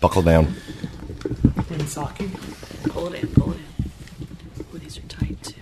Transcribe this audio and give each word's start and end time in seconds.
Buckle 0.00 0.22
down. 0.22 0.54
In 1.68 1.86
sake. 1.86 2.30
Pull 2.84 3.12
it 3.12 3.22
in, 3.22 3.28
pull 3.28 3.52
it 3.52 3.58
in. 3.58 4.64
Ooh, 4.74 4.78
these 4.78 4.96
are 4.96 5.02
tight 5.02 5.42
too. 5.42 5.54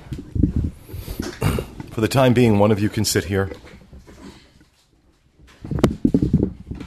For 1.91 2.01
the 2.01 2.09
time 2.09 2.33
being, 2.35 2.61
one 2.61 2.71
of 2.71 2.79
you 2.79 2.89
can 2.89 3.05
sit 3.05 3.25
here. 3.25 3.51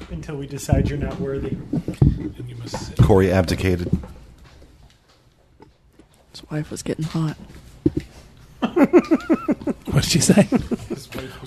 Until 0.10 0.38
we 0.38 0.48
decide 0.48 0.90
you're 0.90 0.98
not 0.98 1.20
worthy. 1.20 1.58
And 1.72 2.46
you 2.48 2.56
must 2.56 2.88
sit. 2.88 2.98
Corey 2.98 3.30
abdicated. 3.32 3.92
His 6.32 6.50
wife 6.50 6.72
was 6.72 6.82
getting 6.84 7.04
hot. 7.04 7.36
What'd 9.92 10.06
she 10.06 10.22
say? 10.22 10.48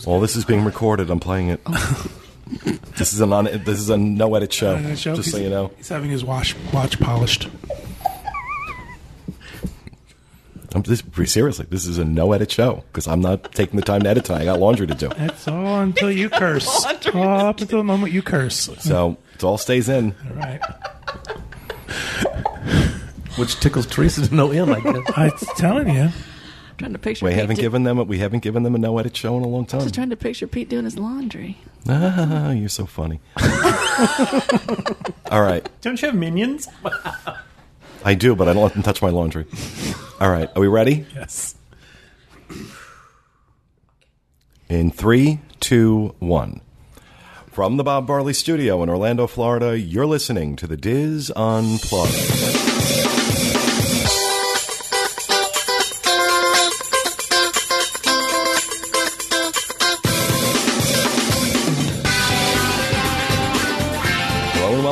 All 0.04 0.20
this 0.20 0.36
is 0.36 0.44
being 0.44 0.64
recorded. 0.64 1.08
I'm 1.08 1.20
playing 1.20 1.48
it. 1.48 1.60
Oh. 1.64 2.06
this 2.96 3.12
is 3.12 3.20
a 3.20 3.26
non. 3.26 3.44
This 3.44 3.78
is 3.78 3.90
a 3.90 3.96
no 3.96 4.34
edit 4.34 4.52
show. 4.52 4.74
Uh, 4.76 4.94
show- 4.94 5.14
Just 5.16 5.30
so 5.30 5.38
you 5.38 5.50
know. 5.50 5.70
He's 5.76 5.88
having 5.88 6.10
his 6.10 6.24
watch 6.24 6.54
watch 6.72 6.98
polished. 7.00 7.48
I'm 10.74 10.82
this, 10.82 11.04
seriously. 11.26 11.66
This 11.70 11.86
is 11.86 11.98
a 11.98 12.04
no 12.04 12.32
edit 12.32 12.50
show 12.50 12.82
because 12.88 13.06
I'm 13.06 13.20
not 13.20 13.52
taking 13.52 13.76
the 13.76 13.84
time 13.86 14.02
to 14.02 14.08
edit 14.08 14.24
tonight. 14.24 14.42
I 14.42 14.44
got 14.46 14.58
laundry 14.58 14.88
to 14.88 14.94
do. 14.94 15.08
That's 15.08 15.46
all 15.46 15.80
until 15.80 16.10
you 16.10 16.28
curse. 16.30 16.66
all 17.14 17.22
up 17.46 17.60
until 17.60 17.78
the 17.78 17.84
moment 17.84 18.12
you 18.12 18.22
curse. 18.22 18.68
So 18.80 19.16
it 19.34 19.44
all 19.44 19.56
stays 19.56 19.88
in. 19.88 20.16
All 20.28 20.36
right. 20.36 20.60
Which 23.36 23.58
tickles 23.60 23.86
Teresa 23.86 24.28
to 24.28 24.34
no 24.34 24.50
end, 24.50 24.72
I 24.72 24.80
guess. 24.80 25.12
I'm 25.16 25.30
telling 25.56 25.90
you. 25.94 26.08
I'm 26.74 26.78
trying 26.78 26.92
to 26.92 26.98
picture. 26.98 27.24
We 27.24 27.30
Pete 27.30 27.38
haven't 27.40 27.56
do- 27.56 27.62
given 27.62 27.84
them. 27.84 27.98
A, 27.98 28.02
we 28.02 28.18
haven't 28.18 28.40
given 28.42 28.64
them 28.64 28.74
a 28.74 28.78
no 28.78 28.98
edit 28.98 29.16
show 29.16 29.36
in 29.36 29.44
a 29.44 29.48
long 29.48 29.64
time. 29.64 29.82
Just 29.82 29.94
trying 29.94 30.10
to 30.10 30.16
picture 30.16 30.48
Pete 30.48 30.68
doing 30.68 30.84
his 30.84 30.98
laundry. 30.98 31.56
Ah, 31.88 32.50
you're 32.50 32.68
so 32.68 32.84
funny. 32.84 33.20
all 35.30 35.42
right. 35.42 35.68
Don't 35.82 36.00
you 36.02 36.06
have 36.08 36.16
minions? 36.16 36.66
I 38.04 38.14
do, 38.14 38.34
but 38.34 38.48
I 38.48 38.54
don't 38.54 38.62
let 38.64 38.72
them 38.72 38.82
touch 38.82 39.00
my 39.02 39.10
laundry. 39.10 39.46
All 40.20 40.30
right. 40.30 40.50
Are 40.56 40.60
we 40.60 40.66
ready? 40.66 41.06
Yes. 41.14 41.54
In 44.68 44.90
three, 44.90 45.40
two, 45.60 46.14
one. 46.18 46.60
From 47.52 47.76
the 47.76 47.84
Bob 47.84 48.08
Barley 48.08 48.32
Studio 48.32 48.82
in 48.82 48.88
Orlando, 48.88 49.28
Florida, 49.28 49.78
you're 49.78 50.06
listening 50.06 50.56
to 50.56 50.66
the 50.66 50.76
Diz 50.76 51.30
Unplugged. 51.36 52.73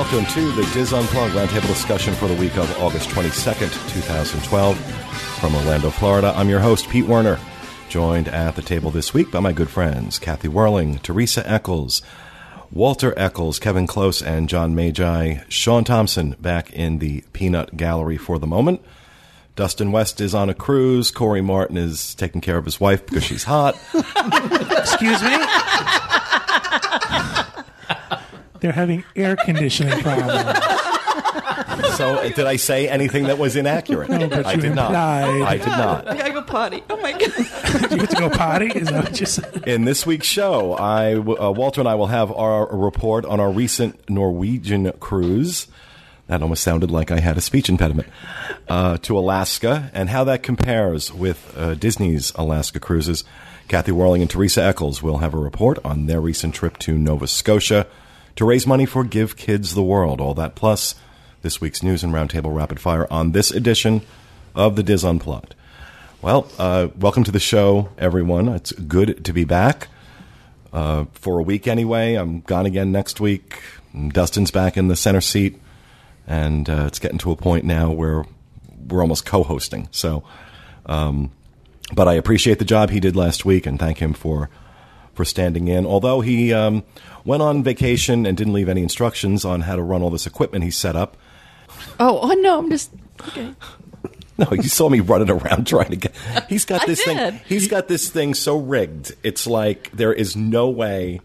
Welcome 0.03 0.27
to 0.35 0.51
the 0.51 0.69
Diz 0.75 0.93
Unplugged 0.93 1.33
Roundtable 1.33 1.69
discussion 1.69 2.13
for 2.15 2.27
the 2.27 2.35
week 2.35 2.57
of 2.57 2.69
August 2.81 3.09
22nd, 3.11 3.71
2012. 3.95 4.77
From 5.39 5.55
Orlando, 5.55 5.91
Florida, 5.91 6.35
I'm 6.35 6.49
your 6.49 6.59
host, 6.59 6.89
Pete 6.89 7.07
Werner. 7.07 7.39
Joined 7.89 8.27
at 8.27 8.57
the 8.57 8.63
table 8.63 8.91
this 8.91 9.15
week 9.15 9.31
by 9.31 9.39
my 9.39 9.53
good 9.53 9.71
friends, 9.71 10.19
Kathy 10.19 10.49
Werling, 10.49 11.01
Teresa 11.03 11.49
Eccles, 11.49 12.03
Walter 12.73 13.15
Eccles, 13.17 13.61
Kevin 13.61 13.87
Close, 13.87 14.21
and 14.21 14.49
John 14.49 14.75
Magi. 14.75 15.45
Sean 15.49 15.85
Thompson 15.85 16.35
back 16.41 16.73
in 16.73 16.99
the 16.99 17.23
Peanut 17.33 17.77
Gallery 17.77 18.17
for 18.17 18.41
the 18.41 18.47
moment. 18.49 18.83
Dustin 19.55 19.93
West 19.93 20.21
is 20.21 20.35
on 20.35 20.51
a 20.51 20.55
cruise. 20.55 21.13
Corey 21.13 21.43
Martin 21.43 21.77
is 21.77 22.17
taking 22.17 22.41
care 22.41 22.59
of 22.59 22.65
his 22.65 22.81
wife 22.81 23.07
because 23.07 23.23
she's 23.23 23.45
hot. 23.45 23.77
Excuse 23.95 25.23
me? 25.23 25.39
They're 28.63 28.73
having 28.73 29.05
air 29.17 29.37
conditioning 29.37 29.99
problems. 30.03 30.59
So, 31.97 32.29
did 32.31 32.47
I 32.47 32.57
say 32.57 32.89
anything 32.89 33.25
that 33.25 33.39
was 33.39 33.57
inaccurate? 33.57 34.09
No, 34.09 34.29
but 34.29 34.47
I 34.47 34.53
you 34.55 34.61
did 34.63 34.75
not. 34.75 34.87
implied. 34.89 35.43
I 35.43 35.57
did 35.59 35.67
not. 35.67 36.09
I 36.09 36.17
gotta 36.17 36.33
go 36.33 36.43
potty. 36.43 36.83
Oh 36.89 36.97
my 36.97 37.13
god. 37.13 37.23
you 37.91 37.99
get 37.99 38.11
to 38.11 38.17
go 38.17 38.31
potty? 38.31 38.67
Is 38.69 38.89
that 38.89 39.05
what 39.05 39.21
you 39.21 39.27
said? 39.27 39.67
In 39.67 39.85
this 39.85 40.07
week's 40.07 40.27
show, 40.27 40.73
I, 40.75 41.15
uh, 41.15 41.51
Walter 41.51 41.81
and 41.81 41.89
I 41.89 41.95
will 41.97 42.07
have 42.07 42.31
our 42.33 42.67
report 42.75 43.25
on 43.27 43.41
our 43.41 43.51
recent 43.51 44.09
Norwegian 44.09 44.93
cruise. 45.01 45.67
That 46.29 46.41
almost 46.41 46.63
sounded 46.63 46.91
like 46.91 47.11
I 47.11 47.21
had 47.21 47.37
a 47.37 47.41
speech 47.41 47.69
impediment. 47.69 48.09
Uh, 48.69 48.97
to 48.99 49.19
Alaska 49.19 49.91
and 49.93 50.09
how 50.09 50.25
that 50.25 50.43
compares 50.43 51.13
with 51.13 51.53
uh, 51.59 51.75
Disney's 51.75 52.33
Alaska 52.37 52.81
cruises. 52.81 53.25
Kathy 53.69 53.93
Werling 53.93 54.21
and 54.21 54.31
Teresa 54.31 54.63
Eccles 54.63 55.03
will 55.03 55.19
have 55.19 55.35
a 55.35 55.39
report 55.39 55.79
on 55.85 56.07
their 56.07 56.21
recent 56.21 56.55
trip 56.55 56.79
to 56.79 56.97
Nova 56.97 57.27
Scotia 57.27 57.87
to 58.37 58.45
raise 58.45 58.67
money 58.67 58.87
for 58.87 59.05
Give 59.05 59.37
Kids 59.37 59.75
the 59.75 59.83
World. 59.83 60.21
All 60.21 60.35
that 60.35 60.55
plus 60.55 60.95
this 61.43 61.61
week's 61.61 61.83
news 61.83 62.03
and 62.03 62.13
roundtable 62.13 62.55
rapid 62.55 62.81
fire 62.81 63.07
on 63.11 63.33
this 63.33 63.51
edition 63.51 64.03
of 64.55 64.77
the 64.77 64.83
Diz 64.83 65.05
Unplugged. 65.05 65.55
Well, 66.21 66.47
uh, 66.59 66.89
welcome 66.97 67.25
to 67.25 67.33
the 67.33 67.41
show, 67.41 67.89
everyone. 67.99 68.49
It's 68.49 68.73
good 68.73 69.25
to 69.25 69.33
be 69.33 69.45
back 69.45 69.89
uh, 70.73 71.07
for 71.13 71.41
a 71.41 71.43
week 71.43 71.67
anyway. 71.67 72.15
I'm 72.15 72.41
gone 72.43 72.65
again 72.65 72.93
next 72.93 73.21
week. 73.21 73.61
Dustin's 74.09 74.51
back 74.51 74.77
in 74.77 74.89
the 74.89 74.97
center 74.97 75.21
seat, 75.21 75.61
and 76.27 76.71
uh, 76.71 76.85
it's 76.87 76.99
getting 76.99 77.19
to 77.19 77.33
a 77.33 77.37
point 77.37 77.65
now 77.65 77.91
where 77.91 78.25
we're 78.89 79.03
almost 79.03 79.27
co-hosting. 79.27 79.89
So, 79.91 80.23
um, 80.87 81.33
but 81.93 82.09
I 82.09 82.15
appreciate 82.15 82.59
the 82.59 82.65
job 82.65 82.91
he 82.91 83.01
did 83.01 83.17
last 83.17 83.45
week, 83.45 83.67
and 83.67 83.79
thank 83.79 83.99
him 83.99 84.15
for 84.15 84.49
for 85.15 85.25
standing 85.25 85.69
in. 85.69 85.87
Although 85.87 86.21
he 86.21 86.53
um, 86.53 86.83
went 87.25 87.43
on 87.43 87.63
vacation 87.63 88.27
and 88.27 88.37
didn't 88.37 88.53
leave 88.53 88.69
any 88.69 88.83
instructions 88.83 89.45
on 89.45 89.63
how 89.63 89.77
to 89.77 89.83
run 89.83 90.03
all 90.03 90.11
this 90.11 90.27
equipment 90.27 90.65
he 90.65 90.71
set 90.71 90.97
up. 90.97 91.17
Oh, 91.99 92.21
oh 92.23 92.33
no, 92.41 92.59
I'm 92.59 92.71
just 92.71 92.91
okay. 93.29 93.55
No, 94.39 94.49
you 94.53 94.63
saw 94.63 94.89
me 94.89 95.01
running 95.01 95.31
around 95.31 95.67
trying 95.69 95.91
to 95.91 95.97
get. 95.97 96.15
He's 96.49 96.65
got 96.65 96.83
I 96.83 96.87
this 96.87 97.05
did. 97.05 97.17
thing. 97.17 97.41
He's 97.47 97.69
got 97.69 97.87
this 97.87 98.09
thing 98.09 98.33
so 98.33 98.59
rigged. 98.59 99.15
It's 99.23 99.47
like 99.47 99.91
there 99.93 100.13
is 100.13 100.35
no 100.35 100.71
way. 100.71 101.21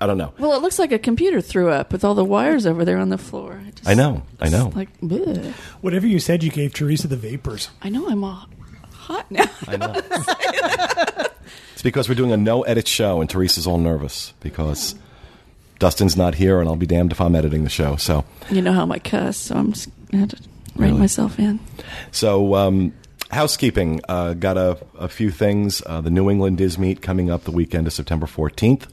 I 0.00 0.06
don't 0.06 0.16
know. 0.18 0.32
Well, 0.38 0.54
it 0.54 0.62
looks 0.62 0.78
like 0.78 0.92
a 0.92 0.98
computer 0.98 1.42
threw 1.42 1.68
up 1.70 1.92
with 1.92 2.04
all 2.04 2.14
the 2.14 2.24
wires 2.24 2.66
over 2.66 2.84
there 2.86 2.98
on 2.98 3.10
the 3.10 3.18
floor. 3.18 3.60
I, 3.64 3.70
just, 3.70 3.88
I 3.88 3.94
know. 3.94 4.22
I 4.40 4.48
know. 4.48 4.72
Like, 4.74 4.98
bleh. 5.00 5.52
Whatever 5.82 6.06
you 6.06 6.18
said, 6.18 6.42
you 6.42 6.50
gave 6.50 6.72
Teresa 6.72 7.06
the 7.06 7.16
vapors. 7.16 7.68
I 7.82 7.90
know 7.90 8.08
I'm 8.08 8.24
all 8.24 8.46
hot 8.92 9.30
now. 9.30 9.44
I 9.68 9.76
know. 9.76 11.25
because 11.90 12.08
we're 12.08 12.14
doing 12.14 12.32
a 12.32 12.36
no 12.36 12.62
edit 12.62 12.86
show, 12.88 13.20
and 13.20 13.28
Teresa's 13.30 13.66
all 13.66 13.78
nervous 13.78 14.32
because 14.40 14.94
Dustin's 15.78 16.16
not 16.16 16.34
here, 16.36 16.60
and 16.60 16.68
I'll 16.68 16.76
be 16.76 16.86
damned 16.86 17.12
if 17.12 17.20
I'm 17.20 17.34
editing 17.34 17.64
the 17.64 17.70
show. 17.70 17.96
So, 17.96 18.24
you 18.50 18.62
know 18.62 18.72
how 18.72 18.90
I 18.90 18.98
cuss, 18.98 19.36
so 19.36 19.56
I'm 19.56 19.72
just 19.72 19.88
gonna 20.10 20.20
have 20.20 20.30
to 20.30 20.38
Really? 20.76 20.98
myself 20.98 21.38
in. 21.38 21.58
so 22.12 22.54
um, 22.54 22.92
housekeeping. 23.30 24.00
Uh, 24.08 24.34
got 24.34 24.56
a, 24.58 24.78
a 24.98 25.08
few 25.08 25.30
things. 25.30 25.82
Uh, 25.86 26.00
the 26.02 26.10
New 26.10 26.30
England 26.30 26.58
Diz 26.58 26.78
Meet 26.78 27.00
coming 27.02 27.30
up 27.30 27.44
the 27.44 27.50
weekend 27.50 27.86
of 27.86 27.92
September 27.92 28.26
14th. 28.26 28.84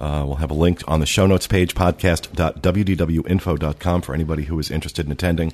Uh, 0.00 0.24
we'll 0.26 0.36
have 0.36 0.50
a 0.50 0.54
link 0.54 0.82
on 0.88 1.00
the 1.00 1.06
show 1.06 1.26
notes 1.26 1.46
page, 1.46 1.74
podcast.wdwinfo.com 1.74 4.02
for 4.02 4.14
anybody 4.14 4.44
who 4.44 4.58
is 4.58 4.70
interested 4.70 5.06
in 5.06 5.12
attending. 5.12 5.52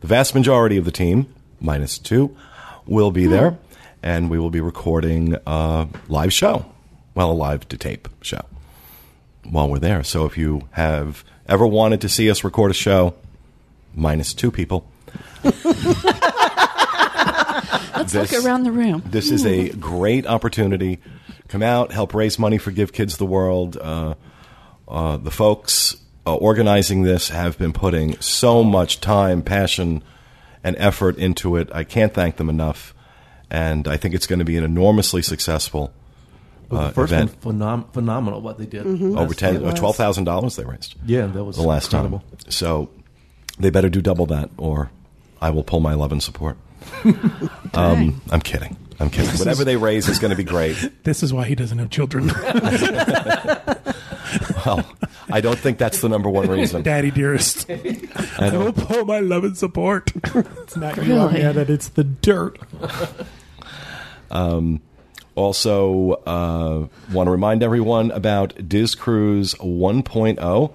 The 0.00 0.06
vast 0.06 0.34
majority 0.34 0.76
of 0.76 0.84
the 0.84 0.92
team, 0.92 1.32
minus 1.60 1.98
two, 1.98 2.36
will 2.86 3.10
be 3.10 3.26
there, 3.26 3.58
and 4.02 4.30
we 4.30 4.38
will 4.38 4.50
be 4.50 4.60
recording 4.60 5.36
a 5.46 5.88
live 6.08 6.32
show. 6.32 6.66
Well, 7.14 7.30
a 7.30 7.32
live 7.32 7.68
to 7.68 7.76
tape 7.76 8.08
show 8.22 8.42
while 9.44 9.68
we're 9.68 9.78
there. 9.78 10.04
So 10.04 10.24
if 10.26 10.36
you 10.38 10.68
have 10.72 11.24
ever 11.48 11.66
wanted 11.66 12.00
to 12.02 12.08
see 12.08 12.30
us 12.30 12.44
record 12.44 12.70
a 12.70 12.74
show, 12.74 13.14
minus 13.94 14.32
two 14.34 14.50
people, 14.50 14.86
Let's 17.96 18.12
This- 18.12 18.32
look 18.32 18.44
around 18.44 18.62
the 18.62 18.72
room. 18.72 19.02
this 19.06 19.30
is 19.30 19.44
a 19.44 19.70
great 19.70 20.26
opportunity. 20.26 20.98
Come 21.48 21.62
out, 21.62 21.92
help 21.92 22.14
raise 22.14 22.38
money 22.38 22.58
for 22.58 22.70
Give 22.70 22.92
Kids 22.92 23.16
the 23.16 23.26
World. 23.26 23.76
Uh, 23.76 24.14
uh, 24.86 25.16
the 25.16 25.30
folks 25.30 25.96
uh, 26.26 26.34
organizing 26.36 27.02
this 27.02 27.30
have 27.30 27.58
been 27.58 27.72
putting 27.72 28.18
so 28.20 28.62
much 28.62 29.00
time, 29.00 29.42
passion, 29.42 30.02
and 30.62 30.76
effort 30.78 31.16
into 31.16 31.56
it. 31.56 31.68
I 31.72 31.84
can't 31.84 32.12
thank 32.14 32.36
them 32.36 32.48
enough. 32.48 32.94
And 33.50 33.88
I 33.88 33.96
think 33.96 34.14
it's 34.14 34.26
going 34.26 34.38
to 34.40 34.44
be 34.44 34.56
an 34.56 34.64
enormously 34.64 35.22
successful 35.22 35.92
Well, 36.70 36.80
uh, 36.82 36.88
the 36.88 36.94
first 36.94 37.12
event. 37.12 37.44
one, 37.44 37.58
phenom- 37.58 37.92
phenomenal 37.94 38.40
what 38.42 38.58
they 38.58 38.66
did. 38.66 38.86
Over 38.86 39.06
Last 39.26 39.38
ten, 39.38 39.60
year. 39.60 39.70
uh, 39.70 39.74
twelve 39.74 39.96
thousand 39.96 40.24
dollars 40.24 40.56
they 40.56 40.64
raised. 40.64 40.94
Yeah, 41.06 41.26
that 41.26 41.44
was 41.44 41.56
the 41.56 41.62
last 41.62 41.86
incredible. 41.92 42.18
time. 42.20 42.50
So 42.50 42.90
they 43.58 43.70
better 43.70 43.88
do 43.88 44.00
double 44.02 44.26
that, 44.26 44.50
or 44.58 44.90
I 45.40 45.50
will 45.50 45.64
pull 45.64 45.80
my 45.80 45.94
love 45.94 46.12
and 46.12 46.22
support. 46.22 46.56
um, 47.74 48.20
I'm 48.30 48.40
kidding. 48.40 48.76
I'm 49.00 49.10
kidding. 49.10 49.30
Whatever 49.38 49.64
they 49.64 49.76
raise 49.76 50.08
is 50.08 50.18
going 50.18 50.30
to 50.32 50.36
be 50.36 50.44
great. 50.44 50.76
This 51.04 51.22
is 51.22 51.32
why 51.32 51.44
he 51.46 51.54
doesn't 51.54 51.78
have 51.78 51.90
children. 51.90 52.30
Well, 54.66 54.84
I 55.30 55.40
don't 55.40 55.58
think 55.58 55.78
that's 55.78 56.00
the 56.02 56.08
number 56.08 56.28
one 56.28 56.48
reason. 56.50 56.82
Daddy 56.82 57.10
dearest. 57.10 57.70
I 57.70 58.08
I 58.38 58.56
will 58.56 58.72
pull 58.74 59.06
my 59.06 59.20
love 59.20 59.44
and 59.44 59.56
support. 59.56 60.12
It's 60.34 60.76
not 60.76 60.96
you 60.98 61.14
on 61.14 61.28
Really? 61.28 61.40
there 61.40 61.52
that 61.54 61.70
it's 61.70 61.88
the 61.88 62.04
dirt. 62.04 62.58
Also, 65.34 66.12
uh, 66.26 66.88
want 67.12 67.26
to 67.26 67.30
remind 67.30 67.62
everyone 67.62 68.10
about 68.10 68.68
Diz 68.68 68.94
Cruise 68.94 69.54
1.0. 69.54 70.72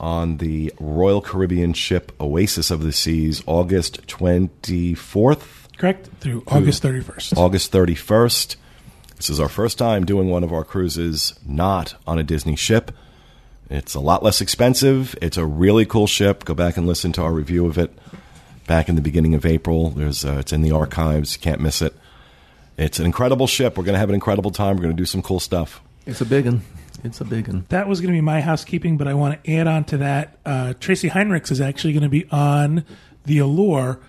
on 0.00 0.36
the 0.36 0.72
Royal 0.78 1.20
Caribbean 1.20 1.72
ship 1.72 2.12
Oasis 2.20 2.70
of 2.70 2.82
the 2.82 2.92
Seas, 2.92 3.42
August 3.46 4.06
24th, 4.06 5.58
Correct? 5.78 6.08
Through 6.20 6.42
August 6.48 6.82
31st. 6.82 7.36
August 7.36 7.72
31st. 7.72 8.56
This 9.16 9.30
is 9.30 9.40
our 9.40 9.48
first 9.48 9.78
time 9.78 10.04
doing 10.04 10.28
one 10.28 10.42
of 10.42 10.52
our 10.52 10.64
cruises 10.64 11.38
not 11.46 11.94
on 12.06 12.18
a 12.18 12.24
Disney 12.24 12.56
ship. 12.56 12.90
It's 13.70 13.94
a 13.94 14.00
lot 14.00 14.22
less 14.22 14.40
expensive. 14.40 15.16
It's 15.22 15.36
a 15.36 15.46
really 15.46 15.86
cool 15.86 16.08
ship. 16.08 16.44
Go 16.44 16.54
back 16.54 16.76
and 16.76 16.86
listen 16.86 17.12
to 17.12 17.22
our 17.22 17.32
review 17.32 17.66
of 17.66 17.78
it 17.78 17.96
back 18.66 18.88
in 18.88 18.96
the 18.96 19.00
beginning 19.00 19.34
of 19.34 19.46
April. 19.46 19.90
There's 19.90 20.24
uh, 20.24 20.38
it's 20.40 20.52
in 20.52 20.62
the 20.62 20.72
archives. 20.72 21.34
You 21.34 21.40
can't 21.40 21.60
miss 21.60 21.80
it. 21.80 21.94
It's 22.78 23.00
an 23.00 23.06
incredible 23.06 23.48
ship. 23.48 23.76
We're 23.76 23.84
going 23.84 23.94
to 23.94 23.98
have 23.98 24.08
an 24.08 24.14
incredible 24.14 24.52
time. 24.52 24.76
We're 24.76 24.84
going 24.84 24.96
to 24.96 25.00
do 25.00 25.04
some 25.04 25.20
cool 25.20 25.40
stuff. 25.40 25.82
It's 26.06 26.20
a 26.20 26.24
big 26.24 26.46
one. 26.46 26.62
It's 27.02 27.20
a 27.20 27.24
big 27.24 27.48
one. 27.48 27.66
That 27.68 27.88
was 27.88 28.00
going 28.00 28.12
to 28.12 28.16
be 28.16 28.20
my 28.20 28.40
housekeeping, 28.40 28.96
but 28.96 29.08
I 29.08 29.14
want 29.14 29.42
to 29.42 29.52
add 29.52 29.66
on 29.66 29.84
to 29.86 29.98
that. 29.98 30.38
Uh, 30.46 30.74
Tracy 30.78 31.10
Heinrichs 31.10 31.50
is 31.50 31.60
actually 31.60 31.92
going 31.92 32.04
to 32.04 32.08
be 32.08 32.26
on 32.30 32.84
the 33.24 33.38
Allure 33.38 34.00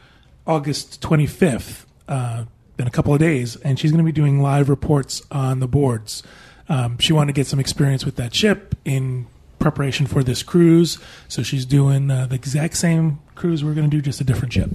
August 0.46 1.02
25th 1.02 1.86
uh, 2.08 2.46
in 2.78 2.88
a 2.88 2.92
couple 2.92 3.14
of 3.14 3.20
days, 3.20 3.56
and 3.58 3.80
she's 3.80 3.92
going 3.92 4.04
to 4.04 4.06
be 4.06 4.12
doing 4.12 4.42
live 4.42 4.70
reports 4.70 5.22
on 5.32 5.60
the 5.60 5.68
boards. 5.68 6.24
Um, 6.68 7.00
she 7.00 7.12
wanted 7.12 7.34
to 7.34 7.40
get 7.40 7.48
some 7.48 7.60
experience 7.60 8.06
with 8.06 8.16
that 8.18 8.34
ship 8.36 8.76
in 8.86 9.26
preparation 9.58 10.06
for 10.06 10.24
this 10.24 10.44
cruise, 10.44 11.00
so 11.28 11.42
she's 11.42 11.66
doing 11.66 12.10
uh, 12.12 12.28
the 12.28 12.36
exact 12.36 12.78
same 12.78 13.20
cruise 13.34 13.64
we're 13.64 13.74
going 13.74 13.90
to 13.90 13.96
do, 13.96 14.02
just 14.02 14.22
a 14.22 14.24
different 14.24 14.54
ship. 14.54 14.70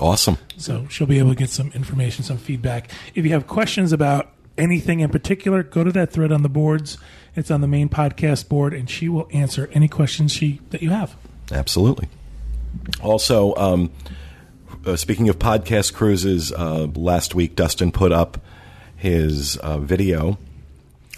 Awesome. 0.00 0.38
So 0.56 0.86
she'll 0.88 1.06
be 1.06 1.18
able 1.18 1.30
to 1.30 1.36
get 1.36 1.50
some 1.50 1.70
information, 1.72 2.24
some 2.24 2.38
feedback. 2.38 2.90
If 3.14 3.24
you 3.24 3.32
have 3.32 3.46
questions 3.46 3.92
about 3.92 4.32
anything 4.58 5.00
in 5.00 5.10
particular, 5.10 5.62
go 5.62 5.84
to 5.84 5.92
that 5.92 6.10
thread 6.10 6.32
on 6.32 6.42
the 6.42 6.48
boards. 6.48 6.98
It's 7.36 7.50
on 7.50 7.60
the 7.60 7.68
main 7.68 7.88
podcast 7.88 8.48
board, 8.48 8.74
and 8.74 8.88
she 8.88 9.08
will 9.08 9.28
answer 9.32 9.68
any 9.72 9.88
questions 9.88 10.32
she 10.32 10.60
that 10.70 10.82
you 10.82 10.90
have. 10.90 11.16
Absolutely. 11.52 12.08
Also, 13.02 13.54
um, 13.56 13.90
uh, 14.86 14.96
speaking 14.96 15.28
of 15.28 15.38
podcast 15.38 15.94
cruises, 15.94 16.52
uh, 16.52 16.86
last 16.94 17.34
week 17.34 17.56
Dustin 17.56 17.92
put 17.92 18.12
up 18.12 18.38
his 18.96 19.56
uh, 19.58 19.78
video 19.78 20.38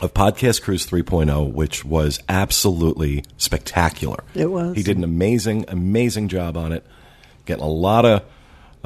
of 0.01 0.13
Podcast 0.13 0.63
Cruise 0.63 0.87
3.0, 0.87 1.53
which 1.53 1.85
was 1.85 2.21
absolutely 2.29 3.25
spectacular. 3.39 4.23
It 4.35 4.51
was. 4.51 4.77
He 4.77 4.83
did 4.83 4.99
an 4.99 5.05
amazing, 5.05 5.65
amazing 5.69 6.29
job 6.29 6.57
on 6.57 6.73
it. 6.73 6.85
Getting 7.47 7.65
a 7.65 7.69
lot 7.69 8.05
of 8.05 8.23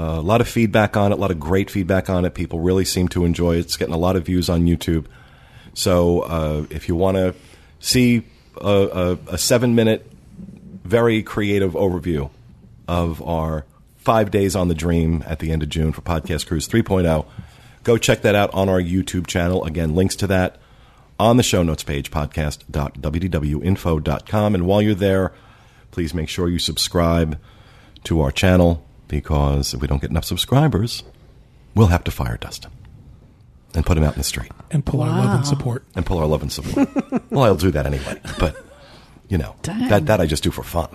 uh, 0.01 0.19
a 0.19 0.23
lot 0.23 0.41
of 0.41 0.49
feedback 0.49 0.97
on 0.97 1.13
it, 1.13 1.17
a 1.17 1.19
lot 1.19 1.31
of 1.31 1.39
great 1.39 1.71
feedback 1.71 2.09
on 2.09 2.25
it. 2.25 2.33
People 2.33 2.61
really 2.61 2.87
seem 2.87 3.07
to 3.09 3.27
enjoy 3.27 3.57
it. 3.57 3.59
It's 3.61 3.77
getting 3.77 3.93
a 3.93 3.99
lot 3.99 4.17
of 4.17 4.25
views 4.25 4.49
on 4.49 4.63
YouTube. 4.63 5.05
So 5.75 6.21
uh, 6.21 6.65
if 6.71 6.89
you 6.89 6.97
want 6.97 7.19
to 7.19 7.35
see 7.81 8.23
a, 8.59 8.67
a, 8.67 9.19
a 9.35 9.39
seven 9.39 9.75
minute, 9.75 10.11
very 10.85 11.23
creative 11.23 11.75
overview 11.75 12.31
of 12.89 13.21
our 13.23 13.67
five 13.99 14.31
days 14.31 14.57
on 14.57 14.69
the 14.69 14.75
dream 14.75 15.23
at 15.27 15.39
the 15.39 15.53
end 15.53 15.63
of 15.63 15.69
June 15.69 15.93
for 15.93 16.01
Podcast 16.01 16.47
Cruise 16.47 16.67
3.0, 16.67 17.27
go 17.85 17.99
check 17.99 18.23
that 18.23 18.35
out 18.35 18.49
on 18.55 18.71
our 18.71 18.81
YouTube 18.81 19.27
channel. 19.27 19.67
Again, 19.67 19.95
links 19.95 20.17
to 20.17 20.27
that 20.29 20.57
on 21.19 21.37
the 21.37 21.43
show 21.43 21.63
notes 21.63 21.85
page, 21.85 22.11
podcast.wdwinfo.com. 22.11 24.55
And 24.55 24.67
while 24.67 24.81
you're 24.81 24.95
there, 24.95 25.35
please 25.91 26.15
make 26.15 26.31
sure 26.31 26.49
you 26.49 26.59
subscribe 26.59 27.39
to 28.05 28.23
our 28.23 28.33
channel 28.33 28.87
because 29.11 29.75
if 29.75 29.81
we 29.81 29.89
don't 29.89 30.01
get 30.01 30.11
enough 30.11 30.25
subscribers, 30.25 31.03
we'll 31.75 31.89
have 31.89 32.05
to 32.05 32.11
fire 32.11 32.37
Dustin 32.39 32.71
and 33.75 33.85
put 33.85 33.97
him 33.99 34.05
out 34.05 34.15
in 34.15 34.19
the 34.19 34.25
street 34.25 34.51
And 34.71 34.85
pull 34.85 35.03
our 35.03 35.09
love 35.09 35.37
and 35.37 35.47
support. 35.47 35.85
and 35.95 36.07
pull 36.07 36.19
our 36.19 36.27
love 36.27 36.43
and 36.43 36.51
support. 36.53 36.89
well, 37.31 37.45
I'll 37.45 37.55
do 37.57 37.71
that 37.73 37.87
anyway, 37.87 38.21
but 38.39 38.57
you 39.29 39.37
know 39.39 39.55
Dang. 39.63 39.89
that 39.89 40.07
that 40.07 40.21
I 40.21 40.27
just 40.27 40.43
do 40.43 40.51
for 40.51 40.63
fun. 40.63 40.89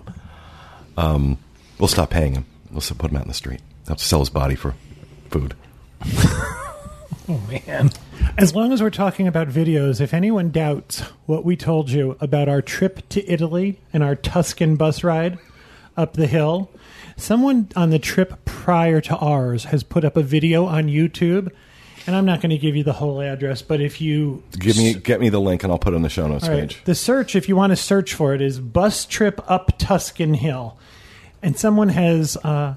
Um, 0.97 1.37
we'll 1.77 1.87
stop 1.87 2.09
paying 2.09 2.33
him. 2.33 2.45
We'll 2.71 2.81
put 2.81 3.11
him 3.11 3.17
out 3.17 3.23
in 3.23 3.27
the 3.27 3.33
street. 3.33 3.61
Have 3.87 3.97
to 3.97 4.03
sell 4.03 4.19
his 4.19 4.29
body 4.29 4.55
for 4.55 4.73
food. 5.29 5.53
Oh, 7.27 7.41
man. 7.49 7.89
As 8.37 8.53
long 8.53 8.71
as 8.71 8.83
we're 8.83 8.91
talking 8.91 9.27
about 9.27 9.47
videos, 9.47 9.99
if 9.99 10.13
anyone 10.13 10.51
doubts 10.51 10.99
what 11.25 11.43
we 11.43 11.55
told 11.55 11.89
you 11.89 12.15
about 12.21 12.47
our 12.47 12.61
trip 12.61 13.01
to 13.09 13.27
Italy 13.27 13.79
and 13.91 14.03
our 14.03 14.15
Tuscan 14.15 14.75
bus 14.75 15.03
ride 15.03 15.39
up 15.97 16.13
the 16.13 16.27
hill, 16.27 16.69
someone 17.17 17.69
on 17.75 17.89
the 17.89 17.99
trip 17.99 18.45
prior 18.45 19.01
to 19.01 19.15
ours 19.17 19.65
has 19.65 19.83
put 19.83 20.03
up 20.03 20.17
a 20.17 20.23
video 20.23 20.65
on 20.65 20.85
YouTube. 20.85 21.51
And 22.07 22.15
I'm 22.15 22.25
not 22.25 22.39
going 22.39 22.51
to 22.51 22.57
give 22.59 22.75
you 22.75 22.83
the 22.83 22.93
whole 22.93 23.19
address, 23.19 23.63
but 23.63 23.81
if 23.81 23.99
you 23.99 24.43
Give 24.59 24.77
me 24.77 24.93
get 24.93 25.19
me 25.19 25.29
the 25.29 25.39
link 25.39 25.63
and 25.63 25.71
I'll 25.71 25.79
put 25.79 25.93
it 25.93 25.95
on 25.95 26.03
the 26.03 26.09
show 26.09 26.27
notes 26.27 26.43
All 26.43 26.51
right. 26.51 26.69
page. 26.69 26.83
The 26.83 26.93
search, 26.93 27.35
if 27.35 27.49
you 27.49 27.55
want 27.55 27.71
to 27.71 27.75
search 27.75 28.13
for 28.13 28.35
it, 28.35 28.41
is 28.41 28.59
bus 28.59 29.05
trip 29.05 29.41
up 29.49 29.75
Tuscan 29.79 30.35
Hill, 30.35 30.77
and 31.41 31.57
someone 31.57 31.89
has 31.89 32.37
uh, 32.43 32.75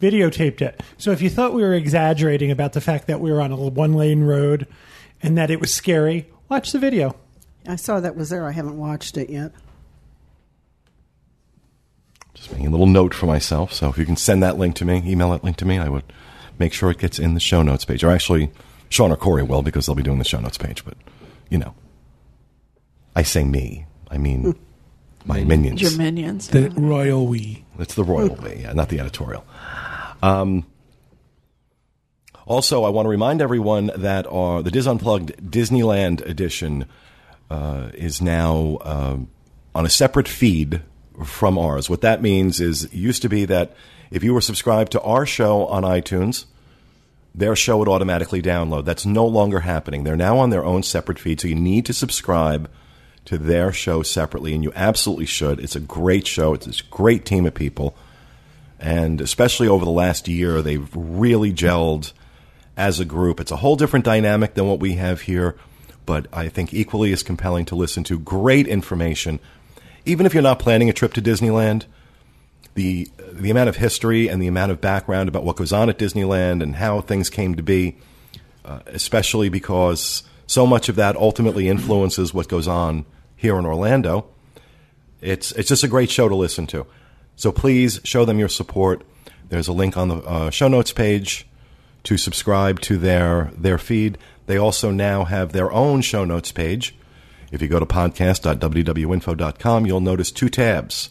videotaped 0.00 0.62
it. 0.62 0.82
So 0.96 1.10
if 1.10 1.20
you 1.20 1.28
thought 1.28 1.52
we 1.52 1.60
were 1.60 1.74
exaggerating 1.74 2.50
about 2.50 2.72
the 2.72 2.80
fact 2.80 3.06
that 3.08 3.20
we 3.20 3.30
were 3.30 3.42
on 3.42 3.52
a 3.52 3.56
one 3.56 3.92
lane 3.92 4.22
road 4.24 4.66
and 5.22 5.36
that 5.36 5.50
it 5.50 5.60
was 5.60 5.74
scary, 5.74 6.26
watch 6.48 6.72
the 6.72 6.78
video. 6.78 7.14
I 7.66 7.76
saw 7.76 8.00
that 8.00 8.16
was 8.16 8.30
there. 8.30 8.46
I 8.46 8.52
haven't 8.52 8.78
watched 8.78 9.16
it 9.16 9.28
yet. 9.28 9.52
Just 12.36 12.52
making 12.52 12.66
a 12.66 12.70
little 12.70 12.86
note 12.86 13.14
for 13.14 13.26
myself. 13.26 13.72
So 13.72 13.88
if 13.88 13.96
you 13.96 14.04
can 14.04 14.16
send 14.16 14.42
that 14.42 14.58
link 14.58 14.74
to 14.76 14.84
me, 14.84 15.02
email 15.06 15.30
that 15.30 15.42
link 15.42 15.56
to 15.56 15.64
me, 15.64 15.78
I 15.78 15.88
would 15.88 16.04
make 16.58 16.72
sure 16.72 16.90
it 16.90 16.98
gets 16.98 17.18
in 17.18 17.34
the 17.34 17.40
show 17.40 17.62
notes 17.62 17.84
page. 17.84 18.04
Or 18.04 18.10
actually, 18.10 18.50
Sean 18.90 19.10
or 19.10 19.16
Corey 19.16 19.42
will 19.42 19.62
because 19.62 19.86
they'll 19.86 19.94
be 19.94 20.02
doing 20.02 20.18
the 20.18 20.24
show 20.24 20.38
notes 20.38 20.58
page. 20.58 20.84
But 20.84 20.96
you 21.48 21.58
know, 21.58 21.74
I 23.14 23.22
say 23.22 23.42
me. 23.42 23.86
I 24.10 24.18
mean 24.18 24.54
my 25.24 25.44
minions. 25.44 25.80
Your 25.80 25.96
minions. 25.96 26.48
The 26.48 26.70
royal 26.70 27.26
we. 27.26 27.64
It's 27.78 27.94
the 27.94 28.04
royal 28.04 28.36
way, 28.36 28.60
yeah, 28.62 28.72
not 28.72 28.90
the 28.90 29.00
editorial. 29.00 29.44
Um, 30.22 30.66
also, 32.46 32.84
I 32.84 32.90
want 32.90 33.06
to 33.06 33.10
remind 33.10 33.42
everyone 33.42 33.90
that 33.96 34.26
our, 34.28 34.62
the 34.62 34.70
Diz 34.70 34.86
Unplugged 34.86 35.36
Disneyland 35.50 36.24
edition 36.24 36.86
uh, 37.50 37.90
is 37.94 38.22
now 38.22 38.78
um, 38.82 39.28
on 39.74 39.84
a 39.84 39.90
separate 39.90 40.28
feed 40.28 40.80
from 41.24 41.58
ours. 41.58 41.88
What 41.88 42.02
that 42.02 42.22
means 42.22 42.60
is 42.60 42.84
it 42.84 42.94
used 42.94 43.22
to 43.22 43.28
be 43.28 43.44
that 43.46 43.74
if 44.10 44.22
you 44.22 44.34
were 44.34 44.40
subscribed 44.40 44.92
to 44.92 45.00
our 45.02 45.26
show 45.26 45.66
on 45.66 45.82
iTunes, 45.82 46.44
their 47.34 47.54
show 47.54 47.78
would 47.78 47.88
automatically 47.88 48.40
download. 48.40 48.84
That's 48.84 49.04
no 49.04 49.26
longer 49.26 49.60
happening. 49.60 50.04
They're 50.04 50.16
now 50.16 50.38
on 50.38 50.50
their 50.50 50.64
own 50.64 50.82
separate 50.82 51.18
feed, 51.18 51.40
so 51.40 51.48
you 51.48 51.54
need 51.54 51.84
to 51.86 51.92
subscribe 51.92 52.70
to 53.26 53.36
their 53.36 53.72
show 53.72 54.02
separately, 54.02 54.54
and 54.54 54.62
you 54.64 54.72
absolutely 54.74 55.26
should. 55.26 55.60
It's 55.60 55.76
a 55.76 55.80
great 55.80 56.26
show. 56.26 56.54
It's 56.54 56.80
a 56.80 56.84
great 56.84 57.24
team 57.24 57.44
of 57.44 57.54
people, 57.54 57.96
and 58.78 59.20
especially 59.20 59.68
over 59.68 59.84
the 59.84 59.90
last 59.90 60.28
year, 60.28 60.62
they've 60.62 60.88
really 60.94 61.52
gelled 61.52 62.12
as 62.76 63.00
a 63.00 63.04
group. 63.04 63.40
It's 63.40 63.50
a 63.50 63.56
whole 63.56 63.76
different 63.76 64.04
dynamic 64.04 64.54
than 64.54 64.68
what 64.68 64.80
we 64.80 64.94
have 64.94 65.22
here, 65.22 65.56
but 66.06 66.26
I 66.32 66.48
think 66.48 66.72
equally 66.72 67.12
as 67.12 67.22
compelling 67.22 67.64
to 67.66 67.74
listen 67.74 68.04
to. 68.04 68.18
Great 68.18 68.68
information, 68.68 69.40
even 70.06 70.24
if 70.24 70.32
you're 70.32 70.42
not 70.42 70.58
planning 70.58 70.88
a 70.88 70.92
trip 70.92 71.12
to 71.14 71.22
Disneyland 71.22 71.84
the 72.76 73.08
the 73.32 73.50
amount 73.50 73.68
of 73.68 73.76
history 73.76 74.28
and 74.28 74.40
the 74.40 74.46
amount 74.46 74.70
of 74.70 74.80
background 74.80 75.28
about 75.28 75.44
what 75.44 75.56
goes 75.56 75.72
on 75.72 75.90
at 75.90 75.98
Disneyland 75.98 76.62
and 76.62 76.76
how 76.76 77.00
things 77.00 77.28
came 77.28 77.56
to 77.56 77.62
be, 77.62 77.96
uh, 78.64 78.80
especially 78.86 79.48
because 79.48 80.22
so 80.46 80.66
much 80.66 80.88
of 80.88 80.96
that 80.96 81.16
ultimately 81.16 81.68
influences 81.68 82.32
what 82.32 82.48
goes 82.48 82.68
on 82.68 83.04
here 83.34 83.58
in 83.58 83.66
Orlando. 83.66 84.28
It's 85.20 85.52
it's 85.52 85.68
just 85.70 85.82
a 85.82 85.88
great 85.88 86.10
show 86.10 86.28
to 86.28 86.36
listen 86.36 86.66
to. 86.68 86.86
So 87.34 87.50
please 87.50 88.00
show 88.04 88.24
them 88.24 88.38
your 88.38 88.48
support. 88.48 89.02
There's 89.48 89.68
a 89.68 89.72
link 89.72 89.96
on 89.96 90.08
the 90.08 90.16
uh, 90.16 90.50
show 90.50 90.68
notes 90.68 90.92
page 90.92 91.46
to 92.04 92.16
subscribe 92.16 92.80
to 92.82 92.98
their 92.98 93.50
their 93.56 93.78
feed. 93.78 94.18
They 94.46 94.58
also 94.58 94.90
now 94.90 95.24
have 95.24 95.52
their 95.52 95.72
own 95.72 96.02
show 96.02 96.24
notes 96.24 96.52
page. 96.52 96.94
If 97.52 97.62
you 97.62 97.68
go 97.68 97.78
to 97.78 97.86
podcast.wdwinfo.com, 97.86 99.86
you'll 99.86 100.00
notice 100.00 100.30
two 100.30 100.48
tabs 100.48 101.10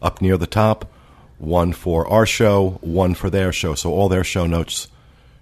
up 0.00 0.22
near 0.22 0.36
the 0.36 0.46
top 0.46 0.90
one 1.38 1.72
for 1.72 2.06
our 2.08 2.26
show, 2.26 2.78
one 2.80 3.14
for 3.14 3.30
their 3.30 3.52
show. 3.52 3.74
So 3.74 3.92
all 3.92 4.08
their 4.08 4.24
show 4.24 4.46
notes 4.46 4.88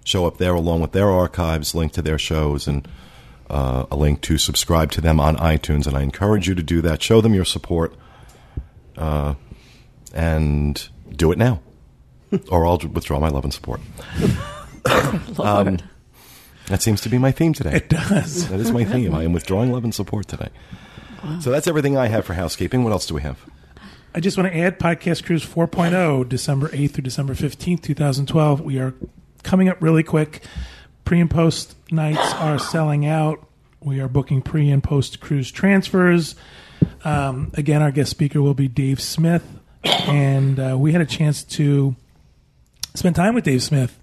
show 0.03 0.25
up 0.25 0.37
there 0.37 0.53
along 0.53 0.81
with 0.81 0.91
their 0.91 1.09
archives, 1.09 1.75
link 1.75 1.91
to 1.93 2.01
their 2.01 2.19
shows, 2.19 2.67
and 2.67 2.87
uh, 3.49 3.85
a 3.91 3.95
link 3.95 4.21
to 4.21 4.37
subscribe 4.37 4.91
to 4.91 5.01
them 5.01 5.19
on 5.19 5.37
iTunes. 5.37 5.87
And 5.87 5.97
I 5.97 6.01
encourage 6.01 6.47
you 6.47 6.55
to 6.55 6.63
do 6.63 6.81
that. 6.81 7.01
Show 7.01 7.21
them 7.21 7.33
your 7.33 7.45
support 7.45 7.93
uh, 8.95 9.35
and 10.13 10.87
do 11.15 11.31
it 11.31 11.37
now. 11.37 11.61
or 12.49 12.65
I'll 12.65 12.77
withdraw 12.77 13.19
my 13.19 13.29
love 13.29 13.43
and 13.43 13.53
support. 13.53 13.81
Lord. 15.37 15.83
That 16.67 16.81
seems 16.81 17.01
to 17.01 17.09
be 17.09 17.17
my 17.17 17.31
theme 17.31 17.53
today. 17.53 17.75
It 17.75 17.89
does. 17.89 18.47
That 18.49 18.59
is 18.59 18.71
my 18.71 18.83
theme. 18.83 19.15
I 19.15 19.23
am 19.23 19.33
withdrawing 19.33 19.71
love 19.71 19.83
and 19.83 19.95
support 19.95 20.27
today. 20.27 20.49
So 21.41 21.49
that's 21.49 21.67
everything 21.67 21.97
I 21.97 22.07
have 22.07 22.25
for 22.25 22.33
housekeeping. 22.33 22.83
What 22.83 22.91
else 22.93 23.05
do 23.05 23.15
we 23.15 23.21
have? 23.21 23.39
I 24.13 24.19
just 24.19 24.37
want 24.37 24.51
to 24.51 24.57
add 24.57 24.79
Podcast 24.79 25.25
Cruise 25.25 25.45
4.0, 25.45 26.27
December 26.29 26.69
8th 26.69 26.91
through 26.91 27.03
December 27.03 27.33
15th, 27.33 27.81
2012. 27.83 28.61
We 28.61 28.79
are 28.79 28.93
coming 29.43 29.69
up 29.69 29.81
really 29.81 30.03
quick. 30.03 30.43
Pre 31.05 31.19
and 31.19 31.29
post 31.29 31.75
nights 31.91 32.33
are 32.33 32.59
selling 32.59 33.05
out. 33.05 33.45
We 33.79 33.99
are 33.99 34.07
booking 34.07 34.41
pre 34.41 34.69
and 34.69 34.83
post 34.83 35.19
cruise 35.19 35.51
transfers. 35.51 36.35
Um, 37.03 37.51
again, 37.53 37.81
our 37.81 37.91
guest 37.91 38.11
speaker 38.11 38.41
will 38.41 38.53
be 38.53 38.67
Dave 38.67 39.01
Smith, 39.01 39.45
and 39.83 40.59
uh, 40.59 40.77
we 40.77 40.91
had 40.91 41.01
a 41.01 41.05
chance 41.05 41.43
to 41.43 41.95
spend 42.93 43.15
time 43.15 43.35
with 43.35 43.43
Dave 43.45 43.63
Smith 43.63 43.97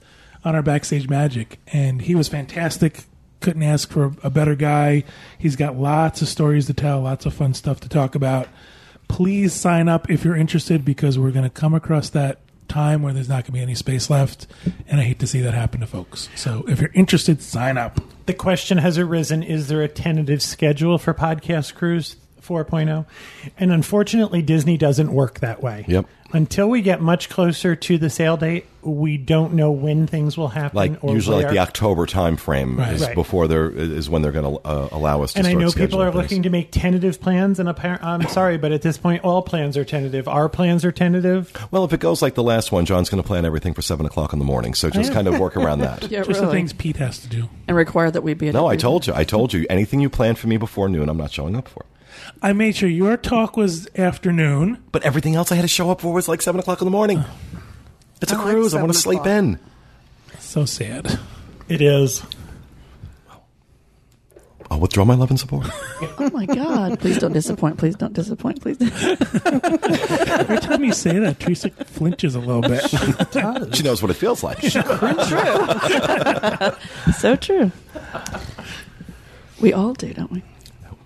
on 0.45 0.55
our 0.55 0.63
backstage 0.63 1.09
magic, 1.09 1.59
and 1.69 2.03
he 2.03 2.15
was 2.15 2.29
fantastic. 2.29 3.05
Couldn't 3.41 3.63
ask 3.63 3.91
for 3.91 4.13
a 4.23 4.31
better 4.31 4.55
guy. 4.55 5.05
He's 5.39 5.57
got 5.57 5.77
lots 5.77 6.23
of 6.23 6.29
stories 6.29 6.67
to 6.67 6.75
tell, 6.75 7.01
lots 7.01 7.27
of 7.27 7.35
fun 7.35 7.55
stuff 7.55 7.81
to 7.81 7.89
talk 7.89 8.15
about. 8.15 8.49
Please 9.09 9.53
sign 9.53 9.89
up 9.89 10.11
if 10.11 10.25
you're 10.25 10.37
interested 10.37 10.85
because 10.85 11.19
we're 11.19 11.31
going 11.31 11.45
to 11.45 11.51
come 11.51 11.75
across 11.75 12.09
that 12.11 12.41
time 12.69 13.03
where 13.03 13.13
there's 13.13 13.29
not 13.29 13.45
going 13.45 13.45
to 13.45 13.53
be 13.53 13.61
any 13.61 13.75
space 13.75 14.09
left, 14.09 14.47
and 14.89 15.01
I 15.01 15.05
hate 15.05 15.19
to 15.21 15.27
see 15.27 15.41
that 15.43 15.55
happen 15.55 15.81
to 15.81 15.87
folks. 15.87 16.29
So 16.35 16.65
if 16.67 16.81
you're 16.81 16.91
interested, 16.95 17.43
sign 17.43 17.77
up. 17.77 18.01
The 18.27 18.35
question 18.35 18.79
has 18.79 18.99
arisen 18.99 19.43
is 19.43 19.69
there 19.69 19.83
a 19.83 19.89
tentative 19.89 20.43
schedule 20.43 20.97
for 20.99 21.13
Podcast 21.13 21.75
Cruise 21.75 22.17
4.0? 22.45 23.07
And 23.59 23.73
unfortunately, 23.73 24.43
Disney 24.43 24.77
doesn't 24.77 25.13
work 25.13 25.41
that 25.41 25.63
way. 25.63 25.85
Yep. 25.89 26.07
Until 26.33 26.69
we 26.69 26.83
get 26.83 27.01
much 27.01 27.29
closer 27.29 27.77
to 27.77 27.97
the 27.97 28.11
sale 28.11 28.37
date, 28.37 28.67
we 28.83 29.17
don't 29.17 29.55
know 29.55 29.71
when 29.71 30.09
things 30.09 30.37
will 30.37 30.49
happen. 30.49 30.77
Like 30.77 31.05
or 31.05 31.15
usually, 31.15 31.37
like 31.37 31.45
where. 31.45 31.53
the 31.53 31.59
October 31.61 32.07
time 32.07 32.37
frame 32.37 32.77
Right. 32.77 32.93
is 32.93 33.03
Right. 33.03 33.15
before 33.15 33.47
they're 33.47 33.71
is 33.71 34.11
when 34.11 34.23
they're 34.23 34.33
going 34.33 34.57
to 34.57 34.61
uh, 34.69 34.89
allow 34.91 35.23
us 35.23 35.35
to. 35.35 35.39
and 35.39 35.47
I 35.47 35.53
know 35.55 35.71
people 35.71 36.03
are 36.03 36.11
things. 36.11 36.23
looking 36.23 36.43
to 36.43 36.51
make 36.51 36.73
tentative 36.73 37.21
plans, 37.21 37.61
and 37.61 37.69
appar- 37.69 38.03
I'm 38.03 38.27
sorry, 38.29 38.59
but 38.59 38.73
at 38.73 38.83
this 38.83 38.99
point, 38.99 39.23
all 39.23 39.43
plans 39.43 39.77
are 39.77 39.85
tentative. 39.85 40.27
Our 40.27 40.49
plans 40.49 40.85
are 40.85 40.91
tentative. 40.91 41.53
Well, 41.71 41.85
if 41.85 41.93
it 41.93 42.01
goes 42.01 42.21
like 42.21 42.35
the 42.35 42.43
last 42.43 42.73
one, 42.73 42.85
John's 42.85 43.09
going 43.09 43.23
to 43.23 43.27
plan 43.27 43.45
everything 43.45 43.73
for 43.73 43.83
seven 43.83 44.05
o'clock 44.05 44.33
in 44.33 44.41
the 44.41 44.45
morning. 44.45 44.75
So 44.75 44.91
just 44.91 45.13
kind 45.13 45.29
of 45.29 45.39
work 45.39 45.57
around 45.57 45.81
that. 45.81 46.11
Yeah, 46.11 46.25
Just 46.25 46.41
the 46.41 46.51
things 46.51 46.73
Pete 46.73 46.97
has 46.97 47.19
to 47.21 47.29
do. 47.29 47.49
and 47.69 47.77
require 47.77 48.11
that 48.11 48.23
we 48.23 48.35
be. 48.35 48.49
at 48.49 48.55
No, 48.55 48.67
I 48.67 48.77
told 48.77 49.07
you. 49.07 49.15
I 49.15 49.23
told 49.23 49.53
you. 49.53 49.67
Anything 49.71 50.01
you 50.01 50.11
plan 50.11 50.35
for 50.35 50.49
me 50.49 50.57
before 50.57 50.89
noon, 50.89 51.09
I'm 51.09 51.17
not 51.17 51.31
showing 51.31 51.55
up 51.55 51.69
for. 51.69 51.85
I 52.42 52.52
made 52.52 52.76
sure 52.76 52.88
your 52.88 53.16
talk 53.16 53.56
was 53.56 53.88
afternoon. 53.97 54.83
But 54.92 55.02
everything 55.04 55.35
else 55.35 55.50
I 55.52 55.54
had 55.56 55.62
to 55.62 55.68
show 55.68 55.90
up 55.90 56.00
for 56.00 56.12
was 56.12 56.28
like 56.28 56.42
seven 56.42 56.59
o'clock 56.61 56.80
in 56.80 56.85
the 56.85 56.90
morning. 56.90 57.25
It's 58.21 58.33
a 58.33 58.37
I 58.37 58.38
like 58.38 58.47
cruise. 58.54 58.75
I 58.75 58.80
want 58.80 58.92
to 58.92 58.99
7 58.99 59.02
sleep 59.02 59.21
o'clock. 59.21 59.35
in. 59.38 59.59
So 60.38 60.64
sad. 60.64 61.18
It 61.68 61.80
is. 61.83 62.23
I'll 64.71 64.80
withdraw 64.80 65.04
my 65.04 65.14
love 65.14 65.30
and 65.30 65.38
support. 65.38 65.66
Oh 66.18 66.30
my 66.33 66.47
God! 66.47 66.99
Please 66.99 67.18
don't 67.18 67.33
disappoint. 67.33 67.78
Please 67.78 67.94
don't 67.97 68.12
disappoint. 68.14 68.61
Please. 68.62 68.78
Don't. 68.78 68.92
Every 70.30 70.59
time 70.59 70.83
you 70.83 70.92
say 70.92 71.18
that, 71.18 71.38
Teresa 71.38 71.71
flinches 71.71 72.35
a 72.35 72.40
little 72.40 72.62
bit. 72.62 72.83
she 73.76 73.83
knows 73.83 74.00
what 74.02 74.11
it 74.11 74.14
feels 74.14 74.42
like. 74.42 74.61
so 77.18 77.37
true. 77.37 77.71
We 79.61 79.73
all 79.73 79.92
do, 79.92 80.12
don't 80.12 80.33
we? 80.33 80.42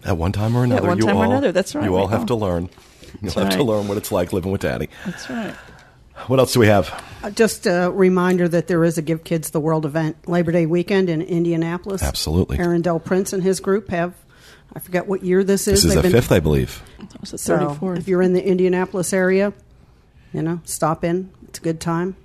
At 0.08 0.16
one 0.16 0.32
time 0.32 0.56
or 0.56 0.64
another, 0.64 0.88
one 0.88 0.98
you 0.98 1.04
time 1.04 1.16
or 1.16 1.24
all, 1.26 1.30
another, 1.30 1.52
that's 1.52 1.74
right, 1.74 1.84
You 1.84 1.92
we 1.92 1.98
all 1.98 2.08
have 2.08 2.26
to 2.26 2.34
learn. 2.34 2.70
You'll 3.22 3.32
That's 3.32 3.34
have 3.34 3.48
to 3.50 3.62
learn 3.62 3.88
what 3.88 3.96
it's 3.96 4.10
like 4.10 4.32
living 4.32 4.50
with 4.52 4.62
Daddy. 4.62 4.88
That's 5.04 5.28
right. 5.30 5.54
What 6.26 6.38
else 6.40 6.52
do 6.52 6.60
we 6.60 6.66
have? 6.66 6.90
Uh, 7.22 7.30
Just 7.30 7.66
a 7.66 7.90
reminder 7.94 8.48
that 8.48 8.66
there 8.66 8.82
is 8.84 8.98
a 8.98 9.02
Give 9.02 9.22
Kids 9.22 9.50
the 9.50 9.60
World 9.60 9.86
event 9.86 10.16
Labor 10.28 10.50
Day 10.52 10.66
weekend 10.66 11.08
in 11.08 11.22
Indianapolis. 11.22 12.02
Absolutely. 12.02 12.58
Aaron 12.58 12.82
Del 12.82 12.98
Prince 13.00 13.32
and 13.32 13.42
his 13.42 13.60
group 13.60 13.90
have, 13.90 14.14
I 14.74 14.80
forget 14.80 15.06
what 15.06 15.22
year 15.22 15.44
this 15.44 15.68
is. 15.68 15.82
This 15.82 15.84
is 15.84 15.94
They've 15.94 15.96
the 16.02 16.02
been- 16.02 16.12
fifth, 16.12 16.32
I 16.32 16.40
believe. 16.40 16.82
That 16.98 17.20
was 17.20 17.30
the 17.30 17.38
So 17.38 17.56
34th. 17.58 17.98
if 17.98 18.08
you're 18.08 18.22
in 18.22 18.32
the 18.32 18.44
Indianapolis 18.44 19.12
area, 19.12 19.52
you 20.32 20.42
know, 20.42 20.60
stop 20.64 21.04
in. 21.04 21.30
It's 21.48 21.58
a 21.60 21.62
good 21.62 21.80
time. 21.80 22.16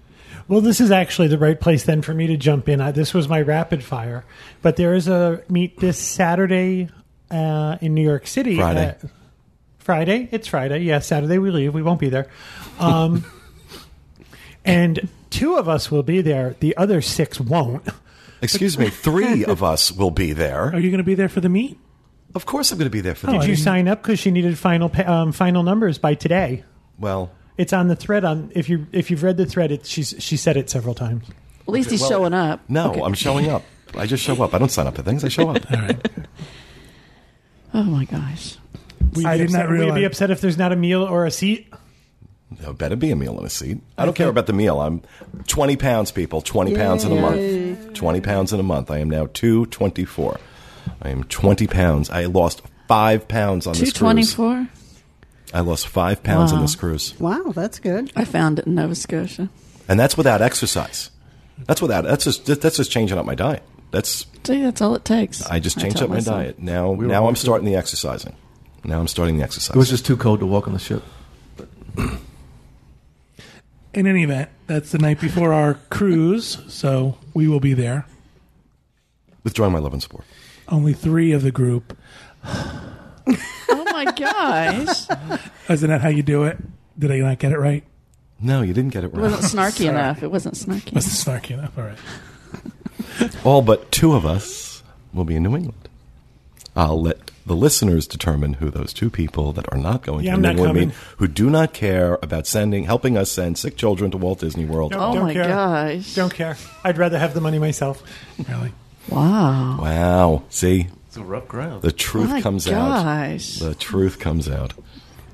Well, 0.48 0.60
this 0.62 0.82
is 0.82 0.92
actually 0.92 1.28
the 1.30 1.38
right 1.38 1.60
place 1.60 1.84
then 1.84 2.02
for 2.02 2.14
me 2.14 2.28
to 2.28 2.36
jump 2.36 2.68
in. 2.68 2.82
I, 2.82 2.92
this 2.92 3.14
was 3.14 3.30
my 3.30 3.42
rapid 3.42 3.84
fire, 3.84 4.26
but 4.62 4.76
there 4.76 4.94
is 4.96 5.08
a 5.08 5.42
meet 5.50 5.80
this 5.80 5.98
Saturday 5.98 6.90
uh, 7.34 7.78
in 7.82 7.94
New 7.94 8.04
York 8.04 8.28
City. 8.28 8.56
Friday. 8.56 8.96
Uh, 9.04 9.08
Friday? 9.80 10.30
It's 10.32 10.48
Friday. 10.48 10.80
Yeah, 10.80 11.00
Saturday 11.00 11.38
we 11.40 11.52
leave. 11.52 11.74
We 11.74 11.82
won't 11.84 12.00
be 12.00 12.10
there. 12.10 12.28
Um, 12.80 13.26
and 14.66 15.10
two 15.30 15.58
of 15.58 15.68
us 15.68 15.92
will 15.92 16.04
be 16.04 16.22
there. 16.22 16.56
The 16.60 16.78
other 16.78 17.02
six 17.02 17.40
won't. 17.40 17.86
Excuse 18.42 18.78
me, 18.78 18.90
three 18.90 19.44
of 19.46 19.64
us 19.64 19.92
will 19.92 20.12
be 20.12 20.34
there. 20.34 20.66
Are 20.74 20.80
you 20.80 20.90
going 20.90 21.00
to 21.00 21.04
be 21.04 21.16
there 21.16 21.30
for 21.30 21.42
the 21.42 21.50
meet? 21.50 21.78
Of 22.36 22.46
course, 22.46 22.72
I'm 22.72 22.78
going 22.78 22.88
to 22.88 22.92
be 22.92 23.02
there 23.02 23.16
for 23.16 23.28
the. 23.28 23.34
Did 23.34 23.42
the 23.42 23.48
you 23.48 23.56
sign 23.56 23.88
up 23.88 24.02
because 24.02 24.20
she 24.20 24.32
needed 24.32 24.58
final 24.58 24.90
pa- 24.90 25.10
um, 25.12 25.32
final 25.32 25.64
numbers 25.64 25.98
by 25.98 26.16
today? 26.16 26.64
Well, 27.00 27.32
It's 27.58 27.74
on 27.74 27.88
the 27.88 27.96
thread. 27.96 28.26
On 28.26 28.52
if 28.56 28.70
you 28.70 28.88
if 28.92 29.12
you've 29.12 29.24
read 29.24 29.38
the 29.38 29.46
thread, 29.46 29.72
it, 29.72 29.86
she's 29.86 30.16
she 30.20 30.36
said 30.38 30.58
it 30.58 30.70
several 30.70 30.96
times. 30.96 31.28
At 31.62 31.70
least 31.70 31.90
he's 31.92 32.02
well, 32.02 32.10
showing 32.10 32.34
up. 32.34 32.62
no, 32.70 32.92
Okay. 32.92 33.02
I'm 33.02 33.14
showing 33.14 33.50
up. 33.50 33.64
I 33.96 34.06
just 34.08 34.24
show 34.24 34.42
up. 34.44 34.54
I 34.54 34.58
don't 34.58 34.72
sign 34.72 34.88
up 34.88 34.96
for 34.96 35.04
things. 35.04 35.24
I 35.24 35.30
show 35.30 35.50
up. 35.50 35.72
All 35.72 35.80
right. 35.80 36.08
Oh 37.74 37.84
my 37.84 38.06
gosh! 38.06 38.58
Will 39.14 39.24
you 39.24 39.28
I 39.28 39.38
be 39.38 39.44
did 39.46 39.52
not 39.52 39.60
upset- 39.62 39.70
will 39.70 39.76
you 39.76 39.82
realize- 39.84 40.00
be 40.00 40.04
upset 40.06 40.32
if 40.32 40.42
there's 40.42 40.58
not 40.58 40.72
a 40.72 40.76
meal 40.76 41.04
or 41.04 41.26
a 41.26 41.32
seat? 41.32 41.68
There 42.60 42.72
better 42.72 42.96
be 42.96 43.10
a 43.10 43.16
meal 43.16 43.36
and 43.38 43.48
a 43.48 43.50
seat. 43.50 43.80
I 43.98 44.06
don't 44.06 44.14
care 44.16 44.30
about 44.30 44.46
the 44.46 44.54
meal. 44.54 44.80
I'm 44.80 45.02
20 45.48 45.76
pounds, 45.76 46.12
people. 46.12 46.40
20 46.42 46.76
pounds 46.76 47.04
in 47.04 47.12
a 47.12 47.20
month. 47.20 47.94
20 47.96 48.22
pounds 48.22 48.54
in 48.54 48.60
a 48.60 48.64
month. 48.64 48.92
I 48.92 49.00
am 49.00 49.10
now 49.10 49.28
224. 49.34 50.40
I 51.02 51.10
am 51.10 51.24
20 51.24 51.66
pounds. 51.66 52.12
I 52.12 52.26
lost 52.26 52.62
five 52.88 53.28
pounds 53.28 53.66
on 53.66 53.74
Two 53.74 53.86
this 53.86 53.94
cruise. 53.98 54.34
four. 54.36 54.68
I 55.52 55.62
lost 55.62 55.88
five 55.88 56.22
pounds 56.22 56.52
on 56.54 56.62
this 56.62 56.76
cruise. 56.76 57.20
Wow, 57.20 57.54
that's 57.56 57.80
good. 57.80 58.12
I 58.16 58.24
found 58.24 58.60
it 58.60 58.68
in 58.68 58.76
Nova 58.76 58.94
Scotia. 58.96 59.50
And 59.90 60.00
that's 60.00 60.16
without 60.16 60.42
exercise. 60.44 61.10
That's 61.66 61.82
without, 61.82 62.04
that's 62.04 62.24
just, 62.24 62.46
that's 62.46 62.78
just 62.78 62.92
changing 62.92 63.18
up 63.18 63.26
my 63.26 63.36
diet. 63.36 63.64
That's, 63.94 64.26
See, 64.44 64.60
that's 64.64 64.82
all 64.82 64.96
it 64.96 65.06
takes. 65.06 65.46
I 65.46 65.60
just 65.60 65.80
changed 65.80 65.98
tell 65.98 66.06
up 66.06 66.10
my 66.10 66.16
myself. 66.16 66.38
diet. 66.38 66.60
Now, 66.60 66.92
were 66.92 67.06
now 67.06 67.28
I'm 67.28 67.36
starting 67.36 67.68
the 67.68 67.76
exercising. 67.76 68.36
Now 68.84 69.00
I'm 69.00 69.08
starting 69.08 69.38
the 69.38 69.44
exercise. 69.44 69.76
It 69.76 69.78
was 69.78 69.88
just 69.88 70.04
too 70.04 70.18
cold 70.18 70.40
to 70.40 70.48
walk 70.48 70.66
on 70.68 70.74
the 70.74 70.80
ship. 70.80 71.04
In 73.94 74.08
any 74.08 74.24
event, 74.24 74.50
that's 74.66 74.92
the 74.92 74.98
night 74.98 75.22
before 75.22 75.54
our 75.54 75.76
cruise, 75.92 76.58
so 76.68 77.20
we 77.36 77.48
will 77.48 77.60
be 77.60 77.76
there. 77.76 78.08
Withdrawing 79.44 79.74
my 79.74 79.78
love 79.80 79.94
and 79.94 80.02
support. 80.02 80.26
Only 80.68 80.94
three 80.94 81.32
of 81.32 81.44
the 81.44 81.52
group. 81.52 81.96
Oh 82.44 83.86
my 83.92 84.06
gosh! 84.06 85.06
Isn't 85.70 85.90
that 85.92 86.02
how 86.02 86.10
you 86.10 86.24
do 86.24 86.46
it? 86.46 86.58
Did 86.98 87.12
I 87.12 87.18
not 87.20 87.38
get 87.38 87.52
it 87.52 87.60
right? 87.60 87.84
No, 88.40 88.64
you 88.64 88.74
didn't 88.74 88.92
get 88.92 89.04
it 89.04 89.10
right. 89.10 89.20
It 89.20 89.22
right. 89.22 89.32
wasn't 89.32 89.62
snarky 89.62 89.86
enough. 89.90 90.24
It 90.24 90.32
wasn't 90.32 90.56
snarky. 90.56 90.94
Wasn't 90.96 91.44
snarky 91.44 91.52
enough. 91.52 91.78
All 91.78 91.84
right. 91.84 91.98
All 93.44 93.62
but 93.62 93.92
two 93.92 94.14
of 94.14 94.26
us 94.26 94.84
will 95.14 95.26
be 95.26 95.36
in 95.36 95.44
New 95.44 95.56
England. 95.56 95.90
I'll 96.76 97.02
let 97.02 97.30
the 97.46 97.56
listeners 97.56 98.08
determine 98.08 98.54
who 98.56 98.70
those 98.70 98.94
two 98.94 99.10
people 99.10 99.52
that 99.54 99.72
are 99.72 99.78
not 99.78 100.02
going 100.02 100.24
Yeah, 100.26 100.32
to 100.32 100.36
I'm 100.38 100.42
New 100.42 100.50
England 100.66 100.76
mean, 100.76 100.94
who 101.18 101.28
do 101.28 101.50
not 101.50 101.74
care 101.74 102.18
about 102.24 102.48
sending, 102.48 102.86
helping 102.86 103.18
us 103.18 103.30
send 103.30 103.58
sick 103.58 103.76
children 103.76 104.12
to 104.12 104.18
Walt 104.18 104.40
Disney 104.40 104.66
World. 104.66 104.92
No. 104.94 105.00
oh 105.00 105.14
Don't 105.14 105.24
my 105.24 105.34
care. 105.34 105.48
gosh! 105.48 106.16
Don't 106.16 106.34
care. 106.34 106.56
I'd 106.84 106.98
rather 106.98 107.20
have 107.20 107.34
the 107.34 107.42
money 107.42 107.60
myself. 107.60 108.02
Really? 108.50 108.72
Wow! 109.10 109.78
Wow. 109.82 110.44
See, 110.50 110.88
It's 111.08 111.18
a 111.18 111.24
rough 111.24 111.48
ground. 111.50 111.82
the 111.82 111.92
truth 111.92 112.30
my 112.30 112.42
comes 112.42 112.68
out. 112.68 113.04
The 113.60 113.76
truth 113.78 114.20
comes 114.20 114.48
out. 114.48 114.74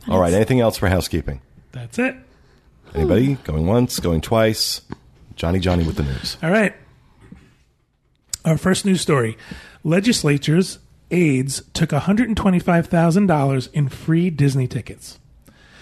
All 0.07 0.19
right. 0.19 0.33
Anything 0.33 0.59
else 0.59 0.77
for 0.77 0.89
housekeeping? 0.89 1.39
That's 1.71 1.99
it. 1.99 2.15
Anybody 2.95 3.35
going 3.43 3.67
once, 3.67 3.99
going 3.99 4.21
twice? 4.21 4.81
Johnny, 5.35 5.59
Johnny 5.59 5.85
with 5.85 5.95
the 5.97 6.03
news. 6.03 6.37
All 6.41 6.49
right. 6.49 6.73
Our 8.49 8.57
first 8.57 8.83
news 8.83 8.99
story 8.99 9.37
legislatures, 9.83 10.79
aides 11.11 11.61
took 11.75 11.91
$125,000 11.91 13.73
in 13.73 13.89
free 13.89 14.31
Disney 14.31 14.67
tickets. 14.67 15.19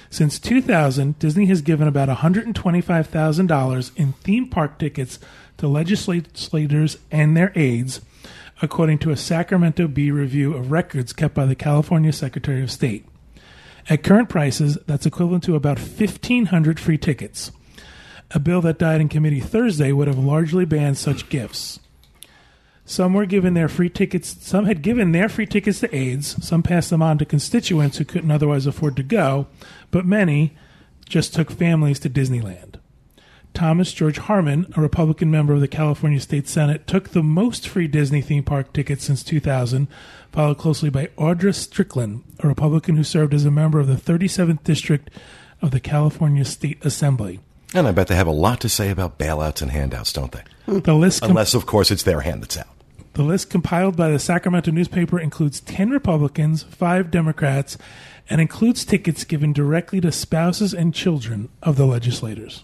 Since 0.10 0.38
2000, 0.40 1.18
Disney 1.18 1.46
has 1.46 1.62
given 1.62 1.88
about 1.88 2.10
$125,000 2.10 3.92
in 3.96 4.12
theme 4.12 4.50
park 4.50 4.78
tickets 4.80 5.18
to 5.56 5.68
legislators 5.70 6.98
and 7.10 7.38
their 7.38 7.54
aides, 7.56 8.02
according 8.62 9.00
to 9.00 9.12
a 9.12 9.18
Sacramento 9.18 9.88
Bee 9.88 10.12
review 10.12 10.54
of 10.54 10.70
records 10.70 11.14
kept 11.14 11.34
by 11.34 11.46
the 11.46 11.56
California 11.56 12.12
Secretary 12.12 12.62
of 12.62 12.70
State. 12.70 13.06
At 13.90 14.04
current 14.04 14.28
prices, 14.28 14.78
that's 14.88 15.06
equivalent 15.06 15.46
to 15.46 15.56
about 15.56 15.80
1,500 15.80 16.82
free 16.82 16.98
tickets. 16.98 17.54
A 18.32 18.40
bill 18.40 18.60
that 18.60 18.78
died 18.78 19.00
in 19.00 19.08
committee 19.08 19.40
Thursday 19.40 19.94
would 19.94 20.10
have 20.10 20.20
largely 20.20 20.66
banned 20.66 20.98
such 20.98 21.30
gifts. 21.30 21.80
Some 22.90 23.14
were 23.14 23.26
given 23.26 23.54
their 23.54 23.68
free 23.68 23.90
tickets. 23.90 24.38
Some 24.40 24.66
had 24.66 24.82
given 24.82 25.12
their 25.12 25.28
free 25.28 25.46
tickets 25.46 25.82
to 25.82 25.94
aides. 25.94 26.42
Some 26.44 26.64
passed 26.64 26.90
them 26.90 27.02
on 27.02 27.18
to 27.18 27.26
constituents 27.26 27.98
who 27.98 28.06
couldn't 28.06 28.32
otherwise 28.32 28.66
afford 28.66 28.96
to 28.96 29.04
go, 29.04 29.48
but 29.92 30.06
many 30.06 30.56
just 31.08 31.34
took 31.36 31.52
families 31.52 32.00
to 32.00 32.10
Disneyland. 32.10 32.76
Thomas 33.54 33.92
George 33.92 34.20
Harman, 34.20 34.72
a 34.78 34.82
Republican 34.82 35.30
member 35.30 35.54
of 35.54 35.60
the 35.60 35.68
California 35.68 36.22
State 36.22 36.48
Senate, 36.48 36.88
took 36.88 37.10
the 37.10 37.22
most 37.22 37.68
free 37.68 37.88
Disney 37.88 38.22
theme 38.22 38.44
park 38.44 38.72
tickets 38.72 39.04
since 39.04 39.22
2000, 39.22 39.90
followed 40.32 40.58
closely 40.58 40.90
by 40.90 41.08
Audra 41.18 41.54
Strickland, 41.54 42.24
a 42.40 42.48
Republican 42.48 42.96
who 42.96 43.04
served 43.04 43.34
as 43.34 43.44
a 43.44 43.52
member 43.52 43.80
of 43.82 43.88
the 43.88 43.96
37th 43.96 44.64
District 44.64 45.10
of 45.62 45.72
the 45.72 45.82
California 45.82 46.46
State 46.46 46.84
Assembly. 46.86 47.42
And 47.74 47.86
I 47.86 47.92
bet 47.92 48.08
they 48.08 48.16
have 48.16 48.28
a 48.28 48.32
lot 48.32 48.62
to 48.62 48.70
say 48.70 48.90
about 48.92 49.18
bailouts 49.18 49.62
and 49.62 49.72
handouts, 49.72 50.14
don't 50.14 50.32
they? 50.32 50.44
The 50.68 50.94
list, 50.94 51.22
com- 51.22 51.32
Unless, 51.32 51.54
of 51.54 51.66
course, 51.66 51.92
it's 51.92 52.04
their 52.04 52.22
hand 52.22 52.44
that's 52.44 52.58
out. 52.58 52.68
The 53.18 53.24
list 53.24 53.50
compiled 53.50 53.98
by 53.98 54.12
the 54.12 54.20
Sacramento 54.20 54.70
newspaper 54.70 55.20
includes 55.20 55.60
10 55.62 55.90
Republicans, 55.90 56.62
5 56.62 57.10
Democrats, 57.10 57.76
and 58.30 58.40
includes 58.40 58.86
tickets 58.86 59.24
given 59.24 59.54
directly 59.54 60.00
to 60.02 60.12
spouses 60.12 60.72
and 60.72 60.94
children 60.94 61.50
of 61.64 61.78
the 61.78 61.88
legislators. 61.88 62.64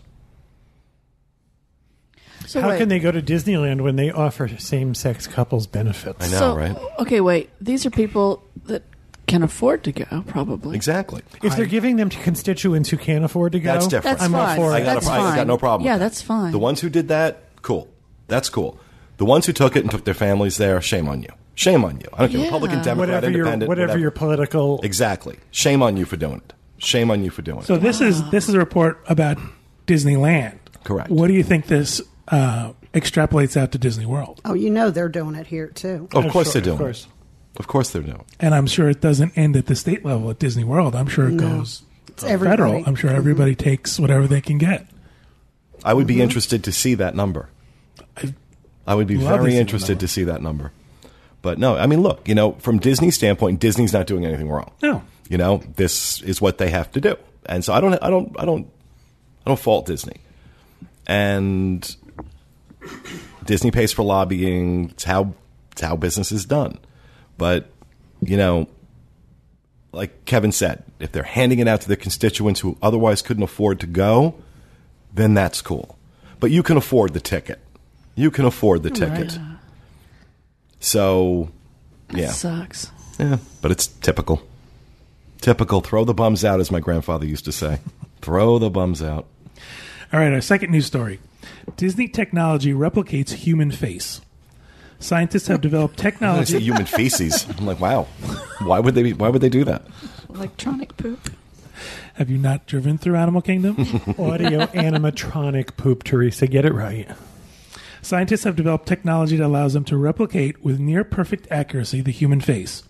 So 2.46 2.62
How 2.62 2.70
wait. 2.70 2.78
can 2.78 2.90
they 2.90 3.00
go 3.00 3.12
to 3.12 3.20
Disneyland 3.20 3.82
when 3.82 3.96
they 3.96 4.12
offer 4.12 4.48
same-sex 4.48 5.26
couples 5.26 5.66
benefits? 5.66 6.24
I 6.24 6.30
know, 6.30 6.38
so, 6.38 6.56
right? 6.56 6.78
Okay, 7.00 7.20
wait. 7.20 7.50
These 7.60 7.88
are 7.88 7.90
people 7.90 8.44
that 8.66 8.84
can 9.26 9.42
afford 9.42 9.84
to 9.86 9.92
go, 9.92 10.24
probably. 10.28 10.76
Exactly. 10.76 11.24
If 11.42 11.56
they're 11.56 11.66
giving 11.66 11.96
them 11.96 12.10
to 12.10 12.20
constituents 12.20 12.90
who 12.90 12.98
can't 12.98 13.26
afford 13.26 13.54
to 13.54 13.60
go, 13.60 13.74
That's 13.74 13.88
different. 13.88 14.20
That's 14.20 14.30
I'm 14.30 14.36
all 14.36 14.46
fine. 14.46 14.58
for 14.58 14.72
I 14.72 14.82
it. 14.82 14.84
got, 14.84 14.94
That's 14.94 15.08
a, 15.08 15.12
I 15.14 15.36
got 15.36 15.48
no 15.48 15.58
problem. 15.58 15.88
Yeah, 15.88 15.94
with 15.94 16.02
that. 16.02 16.06
that's 16.10 16.22
fine. 16.22 16.52
The 16.52 16.60
ones 16.60 16.80
who 16.80 16.92
did 16.92 17.08
that, 17.08 17.42
cool. 17.64 17.88
That's 18.28 18.50
cool. 18.50 18.78
The 19.18 19.26
ones 19.26 19.46
who 19.46 19.54
took 19.54 19.76
it 19.76 19.82
and 19.82 19.92
took 19.92 20.06
their 20.06 20.14
families 20.14 20.58
there, 20.58 20.82
shame 20.82 21.08
on 21.08 21.22
you. 21.22 21.30
Shame 21.56 21.86
on 21.86 22.00
you. 22.02 22.08
I 22.14 22.22
don't 22.22 22.30
care. 22.32 22.40
Yeah. 22.40 22.46
Republican, 22.46 22.82
Democrat, 22.82 22.98
whatever 22.98 23.30
your 23.30 23.40
Independent, 23.46 23.70
whatever, 23.70 23.98
your 24.00 24.12
political. 24.12 24.82
Exactly. 24.82 25.38
Shame 25.52 25.84
on 25.84 25.98
you 25.98 26.06
for 26.06 26.18
doing 26.18 26.38
it. 26.38 26.54
Shame 26.80 27.12
on 27.12 27.24
you 27.24 27.30
for 27.30 27.42
doing 27.44 27.62
So 27.62 27.76
it. 27.76 27.78
So 27.78 27.84
this 27.84 28.02
is 28.02 28.30
this 28.32 28.50
is 28.50 28.56
a 28.56 28.60
report 28.60 29.04
about 29.08 29.38
Disneyland. 29.88 30.58
Correct. 30.84 31.10
What 31.10 31.28
do 31.28 31.34
you 31.34 31.44
think 31.44 31.68
this 31.68 32.02
uh, 32.28 32.74
extrapolates 32.94 33.56
out 33.56 33.72
to 33.74 33.78
Disney 33.78 34.06
World? 34.06 34.42
Oh, 34.46 34.54
you 34.54 34.70
know 34.70 34.90
they're 34.90 35.10
doing 35.10 35.36
it 35.36 35.48
here 35.48 35.68
too. 35.68 36.08
Of 36.14 36.32
course 36.32 36.48
sure, 36.52 36.54
they're 36.54 36.62
doing 36.62 36.74
of 36.76 36.80
course. 36.80 37.06
it. 37.06 37.60
Of 37.60 37.68
course 37.68 37.92
they're 37.92 38.02
doing 38.02 38.18
it. 38.18 38.26
And 38.40 38.56
I'm 38.56 38.66
sure 38.68 38.90
it 38.90 39.00
doesn't 39.00 39.38
end 39.38 39.56
at 39.56 39.68
the 39.68 39.76
state 39.76 40.04
level 40.04 40.30
at 40.32 40.40
Disney 40.40 40.64
World. 40.64 40.96
I'm 40.96 41.08
sure 41.08 41.28
it 41.28 41.34
No. 41.34 41.58
goes 41.58 41.84
It's 42.08 42.24
uh, 42.24 42.28
everybody. 42.28 42.62
federal. 42.64 42.84
I'm 42.88 42.96
sure 42.96 43.12
everybody 43.12 43.52
mm-hmm. 43.52 43.64
takes 43.70 44.00
whatever 44.00 44.28
they 44.28 44.42
can 44.42 44.58
get. 44.58 44.88
I 45.86 45.94
would 45.94 46.08
be 46.08 46.16
mm-hmm. 46.16 46.24
interested 46.24 46.64
to 46.64 46.72
see 46.72 46.96
that 46.96 47.16
number. 47.16 47.50
I- 48.86 48.96
would 48.96 49.08
be 49.08 49.18
Love 49.18 49.40
very 49.40 49.56
interested 49.58 50.00
to 50.00 50.08
see 50.08 50.24
that 50.26 50.42
number. 50.42 50.72
But 51.42 51.58
no, 51.60 51.76
I 51.76 51.88
mean, 51.88 52.02
look, 52.02 52.28
you 52.28 52.36
know, 52.36 52.54
from 52.54 52.80
Disney's 52.80 53.16
standpoint, 53.16 53.60
Disney's 53.60 53.92
not 53.92 54.08
doing 54.08 54.26
anything 54.26 54.50
wrong. 54.50 54.72
No. 54.82 55.04
You 55.30 55.38
know, 55.38 55.62
this 55.76 56.22
is 56.22 56.42
what 56.42 56.58
they 56.58 56.70
have 56.70 56.92
to 56.94 57.02
do, 57.02 57.16
and 57.46 57.64
so 57.66 57.74
I 57.74 57.82
don't, 57.82 57.94
I 58.02 58.10
don't, 58.10 58.36
I 58.40 58.46
don't, 58.46 58.68
I 59.46 59.50
don't 59.50 59.60
fault 59.60 59.86
Disney. 59.86 60.18
And 61.08 61.96
Disney 63.46 63.72
pays 63.72 63.92
for 63.92 64.04
lobbying. 64.04 64.90
It's 64.92 65.04
how 65.04 65.34
it's 65.72 65.82
how 65.82 65.96
business 65.96 66.32
is 66.32 66.46
done. 66.46 66.78
But 67.38 67.70
you 68.22 68.38
know, 68.38 68.68
like 69.92 70.26
Kevin 70.26 70.52
said, 70.52 70.84
if 71.00 71.12
they're 71.12 71.24
handing 71.24 71.60
it 71.60 71.68
out 71.68 71.82
to 71.82 71.88
their 71.88 71.98
constituents 71.98 72.60
who 72.62 72.78
otherwise 72.82 73.22
couldn't 73.22 73.44
afford 73.44 73.80
to 73.82 73.88
go, 73.88 74.36
then 75.14 75.34
that's 75.34 75.62
cool. 75.62 75.98
But 76.40 76.52
you 76.52 76.64
can 76.64 76.78
afford 76.78 77.14
the 77.14 77.20
ticket. 77.22 77.60
You 78.16 78.32
can 78.32 78.46
afford 78.46 78.84
the 78.84 78.90
ticket. 78.90 79.40
So, 80.80 81.50
yeah. 82.12 82.32
Sucks. 82.32 82.92
Yeah, 83.20 83.38
but 83.62 83.72
it's 83.72 83.88
typical. 83.88 84.42
Typical. 85.42 85.82
Throw 85.82 86.04
the 86.06 86.14
bums 86.14 86.44
out, 86.46 86.60
as 86.60 86.72
my 86.72 86.80
grandfather 86.80 87.26
used 87.26 87.46
to 87.46 87.52
say. 87.52 87.80
Throw 88.22 88.60
the 88.60 88.70
bums 88.70 89.02
out. 89.02 89.26
All 90.12 90.20
right, 90.20 90.32
our 90.32 90.42
second 90.42 90.72
news 90.72 90.86
story. 90.86 91.20
Disney 91.78 92.08
technology 92.08 92.72
replicates 92.74 93.32
human 93.34 93.72
face. 93.72 94.22
Scientists 95.00 95.48
have 95.48 95.60
developed 95.62 95.96
I 96.00 96.04
say 96.04 96.10
technology. 96.12 96.60
human 96.60 96.86
feces. 96.86 97.46
I'm 97.58 97.66
like, 97.66 97.80
wow. 97.80 98.04
Why 98.62 98.80
would 98.80 98.96
they? 98.96 99.04
Be, 99.04 99.14
why 99.14 99.30
would 99.30 99.42
they 99.42 99.50
do 99.50 99.64
that? 99.66 99.84
Electronic 100.30 100.96
poop. 100.98 101.32
Have 102.16 102.30
you 102.30 102.38
not 102.38 102.68
driven 102.68 102.98
through 102.98 103.16
Animal 103.16 103.42
Kingdom? 103.42 103.76
Audio 104.20 104.66
animatronic 104.68 105.76
poop, 105.78 106.04
Teresa. 106.04 106.46
Get 106.48 106.64
it 106.64 106.74
right. 106.74 107.10
Scientists 108.04 108.44
have 108.44 108.58
developed 108.58 108.86
technology 108.86 109.38
that 109.38 109.46
allows 109.46 109.74
them 109.74 109.86
to 109.86 109.96
replicate 109.96 110.62
with 110.62 110.78
near 110.78 111.06
perfect 111.06 111.48
accuracy 111.50 112.02
the 112.02 112.12
human 112.12 112.42
face. 112.42 112.84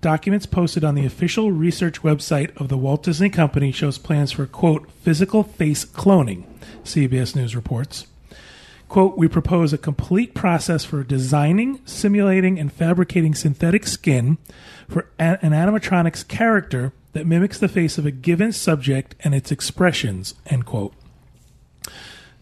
Documents 0.00 0.44
posted 0.44 0.82
on 0.82 0.96
the 0.96 1.06
official 1.06 1.52
research 1.52 2.02
website 2.02 2.54
of 2.60 2.68
the 2.68 2.76
Walt 2.76 3.04
Disney 3.04 3.30
Company 3.30 3.70
shows 3.70 3.96
plans 3.96 4.32
for 4.32 4.46
quote 4.46 4.90
physical 5.02 5.44
face 5.44 5.84
cloning, 5.84 6.44
CBS 6.82 7.36
News 7.36 7.54
reports. 7.54 8.08
Quote, 8.88 9.16
we 9.16 9.28
propose 9.28 9.72
a 9.72 9.78
complete 9.78 10.34
process 10.34 10.84
for 10.84 11.04
designing, 11.04 11.80
simulating, 11.84 12.58
and 12.58 12.72
fabricating 12.72 13.36
synthetic 13.36 13.86
skin 13.86 14.36
for 14.88 15.08
an 15.16 15.38
animatronic's 15.38 16.24
character 16.24 16.92
that 17.12 17.24
mimics 17.24 17.60
the 17.60 17.68
face 17.68 17.98
of 17.98 18.06
a 18.06 18.10
given 18.10 18.50
subject 18.50 19.14
and 19.20 19.32
its 19.32 19.52
expressions, 19.52 20.34
end 20.46 20.66
quote. 20.66 20.92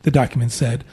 The 0.02 0.10
document 0.10 0.52
said. 0.52 0.84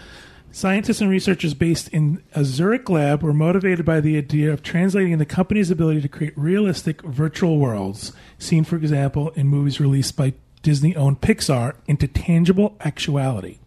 Scientists 0.55 1.01
and 1.01 1.09
researchers 1.09 1.53
based 1.53 1.89
in 1.89 2.23
a 2.33 2.45
Zurich 2.45 2.89
lab 2.89 3.21
were 3.21 3.33
motivated 3.33 3.85
by 3.85 3.99
the 3.99 4.17
idea 4.17 4.53
of 4.53 4.63
translating 4.63 5.17
the 5.17 5.25
company's 5.25 5.69
ability 5.69 5.99
to 5.99 6.07
create 6.07 6.31
realistic 6.37 7.01
virtual 7.01 7.59
worlds, 7.59 8.13
seen, 8.39 8.63
for 8.63 8.77
example, 8.77 9.31
in 9.31 9.47
movies 9.47 9.81
released 9.81 10.15
by 10.15 10.33
Disney 10.61 10.95
owned 10.95 11.19
Pixar, 11.19 11.75
into 11.87 12.07
tangible 12.07 12.77
actuality. 12.79 13.59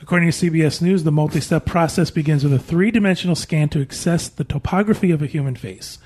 According 0.00 0.30
to 0.30 0.50
CBS 0.50 0.80
News, 0.80 1.04
the 1.04 1.12
multi 1.12 1.42
step 1.42 1.66
process 1.66 2.10
begins 2.10 2.42
with 2.42 2.54
a 2.54 2.58
three 2.58 2.90
dimensional 2.90 3.36
scan 3.36 3.68
to 3.68 3.82
assess 3.82 4.28
the 4.28 4.44
topography 4.44 5.10
of 5.10 5.20
a 5.20 5.26
human 5.26 5.56
face. 5.56 5.98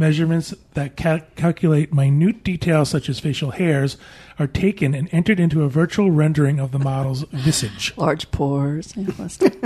Measurements 0.00 0.54
that 0.72 0.96
cal- 0.96 1.20
calculate 1.36 1.92
minute 1.92 2.42
details 2.42 2.88
such 2.88 3.10
as 3.10 3.20
facial 3.20 3.50
hairs 3.50 3.98
are 4.38 4.46
taken 4.46 4.94
and 4.94 5.10
entered 5.12 5.38
into 5.38 5.62
a 5.62 5.68
virtual 5.68 6.10
rendering 6.10 6.58
of 6.58 6.72
the 6.72 6.78
model's 6.78 7.24
visage. 7.32 7.92
Large 7.98 8.30
pores. 8.30 8.94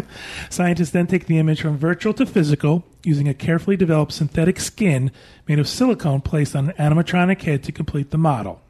Scientists 0.50 0.90
then 0.90 1.06
take 1.06 1.26
the 1.26 1.38
image 1.38 1.60
from 1.60 1.78
virtual 1.78 2.12
to 2.14 2.26
physical 2.26 2.84
using 3.04 3.28
a 3.28 3.32
carefully 3.32 3.76
developed 3.76 4.10
synthetic 4.10 4.58
skin 4.58 5.12
made 5.46 5.60
of 5.60 5.68
silicone 5.68 6.20
placed 6.20 6.56
on 6.56 6.70
an 6.70 6.76
animatronic 6.78 7.40
head 7.42 7.62
to 7.62 7.70
complete 7.70 8.10
the 8.10 8.18
model. 8.18 8.60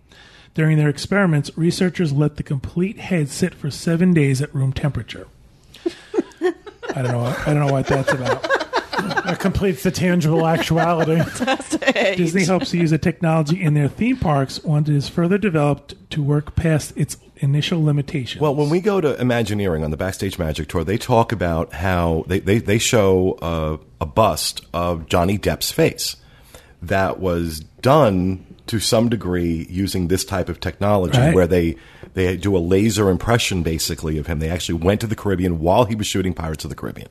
During 0.53 0.77
their 0.77 0.90
experiments, 0.90 1.50
researchers 1.57 2.12
let 2.12 2.37
the 2.37 2.42
complete 2.42 2.98
head 2.98 3.31
sit 3.31 3.55
for 3.55 3.70
seven 3.70 4.12
days 4.12 4.42
at 4.42 4.55
room 4.55 4.74
temperature. 4.74 5.29
I 6.42 7.00
don't 7.00 7.12
know. 7.12 7.24
I 7.24 7.55
don't 7.55 7.66
know 7.66 7.72
what 7.72 7.87
that's 7.87 8.12
about. 8.12 8.63
That 8.97 9.39
completes 9.41 9.83
the 9.83 9.91
tangible 9.91 10.47
actuality. 10.47 11.23
Disney 12.17 12.45
hopes 12.45 12.71
to 12.71 12.79
use 12.79 12.91
the 12.91 12.99
technology 12.99 13.63
in 13.63 13.75
their 13.75 13.89
theme 13.89 14.17
parks 14.17 14.63
once 14.65 14.89
it 14.89 14.95
is 14.95 15.09
further 15.09 15.39
developed 15.39 15.95
to 16.11 16.23
work 16.23 16.55
past 16.57 16.93
its 16.97 17.17
initial 17.37 17.83
limitations. 17.83 18.41
Well, 18.41 18.55
when 18.55 18.71
we 18.71 18.81
go 18.81 19.01
to 19.01 19.21
Imagineering 19.21 19.83
on 19.85 19.91
the 19.91 19.97
Backstage 19.97 20.39
Magic 20.39 20.69
Tour, 20.69 20.85
they 20.85 20.99
talk 20.99 21.33
about 21.33 21.73
how 21.73 22.25
they, 22.27 22.39
they, 22.39 22.59
they 22.59 22.79
show 22.79 23.33
uh, 23.43 23.77
a 24.01 24.07
bust 24.07 24.65
of 24.73 25.07
Johnny 25.09 25.39
Depp's 25.39 25.71
face 25.73 26.17
that 26.83 27.19
was 27.19 27.61
done 27.61 28.45
to 28.67 28.79
some 28.79 29.09
degree 29.09 29.67
using 29.69 30.09
this 30.09 30.25
type 30.25 30.49
of 30.49 30.61
technology 30.61 31.19
Right. 31.19 31.35
where 31.35 31.47
they 31.47 31.77
they 32.15 32.37
do 32.37 32.57
a 32.57 32.59
laser 32.59 33.11
impression 33.11 33.63
basically 33.63 34.17
of 34.19 34.27
him. 34.27 34.39
They 34.39 34.49
actually 34.49 34.77
went 34.79 35.01
to 35.01 35.07
the 35.07 35.17
Caribbean 35.17 35.59
while 35.59 35.85
he 35.85 35.95
was 35.97 36.07
shooting 36.07 36.33
Pirates 36.33 36.65
of 36.65 36.71
the 36.71 36.77
Caribbean. 36.77 37.09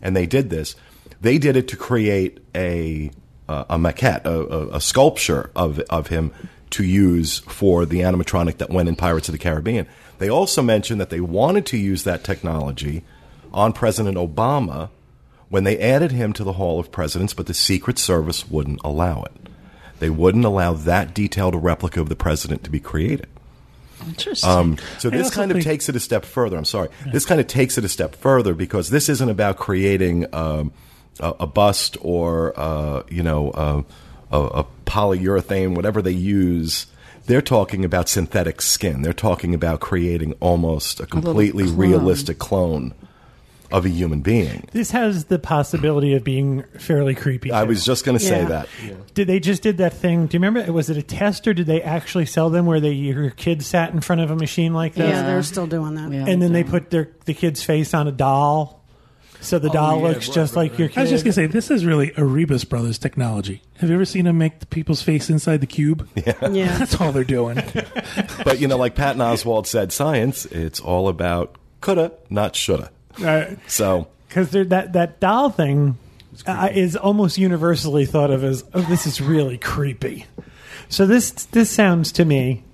And 0.00 0.14
they 0.16 0.26
did 0.26 0.48
this. 0.48 0.76
They 1.20 1.38
did 1.38 1.56
it 1.56 1.68
to 1.68 1.76
create 1.76 2.38
a 2.54 3.10
uh, 3.48 3.64
a 3.70 3.78
maquette, 3.78 4.24
a, 4.24 4.30
a, 4.30 4.76
a 4.76 4.80
sculpture 4.80 5.50
of 5.54 5.78
of 5.90 6.08
him 6.08 6.32
to 6.70 6.84
use 6.84 7.38
for 7.40 7.86
the 7.86 8.00
animatronic 8.00 8.58
that 8.58 8.70
went 8.70 8.88
in 8.88 8.96
Pirates 8.96 9.28
of 9.28 9.32
the 9.32 9.38
Caribbean. 9.38 9.86
They 10.18 10.28
also 10.28 10.62
mentioned 10.62 11.00
that 11.00 11.10
they 11.10 11.20
wanted 11.20 11.66
to 11.66 11.76
use 11.76 12.04
that 12.04 12.24
technology 12.24 13.04
on 13.52 13.72
President 13.72 14.16
Obama 14.16 14.90
when 15.48 15.64
they 15.64 15.78
added 15.78 16.10
him 16.10 16.32
to 16.32 16.42
the 16.42 16.54
Hall 16.54 16.80
of 16.80 16.90
Presidents, 16.90 17.32
but 17.34 17.46
the 17.46 17.54
Secret 17.54 17.98
Service 17.98 18.48
wouldn't 18.48 18.80
allow 18.82 19.22
it. 19.22 19.32
They 20.00 20.10
wouldn't 20.10 20.44
allow 20.44 20.72
that 20.72 21.14
detailed 21.14 21.54
replica 21.54 22.00
of 22.00 22.08
the 22.08 22.16
president 22.16 22.64
to 22.64 22.70
be 22.70 22.80
created. 22.80 23.28
Interesting. 24.06 24.50
Um, 24.50 24.78
so 24.98 25.08
this 25.10 25.30
kind 25.30 25.50
of 25.50 25.56
think- 25.56 25.64
takes 25.64 25.88
it 25.88 25.96
a 25.96 26.00
step 26.00 26.24
further. 26.24 26.56
I'm 26.56 26.64
sorry. 26.64 26.88
This 27.06 27.24
kind 27.24 27.40
of 27.40 27.46
takes 27.46 27.78
it 27.78 27.84
a 27.84 27.88
step 27.88 28.16
further 28.16 28.54
because 28.54 28.90
this 28.90 29.08
isn't 29.08 29.28
about 29.28 29.56
creating 29.56 30.26
um, 30.34 30.72
a, 31.20 31.34
a 31.40 31.46
bust 31.46 31.96
or 32.00 32.58
uh, 32.58 33.02
you 33.08 33.22
know 33.22 33.50
uh, 33.50 33.82
a, 34.32 34.40
a 34.60 34.66
polyurethane, 34.86 35.74
whatever 35.74 36.02
they 36.02 36.12
use. 36.12 36.86
They're 37.26 37.40
talking 37.42 37.86
about 37.86 38.10
synthetic 38.10 38.60
skin. 38.60 39.00
They're 39.00 39.14
talking 39.14 39.54
about 39.54 39.80
creating 39.80 40.34
almost 40.40 41.00
a 41.00 41.06
completely 41.06 41.64
clone. 41.64 41.76
realistic 41.78 42.38
clone 42.38 42.92
of 43.72 43.86
a 43.86 43.88
human 43.88 44.20
being. 44.20 44.68
This 44.72 44.90
has 44.90 45.24
the 45.24 45.38
possibility 45.38 46.12
of 46.12 46.22
being 46.22 46.64
fairly 46.78 47.14
creepy. 47.14 47.50
I 47.50 47.62
too. 47.62 47.68
was 47.68 47.82
just 47.82 48.04
going 48.04 48.18
to 48.18 48.22
say 48.22 48.40
Yeah. 48.42 48.48
that. 48.48 48.68
Did 49.14 49.26
they 49.26 49.40
just 49.40 49.62
did 49.62 49.78
that 49.78 49.94
thing? 49.94 50.26
Do 50.26 50.36
you 50.36 50.42
remember? 50.44 50.70
Was 50.70 50.90
it 50.90 50.98
a 50.98 51.02
test 51.02 51.48
or 51.48 51.54
did 51.54 51.66
they 51.66 51.80
actually 51.80 52.26
sell 52.26 52.50
them 52.50 52.66
where 52.66 52.78
they 52.78 52.92
your 52.92 53.30
kid 53.30 53.62
sat 53.64 53.94
in 53.94 54.02
front 54.02 54.20
of 54.20 54.30
a 54.30 54.36
machine 54.36 54.74
like 54.74 54.92
this, 54.94 55.08
Yeah, 55.08 55.22
they're 55.22 55.42
still 55.42 55.66
doing 55.66 55.94
that. 55.94 56.12
Yeah. 56.12 56.26
and 56.28 56.42
then 56.42 56.52
they 56.52 56.62
put 56.62 56.90
their 56.90 57.08
the 57.24 57.32
kid's 57.32 57.62
face 57.62 57.94
on 57.94 58.06
a 58.06 58.12
doll, 58.12 58.83
so 59.44 59.58
the 59.58 59.70
doll 59.70 59.98
yeah, 59.98 60.08
looks 60.08 60.28
right, 60.28 60.34
just 60.34 60.56
right, 60.56 60.70
like 60.70 60.78
your 60.78 60.88
kid. 60.88 60.98
I 60.98 61.02
was 61.02 61.10
just 61.10 61.24
gonna 61.24 61.32
say 61.34 61.46
this 61.46 61.70
is 61.70 61.84
really 61.86 62.12
Erebus 62.16 62.64
Brothers 62.64 62.98
technology. 62.98 63.62
Have 63.78 63.88
you 63.90 63.94
ever 63.94 64.04
seen 64.04 64.24
them 64.24 64.38
make 64.38 64.58
the 64.60 64.66
people's 64.66 65.02
face 65.02 65.30
inside 65.30 65.60
the 65.60 65.66
cube? 65.66 66.08
Yeah, 66.16 66.48
Yeah. 66.48 66.78
that's 66.78 67.00
all 67.00 67.12
they're 67.12 67.24
doing. 67.24 67.62
But 68.44 68.58
you 68.58 68.68
know, 68.68 68.76
like 68.76 68.94
Patton 68.94 69.20
Oswalt 69.20 69.66
said, 69.66 69.92
science 69.92 70.46
it's 70.46 70.80
all 70.80 71.08
about 71.08 71.56
coulda, 71.80 72.12
not 72.30 72.56
shoulda. 72.56 72.90
Uh, 73.22 73.54
So 73.66 74.08
because 74.28 74.50
that 74.50 74.92
that 74.92 75.20
doll 75.20 75.50
thing 75.50 75.96
uh, 76.46 76.68
is 76.72 76.96
almost 76.96 77.38
universally 77.38 78.06
thought 78.06 78.30
of 78.30 78.42
as, 78.42 78.64
oh, 78.74 78.80
this 78.82 79.06
is 79.06 79.20
really 79.20 79.58
creepy. 79.58 80.26
So 80.88 81.06
this 81.06 81.30
this 81.30 81.70
sounds 81.70 82.10
to 82.12 82.24
me. 82.24 82.64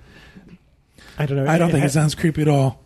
I 1.18 1.26
don't 1.26 1.36
know. 1.36 1.46
I 1.46 1.58
don't 1.58 1.68
think 1.70 1.80
it 1.80 1.82
has- 1.82 1.92
sounds 1.92 2.14
creepy 2.14 2.42
at 2.42 2.48
all. 2.48 2.80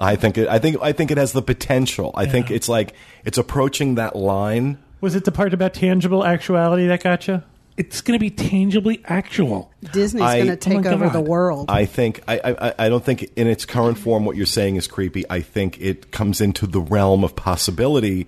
I 0.00 0.16
think 0.16 0.36
it, 0.38 0.48
I 0.48 0.58
think 0.58 0.76
I 0.82 0.92
think 0.92 1.10
it 1.10 1.18
has 1.18 1.32
the 1.32 1.42
potential. 1.42 2.10
I 2.14 2.26
think 2.26 2.50
it's 2.50 2.68
like 2.68 2.92
it's 3.24 3.38
approaching 3.38 3.94
that 3.96 4.14
line. 4.16 4.78
Was 5.00 5.14
it 5.14 5.24
the 5.24 5.32
part 5.32 5.54
about 5.54 5.74
tangible 5.74 6.24
actuality 6.24 6.86
that 6.88 7.02
got 7.02 7.26
you? 7.28 7.42
It's 7.76 8.00
going 8.00 8.18
to 8.18 8.20
be 8.20 8.30
tangibly 8.30 9.02
actual. 9.04 9.70
Disney's 9.92 10.22
I- 10.22 10.36
going 10.36 10.46
to 10.46 10.52
Oh 10.54 10.56
take 10.56 10.86
over 10.86 11.04
God. 11.06 11.12
the 11.12 11.20
world. 11.20 11.70
I 11.70 11.84
think 11.84 12.22
I, 12.26 12.40
I 12.58 12.74
I 12.86 12.88
don't 12.88 13.04
think 13.04 13.30
in 13.36 13.46
its 13.46 13.64
current 13.66 13.98
form 13.98 14.24
what 14.24 14.36
you're 14.36 14.46
saying 14.46 14.76
is 14.76 14.86
creepy. 14.86 15.24
I 15.28 15.40
think 15.42 15.78
it 15.80 16.10
comes 16.10 16.40
into 16.40 16.66
the 16.66 16.80
realm 16.80 17.22
of 17.24 17.36
possibility 17.36 18.26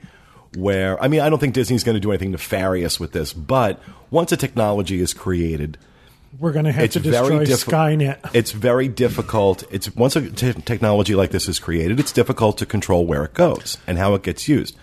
where 0.57 1.02
I 1.02 1.09
mean 1.09 1.20
I 1.20 1.28
don't 1.31 1.38
think 1.38 1.54
Disney's 1.54 1.85
going 1.85 1.94
to 1.96 2.00
do 2.00 2.11
anything 2.11 2.31
nefarious 2.33 2.98
with 3.00 3.12
this, 3.12 3.33
but 3.33 3.81
once 4.11 4.33
a 4.33 4.37
technology 4.37 5.00
is 5.00 5.14
created, 5.14 5.78
We're 6.38 6.53
going 6.53 6.64
to 6.64 6.73
have 6.73 6.85
it's 6.85 6.95
to 6.95 7.01
destroy 7.01 7.29
very 7.29 7.47
difficult. 7.47 7.75
Skynet. 7.75 8.31
It's 8.35 8.53
very 8.53 8.88
difficult. 8.88 9.64
It's 9.71 9.95
once 9.95 10.17
a 10.17 10.31
t- 10.31 10.53
technology 10.53 11.14
like 11.14 11.31
this 11.31 11.49
is 11.49 11.59
created, 11.59 12.01
it's 12.01 12.12
difficult 12.12 12.59
to 12.59 12.67
control 12.67 13.07
where 13.07 13.25
it 13.25 13.35
goes 13.35 13.79
and 13.87 13.99
how 13.99 14.14
it 14.14 14.23
gets 14.23 14.49
used. 14.49 14.77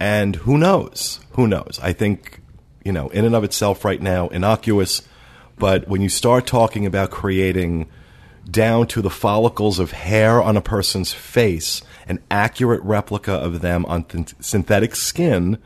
And 0.00 0.36
who 0.36 0.58
knows? 0.58 1.20
Who 1.32 1.46
knows? 1.46 1.78
I 1.82 1.92
think 1.92 2.40
you 2.84 2.92
know, 2.92 3.08
in 3.08 3.24
and 3.24 3.34
of 3.34 3.42
itself, 3.42 3.84
right 3.84 4.00
now, 4.00 4.28
innocuous. 4.28 5.02
But 5.58 5.88
when 5.88 6.02
you 6.02 6.08
start 6.08 6.46
talking 6.46 6.86
about 6.86 7.10
creating 7.10 7.88
down 8.48 8.86
to 8.88 9.00
the 9.00 9.10
follicles 9.10 9.78
of 9.78 9.92
hair 9.92 10.42
on 10.42 10.56
a 10.56 10.60
person's 10.60 11.12
face, 11.12 11.82
an 12.06 12.22
accurate 12.30 12.82
replica 12.82 13.32
of 13.32 13.62
them 13.62 13.86
on 13.86 14.04
th- 14.04 14.34
synthetic 14.40 14.94
skin, 14.94 15.58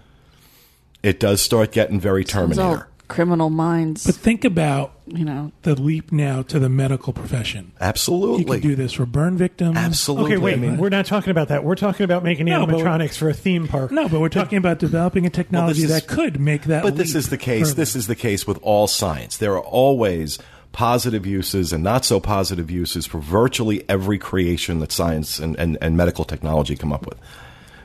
it 1.02 1.18
does 1.18 1.42
start 1.42 1.72
getting 1.72 1.98
very 1.98 2.22
It's 2.22 2.34
all 2.34 2.42
Terminator. 2.42 2.88
Criminal 3.08 3.50
minds. 3.50 4.06
But 4.06 4.14
think 4.14 4.44
about 4.44 4.92
you 5.12 5.24
know, 5.24 5.52
the 5.62 5.74
leap 5.74 6.12
now 6.12 6.42
to 6.42 6.58
the 6.58 6.68
medical 6.68 7.12
profession. 7.12 7.72
Absolutely. 7.80 8.56
You 8.56 8.60
can 8.60 8.70
do 8.70 8.76
this 8.76 8.92
for 8.92 9.06
burn 9.06 9.36
victims. 9.36 9.76
Absolutely. 9.76 10.34
Okay, 10.34 10.36
wait. 10.36 10.54
I 10.54 10.56
mean- 10.56 10.76
we're 10.76 10.88
not 10.88 11.06
talking 11.06 11.30
about 11.30 11.48
that. 11.48 11.64
We're 11.64 11.76
talking 11.76 12.04
about 12.04 12.22
making 12.22 12.46
No, 12.46 12.66
animatronics 12.66 13.16
for 13.16 13.28
a 13.28 13.34
theme 13.34 13.66
park. 13.68 13.90
No, 13.90 14.08
but 14.08 14.20
we're 14.20 14.28
talking 14.28 14.58
about 14.58 14.78
developing 14.78 15.26
a 15.26 15.30
technology 15.30 15.82
is- 15.84 15.88
that 15.90 16.06
could 16.06 16.40
make 16.40 16.64
that. 16.64 16.82
But 16.82 16.96
this 16.96 17.14
is 17.14 17.30
the 17.30 17.38
case. 17.38 17.68
further. 17.68 17.74
This 17.74 17.96
is 17.96 18.06
the 18.06 18.14
case 18.14 18.46
with 18.46 18.58
all 18.62 18.86
science. 18.86 19.36
There 19.36 19.54
are 19.54 19.60
always 19.60 20.38
positive 20.72 21.26
uses 21.26 21.72
and 21.72 21.82
not 21.82 22.04
so 22.04 22.20
positive 22.20 22.70
uses 22.70 23.06
for 23.06 23.18
virtually 23.18 23.84
every 23.88 24.18
creation 24.18 24.80
that 24.80 24.92
science 24.92 25.38
and, 25.38 25.56
and, 25.56 25.78
and 25.80 25.96
medical 25.96 26.24
technology 26.24 26.76
come 26.76 26.92
up 26.92 27.06
with. 27.06 27.18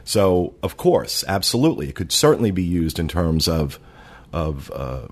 So, 0.04 0.54
of 0.62 0.76
course, 0.76 1.24
absolutely, 1.28 1.88
it 1.88 1.96
could 1.96 2.12
certainly 2.12 2.52
be 2.52 2.64
used 2.64 3.00
in 3.00 3.08
terms 3.08 3.48
of 3.48 3.80
of 4.34 4.70
uh, 4.74 5.08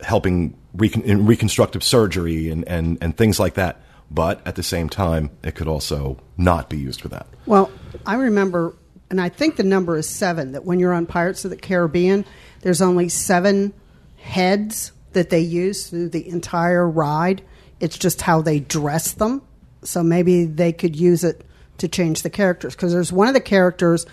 helping 0.00 0.56
recon- 0.74 1.02
in 1.02 1.26
reconstructive 1.26 1.84
surgery 1.84 2.50
and, 2.50 2.66
and, 2.66 2.98
and 3.00 3.16
things 3.16 3.38
like 3.38 3.54
that. 3.54 3.80
But 4.10 4.44
at 4.46 4.56
the 4.56 4.62
same 4.62 4.88
time, 4.88 5.30
it 5.44 5.54
could 5.54 5.68
also 5.68 6.18
not 6.38 6.70
be 6.70 6.78
used 6.78 7.02
for 7.02 7.08
that. 7.08 7.26
Well, 7.44 7.70
I 8.06 8.14
remember, 8.14 8.74
and 9.10 9.20
I 9.20 9.28
think 9.28 9.56
the 9.56 9.62
number 9.64 9.96
is 9.98 10.08
seven, 10.08 10.52
that 10.52 10.64
when 10.64 10.80
you're 10.80 10.94
on 10.94 11.04
Pirates 11.04 11.44
of 11.44 11.50
the 11.50 11.56
Caribbean, 11.58 12.24
there's 12.62 12.80
only 12.80 13.10
seven 13.10 13.74
heads 14.16 14.92
that 15.12 15.28
they 15.28 15.40
use 15.40 15.88
through 15.88 16.08
the 16.08 16.26
entire 16.26 16.88
ride. 16.88 17.42
It's 17.80 17.98
just 17.98 18.22
how 18.22 18.40
they 18.40 18.60
dress 18.60 19.12
them. 19.12 19.42
So 19.82 20.02
maybe 20.02 20.46
they 20.46 20.72
could 20.72 20.96
use 20.96 21.22
it 21.22 21.44
to 21.78 21.88
change 21.88 22.22
the 22.22 22.30
characters. 22.30 22.74
Because 22.74 22.92
there's 22.92 23.12
one 23.12 23.28
of 23.28 23.34
the 23.34 23.40
characters, 23.40 24.06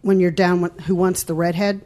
when 0.00 0.20
you're 0.20 0.30
down, 0.30 0.62
with- 0.62 0.80
who 0.80 0.94
wants 0.94 1.24
the 1.24 1.34
redhead. 1.34 1.82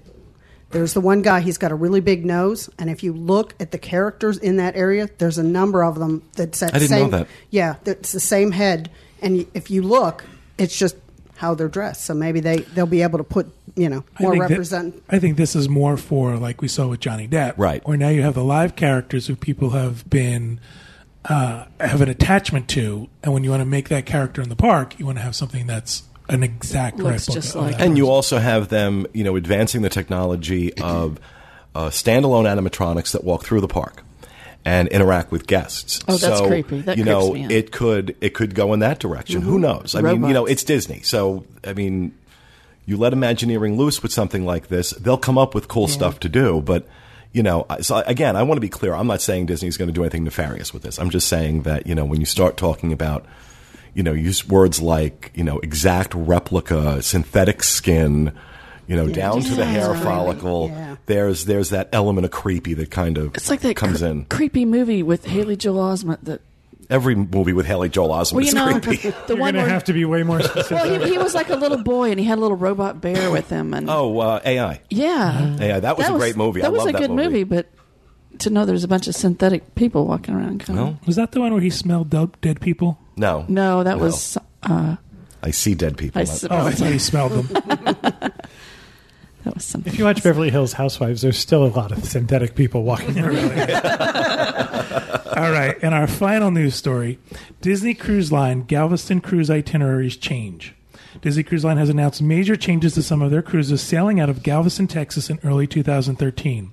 There's 0.77 0.93
the 0.93 1.01
one 1.01 1.23
guy, 1.23 1.41
he's 1.41 1.57
got 1.57 1.73
a 1.73 1.75
really 1.75 2.01
big 2.01 2.27
nose. 2.27 2.69
And 2.79 2.91
if 2.91 3.03
you 3.03 3.15
look 3.15 3.55
at 3.59 3.71
the 3.71 3.79
characters 3.79 4.37
in 4.37 4.57
that 4.57 4.77
area, 4.77 5.09
there's 5.17 5.39
a 5.39 5.43
number 5.43 5.83
of 5.83 5.99
them 5.99 6.23
that's 6.35 6.61
that 6.61 6.75
I 6.75 6.79
didn't 6.79 6.91
know 6.91 7.03
same, 7.05 7.11
that. 7.13 7.29
yeah, 7.49 7.77
it's 7.87 8.13
the 8.13 8.21
same 8.21 8.53
head, 8.53 8.91
and 9.23 9.47
if 9.55 9.71
you 9.71 9.81
look, 9.81 10.27
it's 10.59 10.79
just 10.79 10.97
how 11.37 11.55
they're 11.55 11.69
dressed. 11.69 12.05
So 12.05 12.13
maybe 12.13 12.41
they 12.41 12.59
they'll 12.59 12.85
be 12.85 13.01
able 13.01 13.17
to 13.19 13.25
put 13.25 13.51
you 13.75 13.89
know 13.89 14.05
I 14.19 14.23
more 14.23 14.35
that- 14.35 14.51
represent. 14.51 15.03
I 15.09 15.19
think 15.19 15.39
this 15.39 15.57
is 15.57 15.67
more 15.67 15.97
for 15.97 16.37
like 16.37 16.61
we 16.61 16.69
saw 16.69 16.89
with 16.89 17.01
Johnny 17.01 17.27
Depp, 17.27 17.55
Right. 17.57 17.83
Where 17.89 17.97
now 17.97 18.11
you 18.11 18.21
have 18.21 18.35
the 18.35 18.45
live 18.45 18.77
characters 18.77 19.29
who 19.29 19.35
people 19.35 19.71
have 19.71 20.09
been 20.11 20.61
uh, 21.25 21.65
have 21.81 22.03
an 22.03 22.11
attachment 22.11 22.69
to, 22.69 23.09
and 23.23 23.33
when 23.33 23.45
you 23.45 23.51
want 23.51 23.63
to 23.63 23.67
make 23.67 23.89
that 23.89 24.05
character 24.05 24.43
in 24.43 24.51
the 24.51 24.57
park, 24.57 24.99
you 24.99 25.07
want 25.07 25.17
to 25.17 25.23
have 25.23 25.35
something 25.35 25.67
that's 25.67 26.03
an 26.29 26.43
exact 26.43 26.99
Looks 26.99 27.29
replica 27.29 27.33
just 27.33 27.55
like- 27.55 27.79
that 27.79 27.81
And 27.81 27.97
you 27.97 28.09
also 28.09 28.39
have 28.39 28.69
them, 28.69 29.07
you 29.13 29.25
know, 29.25 29.37
advancing 29.37 29.83
the 29.83 29.89
technology 29.89 30.75
of 30.79 31.21
uh, 31.75 31.89
standalone 31.91 32.45
animatronics 32.47 33.13
that 33.13 33.23
walk 33.25 33.45
through 33.45 33.61
the 33.61 33.69
park 33.69 34.03
and 34.65 34.89
interact 34.89 35.31
with 35.31 35.47
guests. 35.47 36.01
Oh, 36.09 36.17
that's 36.17 36.39
so, 36.39 36.49
creepy. 36.49 36.81
That 36.81 36.99
you 36.99 37.05
know, 37.05 37.33
me 37.33 37.45
out. 37.45 37.53
it 37.53 37.71
could 37.71 38.17
it 38.21 38.35
could 38.35 38.55
go 38.55 38.73
in 38.73 38.81
that 38.81 38.99
direction. 38.99 39.43
Who 39.43 39.59
knows? 39.59 39.95
I 39.95 40.01
mean, 40.01 40.25
you 40.25 40.33
know, 40.33 40.47
it's 40.47 40.65
Disney, 40.65 41.03
so 41.03 41.45
I 41.65 41.73
mean, 41.73 42.13
you 42.85 42.97
let 42.97 43.13
Imagineering 43.13 43.77
loose 43.77 44.03
with 44.03 44.13
something 44.13 44.45
like 44.45 44.67
this, 44.69 44.91
they'll 44.91 45.19
come 45.19 45.39
up 45.39 45.55
with 45.55 45.69
cool 45.69 45.89
stuff 45.89 46.21
to 46.21 46.29
do, 46.29 46.61
but. 46.61 46.87
You 47.33 47.43
know, 47.43 47.67
so 47.83 48.03
again, 48.07 48.35
I 48.35 48.45
want 48.45 48.57
to 48.57 48.63
be 48.63 48.71
clear. 48.71 48.95
I'm 48.95 49.09
not 49.09 49.21
saying 49.21 49.45
Disney's 49.45 49.77
going 49.77 49.89
to 49.89 49.93
do 49.93 50.03
anything 50.03 50.25
nefarious 50.25 50.73
with 50.73 50.83
this. 50.83 50.99
I'm 50.99 51.11
just 51.11 51.29
saying 51.29 51.63
that 51.63 51.87
you 51.87 51.95
know 51.95 52.07
when 52.07 52.19
you 52.19 52.25
start 52.25 52.57
talking 52.57 52.95
about 52.95 53.27
you 53.97 54.03
know, 54.05 54.13
use 54.13 54.47
words 54.47 54.81
like, 54.81 55.33
you 55.35 55.43
know, 55.43 55.59
exact 55.61 56.15
replica, 56.15 57.03
synthetic 57.03 57.63
skin, 57.63 58.33
you 58.87 58.95
know, 58.95 59.09
down 59.09 59.41
to 59.41 59.55
the 59.55 59.65
hair 59.65 59.91
Really, 59.91 60.03
follicle. 60.05 60.69
yeah. 60.69 60.97
There's 61.07 61.47
there's 61.47 61.71
that 61.71 61.89
element 61.93 62.25
of 62.27 62.31
creepy 62.31 62.75
that 62.75 62.91
kind 62.91 63.17
of 63.19 63.35
it's 63.35 63.49
like 63.51 63.61
that 63.61 63.75
comes 63.77 64.01
cre- 64.01 64.07
in. 64.07 64.25
creepy 64.27 64.65
movie 64.65 65.03
with 65.03 65.25
Haley 65.25 65.57
Joel 65.57 65.79
Osment. 65.93 66.19
That 66.25 66.41
Every 66.89 67.17
movie 67.17 67.53
with 67.53 67.67
Haley 67.67 67.89
Joel 67.89 68.11
Osment 68.11 68.33
well, 68.35 68.43
you 68.43 68.49
is 68.49 68.55
know, 68.55 68.79
creepy. 68.81 69.11
the 69.27 69.35
You're 69.35 69.37
one 69.39 69.55
going 69.55 69.55
to 69.55 69.61
where 69.63 69.69
have 69.71 69.85
to 69.85 69.93
be 69.93 70.05
way 70.05 70.23
more 70.23 70.41
specific. 70.41 70.71
well, 70.71 71.01
he, 71.01 71.13
he 71.13 71.19
was 71.19 71.35
like 71.35 71.49
a 71.51 71.57
little 71.57 71.79
boy 71.83 72.11
and 72.13 72.21
he 72.21 72.25
had 72.27 72.39
a 72.39 72.41
little 72.41 72.57
robot 72.57 73.01
bear 73.01 73.31
with 73.33 73.49
him, 73.51 73.75
and 73.75 73.91
oh, 73.91 74.19
uh, 74.21 74.41
AI. 74.45 74.81
yeah, 74.91 75.57
AI. 75.59 75.81
That 75.81 75.97
was 75.99 76.09
a 76.09 76.13
great 76.13 76.37
movie. 76.37 76.61
That 76.61 76.69
I 76.69 76.71
was 76.71 76.87
a 76.87 76.93
that 76.93 76.99
good 77.01 77.11
movie. 77.11 77.29
movie, 77.29 77.45
but 77.45 77.67
to 78.41 78.51
know 78.51 78.65
there's 78.65 78.85
a 78.85 78.89
bunch 78.89 79.07
of 79.09 79.15
synthetic 79.15 79.75
people 79.75 80.07
walking 80.07 80.35
around. 80.35 80.61
Kind 80.65 80.79
No, 80.79 80.87
of, 80.89 81.07
was 81.07 81.17
that 81.17 81.33
the 81.33 81.41
one 81.41 81.53
where 81.53 81.63
he 81.63 81.71
smelled 81.71 82.11
dead, 82.11 82.31
dead 82.41 82.61
people? 82.61 82.99
no, 83.17 83.45
no, 83.49 83.83
that 83.83 83.99
was 83.99 84.37
uh, 84.63 84.97
I 85.43 85.51
see 85.51 85.75
dead 85.75 85.97
people. 85.97 86.21
I 86.21 86.25
Oh, 86.51 86.67
I 86.67 86.73
thought 86.73 86.93
he 86.93 86.99
smelled 86.99 87.33
them. 87.33 87.47
that 89.45 89.55
was 89.55 89.65
something. 89.65 89.93
if 89.93 89.99
you 89.99 90.05
watch 90.05 90.23
Beverly 90.23 90.51
Hills 90.51 90.73
Housewives, 90.73 91.23
there's 91.23 91.39
still 91.39 91.65
a 91.65 91.69
lot 91.69 91.93
of 91.93 92.05
synthetic 92.05 92.55
people 92.55 92.83
walking 92.83 93.19
around. 93.19 93.61
All 95.37 95.51
right, 95.53 95.77
and 95.83 95.95
our 95.95 96.07
final 96.07 96.51
news 96.51 96.75
story: 96.75 97.19
Disney 97.61 97.95
Cruise 97.95 98.33
Line 98.33 98.63
Galveston 98.63 99.21
cruise 99.21 99.51
itineraries 99.51 100.17
change. 100.17 100.75
Disney 101.23 101.43
Cruise 101.43 101.65
Line 101.65 101.77
has 101.79 101.89
announced 101.89 102.21
major 102.21 102.57
changes 102.57 102.95
to 102.95 103.03
some 103.03 103.23
of 103.23 103.31
their 103.31 103.41
cruises 103.43 103.81
sailing 103.81 104.21
out 104.21 104.29
of 104.29 104.43
Galveston, 104.43 104.87
Texas, 104.87 105.31
in 105.31 105.39
early 105.45 105.67
2013. 105.67 106.73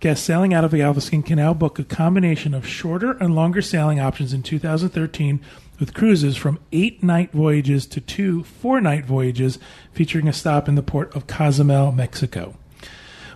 Guests 0.00 0.24
sailing 0.24 0.54
out 0.54 0.62
of 0.62 0.70
the 0.70 0.78
Galveston 0.78 1.24
can 1.24 1.38
now 1.38 1.52
book 1.52 1.80
a 1.80 1.84
combination 1.84 2.54
of 2.54 2.64
shorter 2.64 3.12
and 3.12 3.34
longer 3.34 3.60
sailing 3.60 3.98
options 3.98 4.32
in 4.32 4.44
2013 4.44 5.40
with 5.80 5.92
cruises 5.92 6.36
from 6.36 6.60
eight 6.70 7.02
night 7.02 7.32
voyages 7.32 7.84
to 7.86 8.00
two 8.00 8.44
four 8.44 8.80
night 8.80 9.04
voyages 9.04 9.58
featuring 9.92 10.28
a 10.28 10.32
stop 10.32 10.68
in 10.68 10.76
the 10.76 10.84
port 10.84 11.14
of 11.16 11.26
Cozumel, 11.26 11.90
Mexico. 11.90 12.54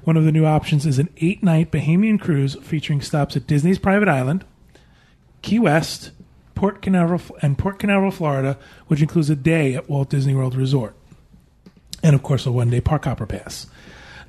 One 0.04 0.16
of 0.16 0.24
the 0.24 0.30
new 0.30 0.46
options 0.46 0.86
is 0.86 1.00
an 1.00 1.08
eight 1.16 1.42
night 1.42 1.72
Bahamian 1.72 2.20
cruise 2.20 2.56
featuring 2.62 3.00
stops 3.00 3.36
at 3.36 3.48
Disney's 3.48 3.80
Private 3.80 4.08
Island, 4.08 4.44
Key 5.42 5.58
West, 5.58 6.12
Port 6.54 6.80
Canaveral, 6.80 7.22
and 7.40 7.58
Port 7.58 7.80
Canaveral, 7.80 8.12
Florida, 8.12 8.56
which 8.86 9.02
includes 9.02 9.30
a 9.30 9.36
day 9.36 9.74
at 9.74 9.90
Walt 9.90 10.10
Disney 10.10 10.34
World 10.34 10.54
Resort. 10.54 10.94
And 12.04 12.14
of 12.14 12.22
course, 12.22 12.46
a 12.46 12.52
one 12.52 12.70
day 12.70 12.80
Park 12.80 13.04
Hopper 13.04 13.26
Pass. 13.26 13.66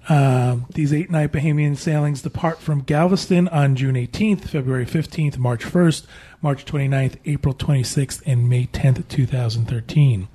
Um, 0.10 0.66
these 0.74 0.92
eight 0.92 1.10
night 1.10 1.32
Bahamian 1.32 1.78
sailings 1.78 2.22
depart 2.22 2.60
from 2.60 2.82
Galveston 2.82 3.48
on 3.48 3.76
June 3.76 3.96
18th, 3.96 4.42
February 4.42 4.86
15th, 4.86 5.38
March 5.38 5.64
1st, 5.64 6.06
March 6.42 6.66
29th, 6.66 7.16
April 7.26 7.54
26th, 7.54 8.22
and 8.26 8.50
May 8.50 8.68
10th, 8.68 9.08
2013. 9.08 10.28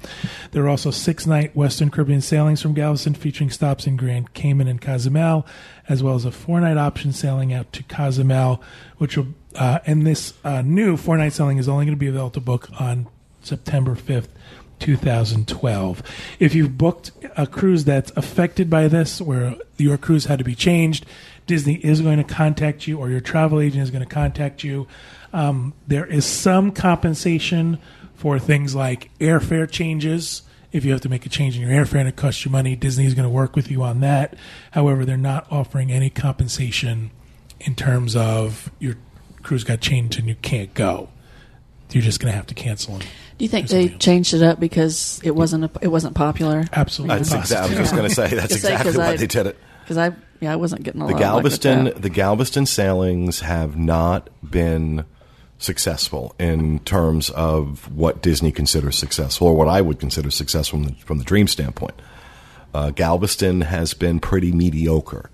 There 0.52 0.64
are 0.64 0.68
also 0.68 0.90
six 0.90 1.26
night 1.26 1.54
Western 1.54 1.90
Caribbean 1.90 2.22
sailings 2.22 2.62
from 2.62 2.72
Galveston 2.72 3.12
featuring 3.14 3.50
stops 3.50 3.86
in 3.86 3.98
Grand 3.98 4.32
Cayman 4.32 4.68
and 4.68 4.80
Cozumel, 4.80 5.46
as 5.86 6.02
well 6.02 6.14
as 6.14 6.24
a 6.24 6.32
four 6.32 6.60
night 6.60 6.78
option 6.78 7.12
sailing 7.12 7.52
out 7.52 7.70
to 7.74 7.82
Cozumel, 7.82 8.62
which 8.96 9.18
will, 9.18 9.28
uh, 9.54 9.80
and 9.84 10.06
this 10.06 10.32
uh, 10.44 10.62
new 10.62 10.96
four 10.96 11.18
night 11.18 11.34
sailing 11.34 11.58
is 11.58 11.68
only 11.68 11.84
going 11.84 11.96
to 11.96 12.00
be 12.00 12.08
available 12.08 12.30
to 12.30 12.40
book 12.40 12.68
on 12.80 13.06
September 13.42 13.94
5th, 13.94 14.28
2012. 14.80 16.02
If 16.38 16.54
you've 16.54 16.78
booked 16.78 17.12
a 17.36 17.46
cruise 17.46 17.84
that's 17.84 18.12
affected 18.16 18.68
by 18.68 18.88
this, 18.88 19.20
where 19.20 19.56
your 19.76 19.98
cruise 19.98 20.26
had 20.26 20.38
to 20.38 20.44
be 20.44 20.54
changed, 20.54 21.06
Disney 21.46 21.74
is 21.74 22.00
going 22.00 22.18
to 22.18 22.24
contact 22.24 22.86
you, 22.86 22.98
or 22.98 23.10
your 23.10 23.20
travel 23.20 23.60
agent 23.60 23.82
is 23.82 23.90
going 23.90 24.06
to 24.06 24.14
contact 24.14 24.62
you. 24.62 24.86
Um, 25.32 25.74
there 25.86 26.06
is 26.06 26.24
some 26.24 26.72
compensation 26.72 27.78
for 28.14 28.38
things 28.38 28.74
like 28.74 29.10
airfare 29.18 29.70
changes 29.70 30.42
If 30.70 30.84
you 30.84 30.92
have 30.92 31.00
to 31.02 31.08
make 31.08 31.24
a 31.24 31.30
change 31.30 31.56
in 31.56 31.62
your 31.62 31.70
airfare 31.70 32.00
and 32.00 32.08
it 32.08 32.16
costs 32.16 32.44
you 32.44 32.50
money, 32.50 32.76
Disney 32.76 33.06
is 33.06 33.14
going 33.14 33.24
to 33.24 33.30
work 33.30 33.56
with 33.56 33.70
you 33.70 33.82
on 33.82 34.00
that. 34.00 34.34
However, 34.72 35.04
they're 35.04 35.16
not 35.16 35.46
offering 35.50 35.90
any 35.90 36.10
compensation 36.10 37.10
in 37.60 37.74
terms 37.74 38.14
of 38.14 38.70
your 38.78 38.96
cruise 39.42 39.64
got 39.64 39.80
changed 39.80 40.18
and 40.18 40.28
you 40.28 40.34
can't 40.36 40.74
go. 40.74 41.08
You're 41.90 42.02
just 42.02 42.20
going 42.20 42.30
to 42.32 42.36
have 42.36 42.46
to 42.48 42.54
cancel. 42.54 42.98
them. 42.98 43.06
Do 43.38 43.44
you 43.44 43.48
think 43.48 43.68
they 43.68 43.88
else. 43.90 43.98
changed 43.98 44.34
it 44.34 44.42
up 44.42 44.60
because 44.60 45.20
it 45.24 45.34
wasn't 45.34 45.64
a, 45.64 45.70
it 45.80 45.88
wasn't 45.88 46.14
popular? 46.14 46.64
Absolutely. 46.72 47.16
That's 47.18 47.30
exa- 47.32 47.56
I 47.56 47.66
was 47.66 47.76
just 47.76 47.94
going 47.94 48.08
to 48.08 48.14
say 48.14 48.28
that's 48.28 48.54
exactly 48.56 48.92
say, 48.92 48.98
why 48.98 49.06
I- 49.08 49.16
they 49.16 49.26
did 49.26 49.46
it. 49.46 49.56
Because 49.82 49.96
I 49.96 50.12
yeah 50.40 50.52
I 50.52 50.56
wasn't 50.56 50.82
getting 50.82 51.00
a 51.00 51.06
The 51.06 51.12
lot 51.14 51.22
of 51.22 51.34
luck 51.34 51.42
with 51.44 51.62
Galveston, 51.62 51.84
that. 51.84 52.02
the 52.02 52.10
Galveston 52.10 52.66
sailings 52.66 53.40
have 53.40 53.78
not 53.78 54.28
been 54.48 55.04
successful 55.58 56.34
in 56.38 56.78
terms 56.80 57.30
of 57.30 57.90
what 57.94 58.22
Disney 58.22 58.52
considers 58.52 58.96
successful, 58.98 59.48
or 59.48 59.56
what 59.56 59.66
I 59.68 59.80
would 59.80 59.98
consider 59.98 60.30
successful 60.30 60.80
from 60.80 60.88
the, 60.88 60.94
from 61.04 61.18
the 61.18 61.24
dream 61.24 61.48
standpoint. 61.48 61.94
Uh, 62.74 62.90
Galveston 62.90 63.62
has 63.62 63.94
been 63.94 64.20
pretty 64.20 64.52
mediocre. 64.52 65.30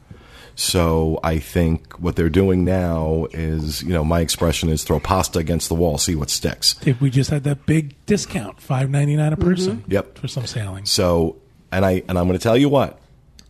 So 0.57 1.19
I 1.25 1.39
think 1.39 1.95
what 2.01 2.15
they're 2.17 2.29
doing 2.29 2.65
now 2.65 3.27
is, 3.33 3.83
you 3.83 3.93
know, 3.93 4.05
my 4.05 4.21
expression 4.21 4.69
is 4.69 4.85
throw 4.85 5.01
pasta 5.01 5.39
against 5.39 5.69
the 5.69 5.75
wall, 5.75 5.99
see 5.99 6.15
what 6.15 6.31
sticks. 6.31 6.77
If 6.87 7.01
we 7.01 7.11
just 7.11 7.31
had 7.31 7.45
that 7.45 7.67
big 7.67 7.95
discount, 8.07 8.61
five 8.61 8.89
ninety 8.91 9.17
nine 9.17 9.33
a 9.33 9.37
person. 9.37 9.79
Mm-hmm. 9.79 9.93
Yep. 9.93 10.19
For 10.19 10.29
some 10.29 10.47
sailings. 10.47 10.91
So, 10.91 11.37
and 11.73 11.85
I 11.85 12.03
and 12.09 12.19
I'm 12.19 12.27
going 12.27 12.39
to 12.39 12.43
tell 12.43 12.57
you 12.57 12.69
what. 12.69 13.01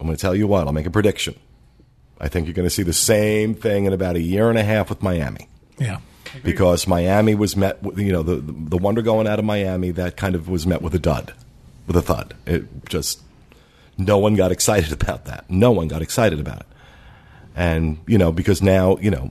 I'm 0.01 0.07
going 0.07 0.17
to 0.17 0.21
tell 0.21 0.35
you 0.35 0.47
what. 0.47 0.67
I'll 0.67 0.73
make 0.73 0.87
a 0.87 0.91
prediction. 0.91 1.35
I 2.21 2.29
think 2.29 2.47
you're 2.47 2.55
going 2.55 2.67
to 2.67 2.75
see 2.75 2.83
the 2.83 2.93
same 2.93 3.55
thing 3.55 3.85
in 3.85 3.93
about 3.93 4.17
a 4.17 4.21
year 4.21 4.49
and 4.49 4.59
a 4.59 4.65
half 4.65 4.89
with 4.89 5.03
Miami. 5.03 5.49
Yeah. 5.79 5.99
because 6.43 6.87
Miami 6.87 7.35
was 7.35 7.57
met 7.57 7.83
with 7.83 7.99
you 7.99 8.13
know 8.13 8.23
the 8.23 8.37
the 8.37 8.79
wonder 8.79 9.03
going 9.03 9.27
out 9.27 9.39
of 9.39 9.45
Miami 9.45 9.91
that 9.93 10.17
kind 10.17 10.35
of 10.35 10.49
was 10.49 10.67
met 10.67 10.81
with 10.81 10.95
a 10.95 10.99
dud, 10.99 11.35
with 11.87 11.97
a 11.97 12.03
thud. 12.03 12.35
It 12.47 12.87
just 12.87 13.21
no 13.99 14.19
one 14.19 14.35
got 14.37 14.53
excited 14.53 14.93
about 15.01 15.27
that. 15.27 15.49
No 15.51 15.71
one 15.71 15.89
got 15.89 16.01
excited 16.03 16.41
about 16.41 16.61
it, 16.61 16.67
and 17.55 17.99
you 18.07 18.19
know 18.19 18.33
because 18.33 18.63
now 18.63 18.97
you 18.99 19.11
know 19.11 19.31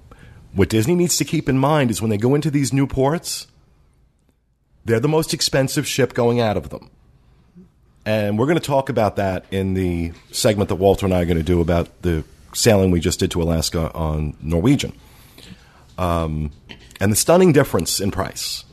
what 0.54 0.70
Disney 0.70 0.96
needs 0.96 1.18
to 1.18 1.26
keep 1.26 1.50
in 1.50 1.58
mind 1.58 1.92
is 1.92 2.02
when 2.02 2.10
they 2.10 2.18
go 2.18 2.36
into 2.36 2.52
these 2.52 2.72
new 2.72 2.88
ports, 2.88 3.48
they're 4.86 5.00
the 5.00 5.08
most 5.08 5.34
expensive 5.34 5.88
ship 5.88 6.14
going 6.14 6.40
out 6.40 6.58
of 6.58 6.70
them. 6.70 6.92
And 8.06 8.38
we're 8.38 8.46
going 8.46 8.60
to 8.60 8.64
talk 8.64 8.90
about 8.90 9.16
that 9.16 9.46
in 9.52 9.74
the 9.74 10.12
segment 10.32 10.70
that 10.70 10.76
Walter 10.76 11.06
and 11.06 11.14
I 11.16 11.22
are 11.22 11.26
going 11.26 11.38
to 11.38 11.44
do 11.44 11.62
about 11.62 12.02
the 12.02 12.24
sailing 12.54 12.92
we 12.92 13.00
just 13.00 13.20
did 13.20 13.32
to 13.32 13.42
Alaska 13.42 13.92
on 13.94 14.36
Norwegian 14.42 14.94
and 17.00 17.12
the 17.12 17.16
stunning 17.16 17.52
difference 17.52 18.00
in 18.00 18.12
price 18.12 18.66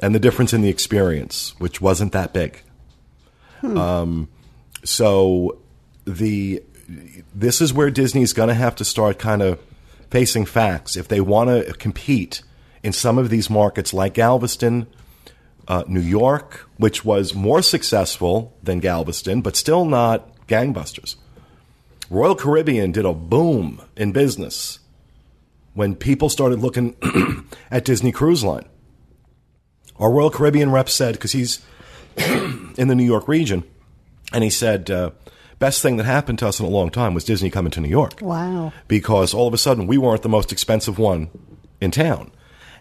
and 0.00 0.14
the 0.14 0.18
difference 0.18 0.52
in 0.52 0.62
the 0.62 0.68
experience, 0.68 1.54
which 1.58 1.80
wasn't 1.80 2.12
that 2.12 2.32
big. 2.32 2.62
Um, 3.78 4.28
so 4.84 5.58
the 6.04 6.62
this 7.34 7.60
is 7.60 7.72
where 7.72 7.90
Disney's 7.90 8.32
going 8.32 8.48
to 8.48 8.54
have 8.54 8.76
to 8.76 8.84
start 8.84 9.18
kind 9.18 9.42
of 9.42 9.60
facing 10.10 10.46
facts 10.46 10.96
if 10.96 11.08
they 11.08 11.20
want 11.20 11.50
to 11.50 11.72
compete 11.74 12.42
in 12.82 12.92
some 12.92 13.18
of 13.18 13.30
these 13.30 13.50
markets 13.50 13.92
like 13.92 14.14
Galveston, 14.14 14.86
uh, 15.66 15.84
New 15.88 16.00
York, 16.00 16.68
which 16.76 17.04
was 17.04 17.34
more 17.34 17.62
successful 17.62 18.56
than 18.62 18.78
Galveston, 18.78 19.40
but 19.40 19.56
still 19.56 19.84
not 19.84 20.46
gangbusters. 20.46 21.16
Royal 22.08 22.36
Caribbean 22.36 22.92
did 22.92 23.04
a 23.04 23.12
boom 23.12 23.82
in 23.96 24.12
business 24.12 24.78
when 25.74 25.96
people 25.96 26.28
started 26.28 26.60
looking 26.60 26.94
at 27.70 27.84
Disney 27.84 28.12
Cruise 28.12 28.44
Line. 28.44 28.66
Our 29.98 30.10
Royal 30.10 30.30
Caribbean 30.30 30.70
rep 30.70 30.88
said, 30.88 31.14
because 31.14 31.32
he's 31.32 31.64
in 32.16 32.88
the 32.88 32.94
New 32.94 33.04
York 33.04 33.26
region, 33.26 33.64
and 34.32 34.44
he 34.44 34.50
said, 34.50 34.90
uh, 34.90 35.10
best 35.58 35.82
thing 35.82 35.96
that 35.96 36.04
happened 36.04 36.38
to 36.40 36.46
us 36.48 36.60
in 36.60 36.66
a 36.66 36.68
long 36.70 36.90
time 36.90 37.14
was 37.14 37.24
Disney 37.24 37.50
coming 37.50 37.70
to 37.72 37.80
New 37.80 37.88
York. 37.88 38.18
Wow. 38.20 38.72
Because 38.88 39.32
all 39.34 39.46
of 39.48 39.54
a 39.54 39.58
sudden 39.58 39.86
we 39.86 39.98
weren't 39.98 40.22
the 40.22 40.28
most 40.28 40.52
expensive 40.52 40.98
one 40.98 41.30
in 41.80 41.90
town. 41.90 42.30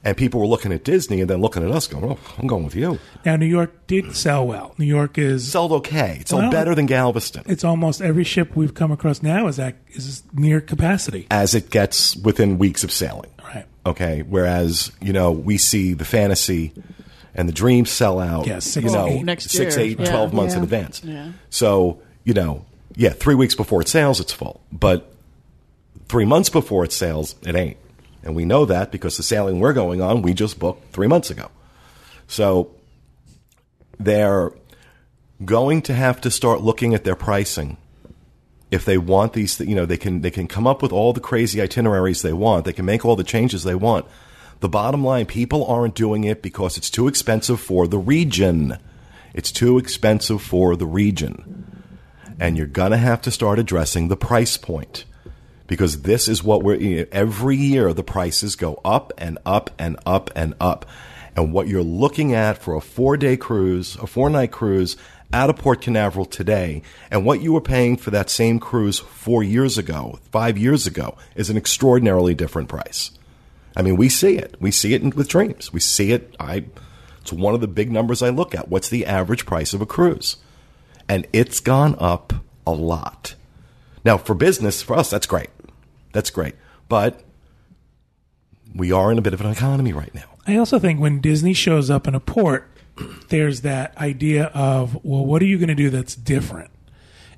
And 0.03 0.15
people 0.15 0.39
were 0.39 0.45
looking 0.45 0.71
at 0.71 0.83
Disney 0.83 1.19
and 1.19 1.27
then 1.27 1.41
looking 1.41 1.63
at 1.63 1.71
us 1.71 1.87
going, 1.87 2.03
oh, 2.05 2.19
I'm 2.37 2.45
going 2.45 2.63
with 2.63 2.75
you. 2.75 2.99
Now 3.25 3.37
New 3.37 3.47
York 3.47 3.87
did 3.87 4.15
sell 4.15 4.45
well. 4.45 4.75
New 4.77 4.85
York 4.85 5.17
is 5.17 5.51
Sold 5.51 5.71
okay. 5.71 6.17
It's 6.21 6.29
sold 6.29 6.43
Well, 6.43 6.51
better 6.51 6.75
than 6.75 6.85
Galveston. 6.85 7.41
it's 7.47 7.63
almost 7.63 8.03
every 8.03 8.23
ship 8.23 8.55
we've 8.55 8.75
come 8.75 8.91
across 8.91 9.23
now 9.23 9.47
is 9.47 9.57
at 9.57 9.77
is 9.89 10.21
near 10.31 10.61
capacity. 10.61 11.25
as 11.31 11.55
it 11.55 11.71
gets 11.71 12.15
within 12.17 12.59
weeks 12.59 12.83
of 12.83 12.91
sailing. 12.91 13.31
Right. 13.43 13.65
Okay. 13.87 14.21
Whereas, 14.21 14.91
you 15.01 15.11
know, 15.11 15.31
we 15.31 15.57
see 15.57 15.93
the 15.93 16.05
fantasy 16.05 16.71
and 17.33 17.49
the 17.49 17.53
dream 17.53 17.85
sell 17.87 18.19
out, 18.19 18.45
Yeah, 18.45 18.59
six, 18.59 18.85
you 18.85 18.91
know, 18.91 19.07
eight. 19.07 19.23
Next 19.25 19.49
six, 19.49 19.75
year. 19.75 19.85
eight, 19.87 19.99
Yeah. 19.99 20.05
12 20.11 20.33
months 20.33 20.53
in 20.53 20.61
advance. 20.61 21.01
Yeah. 21.03 21.31
So, 21.49 21.99
you 22.25 22.33
know, 22.33 22.65
yeah, 22.95 23.11
three 23.11 23.35
weeks 23.35 23.55
before 23.55 23.81
it 23.81 23.87
sails, 23.87 24.19
it's 24.19 24.33
full. 24.33 24.59
But 24.71 25.13
three 26.09 26.25
months 26.25 26.49
before 26.49 26.83
it 26.83 26.91
sails, 26.91 27.35
it 27.43 27.55
ain't. 27.55 27.77
And 28.23 28.35
we 28.35 28.43
know 28.43 28.65
that 28.65 28.91
because 28.91 29.15
the 29.15 29.23
sailing 29.23 29.59
we're 29.59 29.73
going 29.73 30.01
on, 30.01 30.21
we 30.21 30.33
just 30.33 30.59
booked 30.59 30.91
three 30.91 31.07
months 31.07 31.29
ago. 31.29 31.49
So 32.27 32.71
they're 33.99 34.51
going 35.43 35.83
to 35.83 35.93
have 35.93 36.19
to 36.21 36.31
start 36.31 36.61
looking 36.61 36.93
at 36.93 37.03
their 37.03 37.15
pricing 37.15 37.77
if 38.71 38.85
they 38.85 38.97
want 38.97 39.33
these 39.33 39.59
you 39.59 39.75
know 39.75 39.85
they 39.85 39.97
can 39.97 40.21
they 40.21 40.31
can 40.31 40.47
come 40.47 40.65
up 40.65 40.81
with 40.81 40.91
all 40.91 41.13
the 41.13 41.19
crazy 41.19 41.61
itineraries 41.61 42.21
they 42.21 42.33
want 42.33 42.65
they 42.65 42.73
can 42.73 42.85
make 42.85 43.05
all 43.05 43.15
the 43.15 43.23
changes 43.23 43.63
they 43.63 43.75
want 43.75 44.05
the 44.61 44.69
bottom 44.69 45.03
line 45.03 45.25
people 45.25 45.65
aren't 45.65 45.93
doing 45.93 46.23
it 46.23 46.41
because 46.41 46.77
it's 46.77 46.89
too 46.89 47.07
expensive 47.07 47.59
for 47.59 47.87
the 47.87 47.97
region 47.97 48.77
it's 49.33 49.51
too 49.51 49.77
expensive 49.77 50.41
for 50.41 50.75
the 50.75 50.85
region 50.85 51.64
and 52.39 52.57
you're 52.57 52.67
going 52.67 52.91
to 52.91 52.97
have 52.97 53.21
to 53.21 53.31
start 53.31 53.59
addressing 53.59 54.07
the 54.07 54.17
price 54.17 54.57
point. 54.57 55.05
Because 55.67 56.03
this 56.03 56.27
is 56.27 56.43
what 56.43 56.61
we're 56.61 57.07
every 57.11 57.55
year 57.55 57.91
the 57.91 58.03
prices 58.03 58.55
go 58.55 58.79
up 58.85 59.11
and 59.17 59.39
up 59.45 59.71
and 59.79 59.97
up 60.05 60.29
and 60.35 60.53
up. 60.59 60.85
And 61.35 61.51
what 61.51 61.67
you're 61.67 61.81
looking 61.81 62.33
at 62.33 62.59
for 62.59 62.75
a 62.75 62.81
four 62.81 63.17
day 63.17 63.35
cruise 63.35 63.95
a 63.95 64.05
four 64.05 64.29
night 64.29 64.51
cruise 64.51 64.95
out 65.33 65.49
of 65.49 65.57
port 65.57 65.81
canaveral 65.81 66.25
today 66.25 66.83
and 67.09 67.25
what 67.25 67.41
you 67.41 67.51
were 67.51 67.61
paying 67.61 67.97
for 67.97 68.11
that 68.11 68.29
same 68.29 68.59
cruise 68.59 68.99
four 68.99 69.43
years 69.43 69.77
ago 69.77 70.19
five 70.31 70.55
years 70.55 70.85
ago 70.85 71.17
is 71.35 71.49
an 71.49 71.57
extraordinarily 71.57 72.35
different 72.35 72.69
price. 72.69 73.09
I 73.75 73.81
mean 73.81 73.95
we 73.95 74.07
see 74.07 74.37
it. 74.37 74.55
We 74.59 74.69
see 74.69 74.93
it 74.93 75.15
with 75.15 75.27
dreams. 75.27 75.73
We 75.73 75.79
see 75.79 76.11
it 76.11 76.35
i 76.39 76.63
it's 77.21 77.33
one 77.33 77.55
of 77.55 77.61
the 77.61 77.67
big 77.67 77.91
numbers 77.91 78.21
i 78.21 78.29
look 78.29 78.53
at. 78.53 78.69
What's 78.69 78.89
the 78.89 79.07
average 79.07 79.47
price 79.47 79.73
of 79.73 79.81
a 79.81 79.87
cruise 79.87 80.37
and 81.07 81.27
it's 81.33 81.59
gone 81.59 81.95
up 81.99 82.33
a 82.65 82.71
lot 82.71 83.35
now, 84.05 84.19
for 84.19 84.35
business, 84.35 84.83
for 84.83 84.95
us, 84.95 85.09
that's 85.09 85.25
great. 85.25 85.49
That's 86.13 86.29
great. 86.29 86.53
But 86.87 87.21
we 88.73 88.91
are 88.91 89.11
in 89.11 89.17
a 89.17 89.21
bit 89.21 89.33
of 89.33 89.41
an 89.41 89.49
economy 89.49 89.91
right 89.91 90.13
now. 90.13 90.37
I 90.47 90.57
also 90.57 90.77
think 90.77 90.99
when 91.01 91.19
Disney 91.19 91.53
shows 91.53 91.89
up 91.89 92.07
in 92.07 92.13
a 92.13 92.19
port, 92.19 92.69
there's 93.29 93.61
that 93.61 93.97
idea 93.97 94.45
of, 94.53 95.03
well, 95.03 95.25
what 95.25 95.41
are 95.41 95.45
you 95.45 95.57
going 95.57 95.69
to 95.69 95.75
do 95.75 95.89
that's 95.89 96.15
different? 96.15 96.69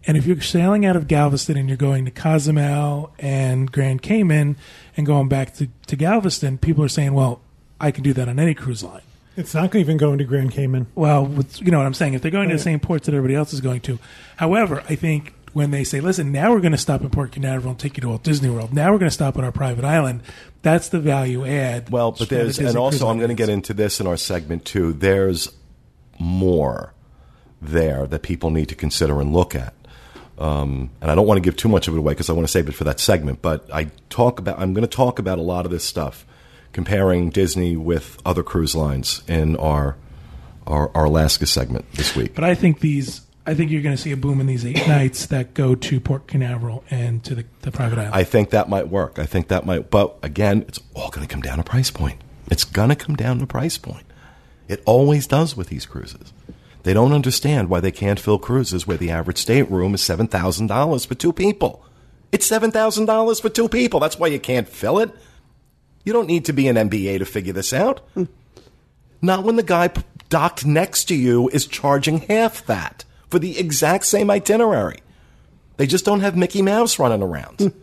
And 0.06 0.18
if 0.18 0.26
you're 0.26 0.42
sailing 0.42 0.86
out 0.86 0.98
of 0.98 1.08
Galveston 1.08 1.58
and 1.58 1.70
you're 1.70 1.78
going 1.78 2.04
to 2.04 2.12
Cozumel 2.12 3.14
and 3.18 3.72
Grand 3.72 4.02
Cayman 4.02 4.58
and 4.98 5.06
going 5.06 5.30
back 5.30 5.54
to, 5.56 5.70
to 5.88 5.96
Galveston, 5.96 6.58
people 6.58 6.84
are 6.84 6.90
saying, 6.90 7.14
well, 7.14 7.40
I 7.80 7.92
can 7.92 8.04
do 8.04 8.14
that 8.14 8.28
on 8.28 8.40
any 8.40 8.54
cruise 8.54 8.84
line. 8.84 9.02
It's 9.38 9.54
not 9.54 9.74
even 9.76 9.98
going 9.98 10.18
to 10.18 10.24
Grand 10.24 10.52
Cayman. 10.52 10.88
Well, 10.96 11.26
with, 11.26 11.62
you 11.62 11.72
know 11.72 11.78
what 11.78 11.86
I'm 11.86 11.94
saying. 11.94 12.16
If 12.16 12.22
they're 12.22 12.32
going 12.32 12.50
to 12.50 12.56
the 12.56 12.62
same 12.62 12.80
ports 12.80 13.06
that 13.06 13.14
everybody 13.14 13.36
else 13.36 13.54
is 13.54 13.62
going 13.62 13.82
to, 13.82 14.00
however, 14.38 14.84
I 14.90 14.96
think 14.96 15.34
when 15.54 15.72
they 15.72 15.84
say, 15.84 16.02
"Listen, 16.02 16.32
now 16.32 16.52
we're 16.52 16.60
going 16.60 16.72
to 16.72 16.78
stop 16.78 17.02
in 17.02 17.10
Port 17.10 17.32
Canaveral 17.32 17.72
and 17.72 17.80
take 17.80 17.98
you 17.98 18.02
to 18.02 18.10
Walt 18.10 18.24
Disney 18.24 18.50
World. 18.50 18.74
Now 18.74 18.92
we're 18.92 18.98
going 19.00 19.10
to 19.10 19.14
stop 19.14 19.38
on 19.38 19.44
our 19.44 19.52
private 19.52 19.86
island," 19.86 20.24
that's 20.64 20.90
the 20.90 21.00
value 21.00 21.46
add. 21.46 21.90
Well, 21.90 22.12
but 22.12 22.30
there's, 22.30 22.58
Disney 22.58 22.68
and 22.68 22.78
also 22.78 23.08
I'm 23.08 23.18
going 23.18 23.30
to 23.30 23.36
get 23.36 23.50
into 23.50 23.74
this 23.74 24.00
in 24.00 24.08
our 24.08 24.18
segment 24.18 24.66
too. 24.66 24.92
There's 24.92 25.50
more 26.20 26.94
there 27.62 28.08
that 28.08 28.24
people 28.24 28.50
need 28.50 28.70
to 28.70 28.76
consider 28.76 29.22
and 29.22 29.34
look 29.34 29.56
at. 29.56 29.74
Um, 30.38 30.92
and 31.02 31.10
I 31.10 31.16
don't 31.16 31.26
want 31.26 31.38
to 31.38 31.42
give 31.42 31.56
too 31.56 31.70
much 31.70 31.88
of 31.88 31.96
it 31.96 31.98
away 31.98 32.14
because 32.14 32.30
I 32.30 32.34
want 32.34 32.48
to 32.48 32.52
save 32.52 32.70
it 32.70 32.74
for 32.76 32.84
that 32.84 33.00
segment. 33.00 33.42
But 33.42 33.68
I 33.74 33.86
talk 34.10 34.40
about, 34.40 34.60
I'm 34.60 34.74
going 34.74 34.88
to 34.88 34.96
talk 34.96 35.20
about 35.20 35.40
a 35.40 35.42
lot 35.42 35.66
of 35.66 35.72
this 35.72 35.84
stuff, 35.84 36.26
comparing 36.78 37.32
Disney 37.32 37.76
with 37.76 38.20
other 38.24 38.44
cruise 38.44 38.76
lines 38.76 39.24
in 39.28 39.56
our 39.56 39.98
our, 40.68 40.96
our 40.96 41.06
Alaska 41.06 41.48
segment 41.48 41.92
this 41.94 42.16
week. 42.16 42.36
But 42.36 42.44
I 42.44 42.54
think 42.54 42.82
these. 42.82 43.22
I 43.48 43.56
think 43.56 43.72
you're 43.72 43.82
going 43.82 43.96
to 43.96 44.02
see 44.02 44.12
a 44.12 44.18
boom 44.18 44.40
in 44.40 44.46
these 44.46 44.64
eight 44.64 44.88
nights 44.88 45.26
that 45.28 45.56
go 45.56 45.74
to 45.74 46.00
Port 46.00 46.28
Canaveral 46.28 46.84
and 46.92 47.24
to 47.24 47.34
the, 47.34 47.46
the 47.62 47.72
private 47.72 47.98
island. 47.98 48.14
I 48.14 48.24
think 48.24 48.52
that 48.52 48.70
might 48.70 48.90
work. 48.90 49.18
I 49.18 49.26
think 49.26 49.48
that 49.48 49.66
might, 49.66 49.90
but 49.90 50.20
again, 50.22 50.66
it's 50.68 50.80
all 50.94 51.10
going 51.10 51.26
to 51.26 51.34
come 51.34 51.42
down 51.42 51.58
to 51.58 51.64
price 51.64 51.90
point. 51.90 52.22
It's 52.52 52.64
going 52.64 52.90
to 52.90 52.96
come 52.96 53.16
down 53.16 53.40
to 53.40 53.48
price 53.48 53.80
point. 53.80 54.06
It 54.68 54.84
always 54.86 55.26
does 55.26 55.58
with 55.58 55.70
these 55.70 55.88
cruises. 55.88 56.32
They 56.84 56.94
don't 56.94 57.14
understand 57.14 57.70
why 57.70 57.80
they 57.80 57.92
can't 57.92 58.20
fill 58.20 58.38
cruises 58.38 58.86
where 58.86 58.98
the 58.98 59.10
average 59.10 59.40
stateroom 59.40 59.96
is 59.96 60.04
seven 60.04 60.28
thousand 60.28 60.68
dollars 60.68 61.06
for 61.06 61.16
two 61.16 61.34
people. 61.34 61.84
It's 62.32 62.46
seven 62.46 62.70
thousand 62.70 63.06
dollars 63.06 63.40
for 63.40 63.50
two 63.50 63.68
people. 63.68 64.00
That's 64.00 64.20
why 64.20 64.28
you 64.28 64.40
can't 64.40 64.68
fill 64.68 65.00
it. 65.00 65.10
You 66.08 66.14
don't 66.14 66.28
need 66.28 66.46
to 66.46 66.54
be 66.54 66.70
an 66.70 66.78
MBA 66.78 67.20
to 67.20 67.26
figure 67.26 67.52
this 67.52 67.74
out. 67.74 68.00
Not 69.22 69.44
when 69.44 69.58
the 69.58 69.62
guy 69.62 69.90
docked 70.30 70.66
next 70.66 71.04
to 71.10 71.16
you 71.16 71.50
is 71.50 71.68
charging 71.68 72.20
half 72.20 72.66
that 72.66 73.04
for 73.30 73.40
the 73.40 73.60
exact 73.60 74.06
same 74.06 74.32
itinerary. 74.32 75.02
They 75.76 75.86
just 75.86 76.06
don't 76.06 76.22
have 76.22 76.38
Mickey 76.38 76.62
Mouse 76.62 76.98
running 76.98 77.22
around. 77.22 77.74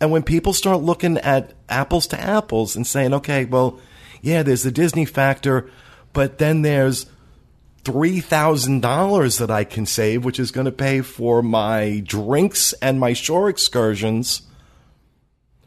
and 0.00 0.10
when 0.10 0.22
people 0.22 0.54
start 0.54 0.80
looking 0.80 1.18
at 1.18 1.52
apples 1.68 2.06
to 2.06 2.18
apples 2.18 2.74
and 2.74 2.86
saying, 2.86 3.12
okay, 3.12 3.44
well, 3.44 3.78
yeah, 4.22 4.42
there's 4.42 4.62
the 4.62 4.70
Disney 4.70 5.04
factor, 5.04 5.70
but 6.14 6.38
then 6.38 6.62
there's 6.62 7.04
$3,000 7.84 9.38
that 9.38 9.50
I 9.50 9.64
can 9.64 9.84
save, 9.84 10.24
which 10.24 10.40
is 10.40 10.50
going 10.50 10.64
to 10.64 10.72
pay 10.72 11.02
for 11.02 11.42
my 11.42 12.02
drinks 12.06 12.72
and 12.80 12.98
my 12.98 13.12
shore 13.12 13.50
excursions 13.50 14.47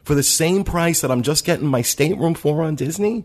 for 0.04 0.14
the 0.14 0.22
same 0.22 0.64
price 0.64 1.00
that 1.00 1.10
I'm 1.10 1.22
just 1.22 1.44
getting 1.44 1.66
my 1.66 1.82
stateroom 1.82 2.34
for 2.34 2.62
on 2.62 2.74
Disney. 2.74 3.24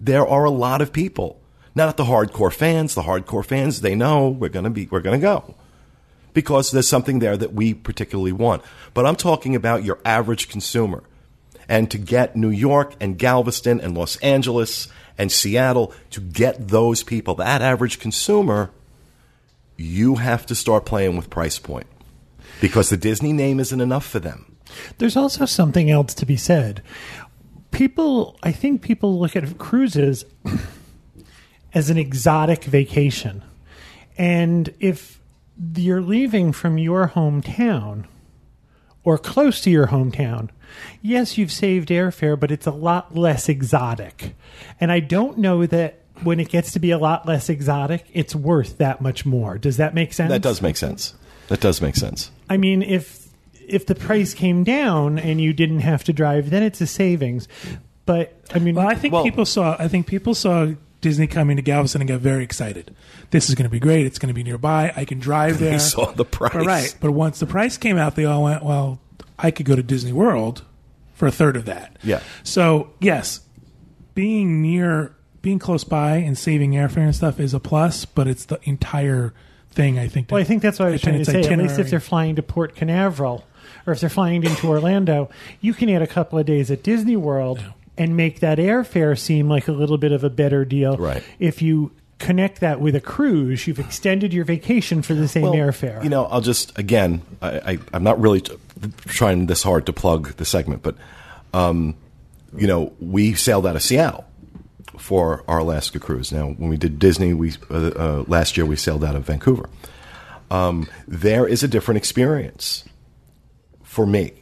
There 0.00 0.26
are 0.26 0.44
a 0.44 0.50
lot 0.50 0.82
of 0.82 0.92
people, 0.92 1.40
not 1.74 1.96
the 1.96 2.04
hardcore 2.04 2.52
fans. 2.52 2.94
The 2.94 3.02
hardcore 3.02 3.44
fans, 3.44 3.80
they 3.80 3.94
know 3.94 4.28
we're 4.28 4.48
to 4.48 4.70
be, 4.70 4.86
we're 4.86 5.00
to 5.00 5.18
go 5.18 5.54
because 6.34 6.70
there's 6.70 6.88
something 6.88 7.18
there 7.18 7.36
that 7.36 7.52
we 7.52 7.74
particularly 7.74 8.32
want. 8.32 8.62
But 8.94 9.06
I'm 9.06 9.16
talking 9.16 9.54
about 9.54 9.84
your 9.84 9.98
average 10.04 10.48
consumer. 10.48 11.02
And 11.68 11.90
to 11.90 11.98
get 11.98 12.36
New 12.36 12.50
York 12.50 12.94
and 13.00 13.18
Galveston 13.18 13.80
and 13.80 13.96
Los 13.96 14.16
Angeles 14.16 14.88
and 15.16 15.30
Seattle, 15.30 15.92
to 16.10 16.20
get 16.20 16.68
those 16.68 17.02
people, 17.02 17.34
that 17.36 17.62
average 17.62 17.98
consumer, 17.98 18.70
you 19.76 20.16
have 20.16 20.44
to 20.46 20.54
start 20.54 20.84
playing 20.84 21.16
with 21.16 21.30
price 21.30 21.58
point 21.58 21.86
because 22.60 22.90
the 22.90 22.96
Disney 22.96 23.32
name 23.32 23.60
isn't 23.60 23.80
enough 23.80 24.06
for 24.06 24.18
them. 24.18 24.51
There's 24.98 25.16
also 25.16 25.44
something 25.46 25.90
else 25.90 26.14
to 26.14 26.26
be 26.26 26.36
said. 26.36 26.82
People, 27.70 28.38
I 28.42 28.52
think 28.52 28.82
people 28.82 29.18
look 29.18 29.34
at 29.34 29.58
cruises 29.58 30.24
as 31.74 31.90
an 31.90 31.98
exotic 31.98 32.64
vacation. 32.64 33.42
And 34.18 34.74
if 34.78 35.20
you're 35.76 36.02
leaving 36.02 36.52
from 36.52 36.78
your 36.78 37.08
hometown 37.08 38.04
or 39.04 39.18
close 39.18 39.60
to 39.62 39.70
your 39.70 39.88
hometown, 39.88 40.50
yes, 41.00 41.38
you've 41.38 41.52
saved 41.52 41.88
airfare, 41.88 42.38
but 42.38 42.50
it's 42.50 42.66
a 42.66 42.72
lot 42.72 43.16
less 43.16 43.48
exotic. 43.48 44.34
And 44.80 44.92
I 44.92 45.00
don't 45.00 45.38
know 45.38 45.66
that 45.66 46.00
when 46.22 46.40
it 46.40 46.48
gets 46.48 46.72
to 46.72 46.78
be 46.78 46.90
a 46.90 46.98
lot 46.98 47.26
less 47.26 47.48
exotic, 47.48 48.06
it's 48.12 48.34
worth 48.34 48.78
that 48.78 49.00
much 49.00 49.26
more. 49.26 49.58
Does 49.58 49.78
that 49.78 49.94
make 49.94 50.12
sense? 50.12 50.30
That 50.30 50.42
does 50.42 50.62
make 50.62 50.76
sense. 50.76 51.14
That 51.48 51.60
does 51.60 51.82
make 51.82 51.96
sense. 51.96 52.30
I 52.48 52.56
mean, 52.56 52.82
if 52.82 53.21
if 53.72 53.86
the 53.86 53.94
price 53.94 54.34
came 54.34 54.64
down 54.64 55.18
and 55.18 55.40
you 55.40 55.52
didn't 55.52 55.80
have 55.80 56.04
to 56.04 56.12
drive, 56.12 56.50
then 56.50 56.62
it's 56.62 56.80
a 56.80 56.86
savings. 56.86 57.48
But 58.06 58.34
I 58.54 58.58
mean, 58.58 58.74
Well, 58.74 58.86
I 58.88 58.94
think 58.94 59.14
Well- 59.14 59.24
people 59.24 59.46
saw. 59.46 59.76
I 59.78 59.88
think 59.88 60.06
people 60.06 60.34
saw 60.34 60.68
Disney 61.00 61.26
coming 61.26 61.56
to 61.56 61.62
Galveston 61.62 62.00
and 62.00 62.08
got 62.08 62.20
very 62.20 62.44
excited. 62.44 62.94
This 63.30 63.48
is 63.48 63.54
going 63.54 63.64
to 63.64 63.70
be 63.70 63.80
great. 63.80 64.06
It's 64.06 64.18
going 64.18 64.28
to 64.28 64.34
be 64.34 64.44
nearby. 64.44 64.92
I 64.94 65.04
can 65.04 65.18
drive 65.18 65.58
there. 65.58 65.72
They 65.72 65.78
saw 65.78 66.12
the 66.12 66.24
price. 66.24 66.52
But 66.52 66.66
right. 66.66 66.94
But 67.00 67.12
once 67.12 67.40
the 67.40 67.46
price 67.46 67.76
came 67.76 67.98
out, 67.98 68.14
they 68.14 68.24
all 68.24 68.44
went, 68.44 68.62
"Well, 68.62 69.00
I 69.38 69.50
could 69.50 69.66
go 69.66 69.74
to 69.74 69.82
Disney 69.82 70.12
World 70.12 70.62
for 71.14 71.26
a 71.26 71.32
third 71.32 71.56
of 71.56 71.64
that." 71.64 71.96
Yeah. 72.04 72.20
So 72.44 72.90
yes, 73.00 73.40
being 74.14 74.62
near, 74.62 75.14
being 75.40 75.58
close 75.58 75.84
by, 75.84 76.16
and 76.16 76.36
saving 76.36 76.72
airfare 76.72 76.98
and 76.98 77.14
stuff 77.14 77.40
is 77.40 77.54
a 77.54 77.60
plus. 77.60 78.04
But 78.04 78.28
it's 78.28 78.44
the 78.44 78.60
entire 78.64 79.32
thing. 79.70 79.98
I 79.98 80.06
think. 80.08 80.30
Well, 80.30 80.40
I 80.40 80.44
think 80.44 80.62
that's 80.62 80.78
what 80.78 80.88
I 80.88 80.90
was 80.92 81.00
trying 81.00 81.14
to 81.14 81.20
it's 81.22 81.30
say. 81.30 81.40
At 81.40 81.58
least 81.58 81.78
if 81.78 81.90
they're 81.90 82.00
flying 82.00 82.36
to 82.36 82.42
Port 82.42 82.76
Canaveral 82.76 83.44
or 83.86 83.92
if 83.92 84.00
they're 84.00 84.10
flying 84.10 84.44
into 84.44 84.68
Orlando, 84.68 85.30
you 85.60 85.74
can 85.74 85.88
add 85.88 86.02
a 86.02 86.06
couple 86.06 86.38
of 86.38 86.46
days 86.46 86.70
at 86.70 86.82
Disney 86.82 87.16
World 87.16 87.62
and 87.98 88.16
make 88.16 88.40
that 88.40 88.58
airfare 88.58 89.18
seem 89.18 89.48
like 89.48 89.68
a 89.68 89.72
little 89.72 89.98
bit 89.98 90.12
of 90.12 90.24
a 90.24 90.30
better 90.30 90.64
deal. 90.64 90.96
Right. 90.96 91.22
If 91.38 91.62
you 91.62 91.92
connect 92.18 92.60
that 92.60 92.80
with 92.80 92.94
a 92.94 93.00
cruise, 93.00 93.66
you've 93.66 93.80
extended 93.80 94.32
your 94.32 94.44
vacation 94.44 95.02
for 95.02 95.14
the 95.14 95.28
same 95.28 95.42
Well, 95.42 95.54
airfare. 95.54 96.02
You 96.02 96.10
know, 96.10 96.24
I'll 96.26 96.40
just 96.40 96.78
again, 96.78 97.22
I, 97.42 97.72
I, 97.72 97.78
I'm 97.92 98.04
not 98.04 98.20
really 98.20 98.40
t- 98.40 98.56
trying 99.06 99.46
this 99.46 99.62
hard 99.62 99.86
to 99.86 99.92
plug 99.92 100.36
the 100.36 100.44
segment, 100.44 100.82
but 100.82 100.96
um, 101.52 101.96
you 102.56 102.66
know, 102.66 102.92
we 103.00 103.34
sailed 103.34 103.66
out 103.66 103.76
of 103.76 103.82
Seattle 103.82 104.24
for 104.98 105.42
our 105.48 105.58
Alaska 105.58 105.98
cruise. 105.98 106.32
Now, 106.32 106.48
when 106.48 106.70
we 106.70 106.76
did 106.76 106.98
Disney, 106.98 107.34
we 107.34 107.52
uh, 107.70 107.74
uh, 107.74 108.24
last 108.26 108.56
year 108.56 108.64
we 108.64 108.76
sailed 108.76 109.04
out 109.04 109.16
of 109.16 109.24
Vancouver. 109.24 109.68
Um, 110.50 110.88
there 111.08 111.46
is 111.46 111.62
a 111.62 111.68
different 111.68 111.98
experience 111.98 112.84
for 113.92 114.06
me 114.06 114.32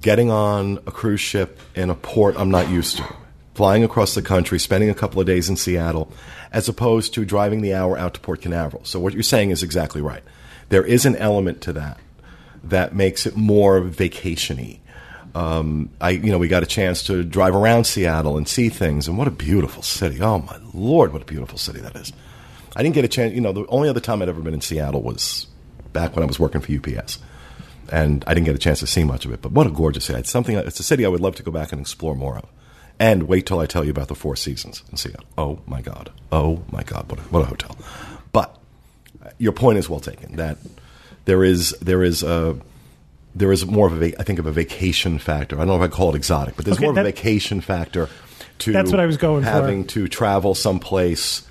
getting 0.00 0.30
on 0.30 0.78
a 0.86 0.90
cruise 0.90 1.20
ship 1.20 1.60
in 1.74 1.90
a 1.90 1.94
port 1.94 2.34
I'm 2.38 2.50
not 2.50 2.70
used 2.70 2.96
to, 2.96 3.04
flying 3.54 3.84
across 3.84 4.14
the 4.14 4.22
country, 4.22 4.58
spending 4.58 4.88
a 4.88 4.94
couple 4.94 5.20
of 5.20 5.26
days 5.26 5.50
in 5.50 5.56
Seattle, 5.56 6.10
as 6.50 6.66
opposed 6.66 7.12
to 7.12 7.26
driving 7.26 7.60
the 7.60 7.74
hour 7.74 7.98
out 7.98 8.14
to 8.14 8.20
Port 8.20 8.40
Canaveral. 8.40 8.86
So 8.86 9.00
what 9.00 9.12
you're 9.12 9.22
saying 9.22 9.50
is 9.50 9.62
exactly 9.62 10.00
right. 10.00 10.22
There 10.70 10.82
is 10.82 11.04
an 11.04 11.14
element 11.16 11.60
to 11.62 11.74
that 11.74 11.98
that 12.64 12.94
makes 12.94 13.26
it 13.26 13.36
more 13.36 13.82
vacationy. 13.82 14.78
Um, 15.34 15.90
I, 16.00 16.10
you 16.10 16.32
know, 16.32 16.38
we 16.38 16.48
got 16.48 16.62
a 16.62 16.66
chance 16.66 17.02
to 17.04 17.22
drive 17.22 17.54
around 17.54 17.84
Seattle 17.84 18.38
and 18.38 18.48
see 18.48 18.70
things, 18.70 19.08
and 19.08 19.18
what 19.18 19.28
a 19.28 19.30
beautiful 19.30 19.82
city! 19.82 20.22
Oh 20.22 20.38
my 20.38 20.58
lord, 20.72 21.12
what 21.12 21.20
a 21.20 21.26
beautiful 21.26 21.58
city 21.58 21.80
that 21.80 21.94
is. 21.96 22.14
I 22.74 22.82
didn't 22.82 22.94
get 22.94 23.04
a 23.04 23.08
chance. 23.08 23.34
You 23.34 23.42
know, 23.42 23.52
the 23.52 23.66
only 23.66 23.90
other 23.90 24.00
time 24.00 24.22
I'd 24.22 24.30
ever 24.30 24.40
been 24.40 24.54
in 24.54 24.62
Seattle 24.62 25.02
was 25.02 25.46
back 25.92 26.16
when 26.16 26.22
I 26.22 26.26
was 26.26 26.40
working 26.40 26.62
for 26.62 26.72
UPS 26.72 27.18
and 27.90 28.24
I 28.26 28.34
didn't 28.34 28.46
get 28.46 28.54
a 28.54 28.58
chance 28.58 28.80
to 28.80 28.86
see 28.86 29.04
much 29.04 29.24
of 29.24 29.32
it. 29.32 29.42
But 29.42 29.52
what 29.52 29.66
a 29.66 29.70
gorgeous 29.70 30.04
city! 30.06 30.18
It's 30.20 30.30
something. 30.30 30.56
It's 30.56 30.80
a 30.80 30.84
city 30.84 31.04
I 31.04 31.08
would 31.08 31.20
love 31.20 31.36
to 31.36 31.42
go 31.42 31.50
back 31.50 31.72
and 31.72 31.80
explore 31.80 32.14
more 32.14 32.36
of. 32.38 32.46
And 33.00 33.24
wait 33.24 33.46
till 33.46 33.60
I 33.60 33.66
tell 33.66 33.84
you 33.84 33.90
about 33.90 34.08
the 34.08 34.14
Four 34.14 34.34
Seasons 34.36 34.82
and 34.90 34.98
see. 34.98 35.14
Oh 35.36 35.60
my 35.66 35.80
God! 35.80 36.10
Oh 36.32 36.62
my 36.70 36.82
God! 36.82 37.10
What 37.10 37.20
a, 37.20 37.22
what 37.24 37.42
a 37.42 37.46
hotel! 37.46 37.76
But 38.32 38.58
your 39.38 39.52
point 39.52 39.78
is 39.78 39.88
well 39.88 40.00
taken. 40.00 40.36
That 40.36 40.58
there 41.24 41.44
is 41.44 41.70
there 41.80 42.02
is 42.02 42.22
a 42.22 42.56
there 43.34 43.52
is 43.52 43.66
more 43.66 43.86
of 43.86 44.02
a 44.02 44.20
I 44.20 44.24
think 44.24 44.38
of 44.38 44.46
a 44.46 44.52
vacation 44.52 45.18
factor. 45.18 45.56
I 45.56 45.60
don't 45.60 45.68
know 45.68 45.76
if 45.76 45.82
I 45.82 45.94
call 45.94 46.10
it 46.10 46.16
exotic, 46.16 46.56
but 46.56 46.64
there's 46.64 46.78
Okay, 46.78 46.86
more 46.86 46.92
of 46.92 46.98
a 46.98 47.04
vacation 47.04 47.60
factor 47.60 48.08
to 48.60 48.72
That's 48.72 48.90
what 48.90 49.00
I 49.00 49.06
was 49.06 49.16
going 49.16 49.44
for. 49.44 49.50
having 49.50 49.86
to 49.88 50.08
travel 50.08 50.54
someplace 50.54 51.46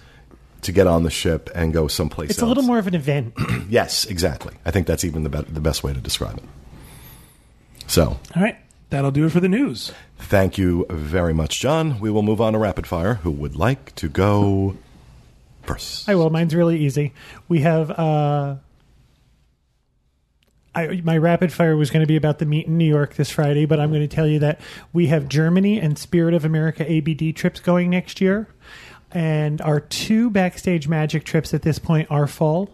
to 0.61 0.71
get 0.71 0.87
on 0.87 1.03
the 1.03 1.09
ship 1.09 1.49
and 1.55 1.71
go 1.73 1.87
someplace. 1.87 2.29
Else. 2.29 2.37
It's 2.37 2.41
a 2.41 2.45
little 2.45 2.63
more 2.63 2.79
of 2.79 2.87
an 2.87 2.95
event. 2.95 3.33
Yes, 3.69 4.05
exactly. 4.05 4.53
I 4.65 4.71
think 4.71 4.87
that's 4.87 5.03
even 5.03 5.23
the, 5.23 5.29
be- 5.29 5.41
the 5.41 5.59
best 5.59 5.83
way 5.83 5.91
to 5.93 5.99
describe 5.99 6.37
it. 6.37 6.43
So, 7.85 8.17
All 8.35 8.41
right, 8.41 8.55
that'll 8.89 9.11
do 9.11 9.25
it 9.25 9.31
for 9.31 9.41
the 9.41 9.49
news. 9.49 9.91
thank 10.17 10.57
you 10.57 10.85
very 10.89 11.33
much, 11.33 11.59
John. 11.59 11.99
We 11.99 12.09
will 12.09 12.21
move 12.21 12.39
on 12.39 12.53
to 12.53 12.59
rapid 12.59 12.87
fire. 12.87 13.15
Who 13.15 13.31
would 13.31 13.55
like 13.57 13.93
to 13.95 14.07
go 14.07 14.77
first? 15.63 16.07
I 16.07 16.15
will. 16.15 16.29
Mine's 16.29 16.55
really 16.55 16.79
easy. 16.79 17.13
We 17.49 17.59
have. 17.61 17.91
Uh, 17.91 18.55
I, 20.73 21.01
my 21.03 21.17
rapid 21.17 21.51
fire 21.51 21.75
was 21.75 21.89
going 21.89 22.01
to 22.03 22.07
be 22.07 22.15
about 22.17 22.37
the 22.39 22.45
meet 22.45 22.67
in 22.67 22.77
New 22.77 22.85
York 22.85 23.15
this 23.15 23.31
Friday, 23.31 23.65
but 23.65 23.79
I'm 23.79 23.89
going 23.89 24.07
to 24.07 24.15
tell 24.15 24.27
you 24.27 24.39
that 24.39 24.61
we 24.93 25.07
have 25.07 25.27
Germany 25.27 25.79
and 25.81 25.97
Spirit 25.97 26.33
of 26.35 26.45
America 26.45 26.85
ABD 26.89 27.35
trips 27.35 27.59
going 27.59 27.89
next 27.89 28.21
year, 28.21 28.47
and 29.17 29.61
our 29.61 29.79
two 29.79 30.29
backstage 30.29 30.87
magic 30.87 31.23
trips 31.23 31.51
at 31.51 31.63
this 31.63 31.79
point 31.79 32.07
are 32.11 32.27
full. 32.27 32.69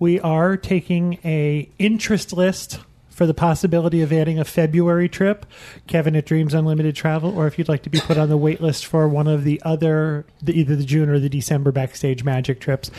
We 0.00 0.18
are 0.18 0.56
taking 0.56 1.20
a 1.24 1.70
interest 1.78 2.32
list 2.32 2.80
for 3.10 3.26
the 3.26 3.34
possibility 3.34 4.02
of 4.02 4.12
adding 4.12 4.40
a 4.40 4.44
February 4.44 5.08
trip, 5.08 5.46
Kevin 5.86 6.16
at 6.16 6.26
Dreams 6.26 6.52
Unlimited 6.52 6.96
Travel, 6.96 7.38
or 7.38 7.46
if 7.46 7.58
you'd 7.58 7.68
like 7.68 7.84
to 7.84 7.90
be 7.90 8.00
put 8.00 8.18
on 8.18 8.28
the 8.28 8.36
wait 8.36 8.60
list 8.60 8.86
for 8.86 9.06
one 9.06 9.28
of 9.28 9.44
the 9.44 9.62
other, 9.64 10.26
the, 10.42 10.58
either 10.58 10.74
the 10.74 10.84
June 10.84 11.08
or 11.08 11.20
the 11.20 11.28
December 11.28 11.70
backstage 11.70 12.24
magic 12.24 12.58
trips. 12.58 12.90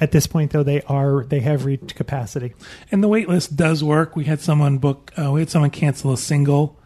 At 0.00 0.12
this 0.12 0.26
point, 0.26 0.52
though, 0.52 0.62
they 0.62 0.80
are 0.82 1.24
they 1.24 1.40
have 1.40 1.66
reached 1.66 1.96
capacity. 1.96 2.54
And 2.90 3.04
the 3.04 3.08
wait 3.08 3.28
list 3.28 3.56
does 3.56 3.84
work. 3.84 4.16
We 4.16 4.24
had 4.24 4.40
someone 4.40 4.78
book. 4.78 5.12
Uh, 5.18 5.32
we 5.32 5.40
had 5.40 5.50
someone 5.50 5.68
cancel 5.68 6.14
a 6.14 6.16
single 6.16 6.78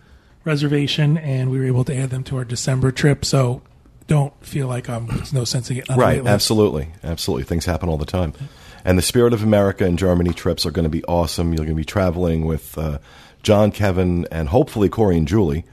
reservation, 0.44 1.16
and 1.18 1.52
we 1.52 1.60
were 1.60 1.66
able 1.66 1.84
to 1.84 1.96
add 1.96 2.10
them 2.10 2.24
to 2.24 2.38
our 2.38 2.44
December 2.44 2.90
trip. 2.90 3.24
So 3.24 3.62
don't 4.06 4.32
feel 4.44 4.66
like 4.68 4.86
there's 4.86 5.32
no 5.32 5.44
sensing 5.44 5.76
in 5.76 5.80
getting 5.82 5.92
on 5.92 5.98
the 5.98 6.04
Right, 6.04 6.26
absolutely. 6.26 6.88
Absolutely. 7.04 7.44
Things 7.44 7.64
happen 7.64 7.88
all 7.88 7.98
the 7.98 8.04
time. 8.06 8.32
And 8.84 8.98
the 8.98 9.02
Spirit 9.02 9.32
of 9.32 9.42
America 9.42 9.84
and 9.84 9.98
Germany 9.98 10.32
trips 10.32 10.66
are 10.66 10.70
going 10.72 10.84
to 10.84 10.88
be 10.90 11.04
awesome. 11.04 11.48
You're 11.52 11.58
going 11.64 11.68
to 11.68 11.74
be 11.74 11.84
traveling 11.84 12.44
with 12.46 12.76
uh, 12.76 12.98
John, 13.42 13.70
Kevin, 13.70 14.26
and 14.32 14.48
hopefully 14.48 14.88
Corey 14.88 15.16
and 15.16 15.28
Julie 15.28 15.64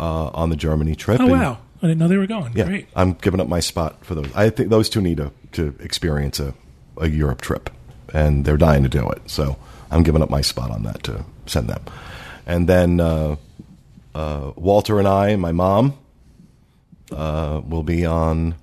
uh, 0.00 0.30
on 0.34 0.50
the 0.50 0.56
Germany 0.56 0.94
trip. 0.96 1.20
Oh 1.20 1.24
And- 1.24 1.32
wow! 1.32 1.58
I 1.80 1.86
didn't 1.86 1.98
know 1.98 2.08
they 2.08 2.16
were 2.16 2.26
going. 2.26 2.52
Yeah, 2.56 2.64
Great. 2.64 2.88
I'm 2.96 3.12
giving 3.12 3.38
up 3.40 3.46
my 3.46 3.60
spot 3.60 4.04
for 4.04 4.16
those. 4.16 4.28
I 4.34 4.50
think 4.50 4.68
those 4.70 4.88
two 4.88 5.00
need 5.00 5.18
to, 5.18 5.30
to 5.52 5.76
experience 5.78 6.40
a, 6.40 6.52
a 6.96 7.08
Europe 7.08 7.40
trip, 7.40 7.70
and 8.12 8.44
they're 8.44 8.56
dying 8.56 8.82
to 8.82 8.88
do 8.88 9.08
it. 9.10 9.22
So 9.30 9.56
I'm 9.92 10.02
giving 10.02 10.20
up 10.20 10.28
my 10.30 10.40
spot 10.40 10.72
on 10.72 10.82
that 10.82 11.04
to 11.04 11.24
send 11.46 11.68
them. 11.68 11.82
And 12.44 12.68
then 12.68 12.98
uh, 12.98 13.36
uh, 14.14 14.50
Walter 14.56 14.98
and 14.98 15.06
I, 15.06 15.28
and 15.28 15.40
my 15.40 15.52
mom, 15.52 15.96
uh, 17.10 17.60
will 17.66 17.82
be 17.82 18.04
on 18.06 18.54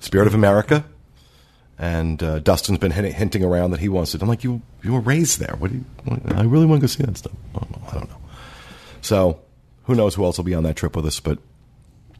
Spirit 0.00 0.26
of 0.26 0.34
America. 0.34 0.84
And 1.78 2.22
uh, 2.22 2.40
Dustin's 2.40 2.78
been 2.78 2.90
hint- 2.92 3.14
hinting 3.14 3.42
around 3.42 3.70
that 3.70 3.80
he 3.80 3.88
wants 3.88 4.14
it. 4.14 4.20
I'm 4.20 4.28
like, 4.28 4.44
you 4.44 4.60
you 4.82 4.92
were 4.92 5.00
raised 5.00 5.40
there. 5.40 5.56
What 5.56 5.70
do 5.70 5.78
you? 5.78 5.84
What, 6.04 6.36
I 6.36 6.42
really 6.42 6.66
want 6.66 6.80
to 6.80 6.84
go 6.84 6.86
see 6.88 7.02
that 7.04 7.16
stuff. 7.16 7.32
I 7.54 7.58
don't 7.60 7.70
know. 7.70 7.88
I 7.88 7.94
don't 7.94 8.10
know. 8.10 8.16
So 9.00 9.40
who 9.84 9.94
knows 9.94 10.14
who 10.14 10.24
else 10.24 10.36
will 10.36 10.44
be 10.44 10.54
on 10.54 10.64
that 10.64 10.76
trip 10.76 10.94
with 10.94 11.06
us? 11.06 11.20
But 11.20 11.38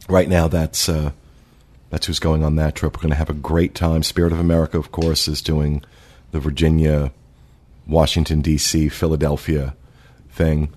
right 0.09 0.27
now, 0.27 0.47
that's 0.47 0.89
uh, 0.89 1.11
That's 1.91 2.07
who's 2.07 2.19
going 2.19 2.43
on 2.43 2.55
that 2.55 2.73
trip. 2.73 2.95
We're 2.95 3.01
going 3.01 3.11
to 3.11 3.17
have 3.17 3.29
a 3.29 3.33
great 3.33 3.75
time. 3.75 4.01
Spirit 4.01 4.31
of 4.31 4.39
America, 4.39 4.77
of 4.77 4.91
course, 4.91 5.27
is 5.27 5.41
doing 5.41 5.83
the 6.31 6.39
Virginia, 6.39 7.11
Washington 7.85 8.41
D.C., 8.41 8.87
Philadelphia 8.89 9.75
thing. 10.29 10.73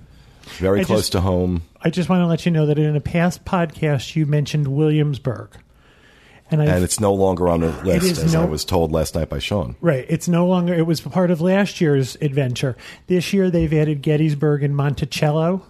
Very 0.58 0.80
I 0.80 0.84
close 0.84 1.00
just- 1.00 1.12
to 1.12 1.20
home. 1.20 1.62
I 1.80 1.90
just 1.90 2.08
want 2.08 2.20
to 2.22 2.26
let 2.26 2.46
you 2.46 2.52
know 2.52 2.66
that 2.66 2.78
in 2.78 2.96
a 2.96 3.00
past 3.00 3.44
podcast 3.44 4.16
you 4.16 4.24
mentioned 4.24 4.68
Williamsburg, 4.68 5.50
and 6.50 6.62
and 6.62 6.82
it's 6.82 6.98
no 6.98 7.12
longer 7.12 7.48
on 7.48 7.60
the 7.60 7.72
list, 7.84 8.06
is 8.06 8.18
as 8.18 8.34
I 8.34 8.44
was 8.44 8.64
told 8.64 8.90
last 8.90 9.14
night 9.14 9.28
by 9.28 9.38
Sean. 9.38 9.76
Right. 9.82 10.06
It's 10.08 10.26
no 10.26 10.46
longer. 10.46 10.72
It 10.72 10.86
was 10.86 11.00
part 11.02 11.30
of 11.30 11.40
last 11.42 11.80
year's 11.82 12.16
adventure. 12.22 12.76
This 13.06 13.32
year 13.34 13.50
they've 13.50 13.72
added 13.72 14.00
Gettysburg 14.00 14.62
and 14.62 14.74
Monticello, 14.74 15.66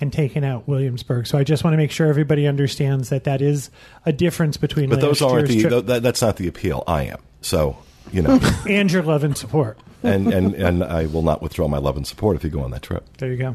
and 0.00 0.12
taken 0.12 0.44
out 0.44 0.68
Williamsburg. 0.68 1.26
So 1.26 1.38
I 1.38 1.44
just 1.44 1.64
want 1.64 1.74
to 1.74 1.78
make 1.78 1.90
sure 1.90 2.06
everybody 2.06 2.46
understands 2.46 3.08
that 3.08 3.24
that 3.24 3.40
is 3.42 3.70
a 4.06 4.12
difference 4.12 4.56
between. 4.56 4.90
But 4.90 5.00
those 5.00 5.22
aren't 5.22 5.48
the. 5.48 5.60
trip 5.62 5.86
th- 5.86 6.02
that's 6.02 6.22
not 6.22 6.36
the 6.36 6.46
appeal. 6.46 6.84
I 6.86 7.04
am 7.04 7.18
so. 7.40 7.78
You 8.12 8.22
know, 8.22 8.38
and 8.68 8.92
your 8.92 9.02
love 9.02 9.24
and 9.24 9.36
support. 9.36 9.78
and, 10.02 10.32
and 10.32 10.54
and 10.54 10.84
I 10.84 11.06
will 11.06 11.22
not 11.22 11.40
withdraw 11.42 11.66
my 11.68 11.78
love 11.78 11.96
and 11.96 12.06
support 12.06 12.36
if 12.36 12.44
you 12.44 12.50
go 12.50 12.60
on 12.60 12.70
that 12.70 12.82
trip. 12.82 13.04
There 13.16 13.30
you 13.30 13.38
go. 13.38 13.54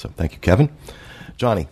So 0.00 0.08
thank 0.16 0.32
you, 0.32 0.38
Kevin. 0.38 0.70
Johnny, 1.36 1.68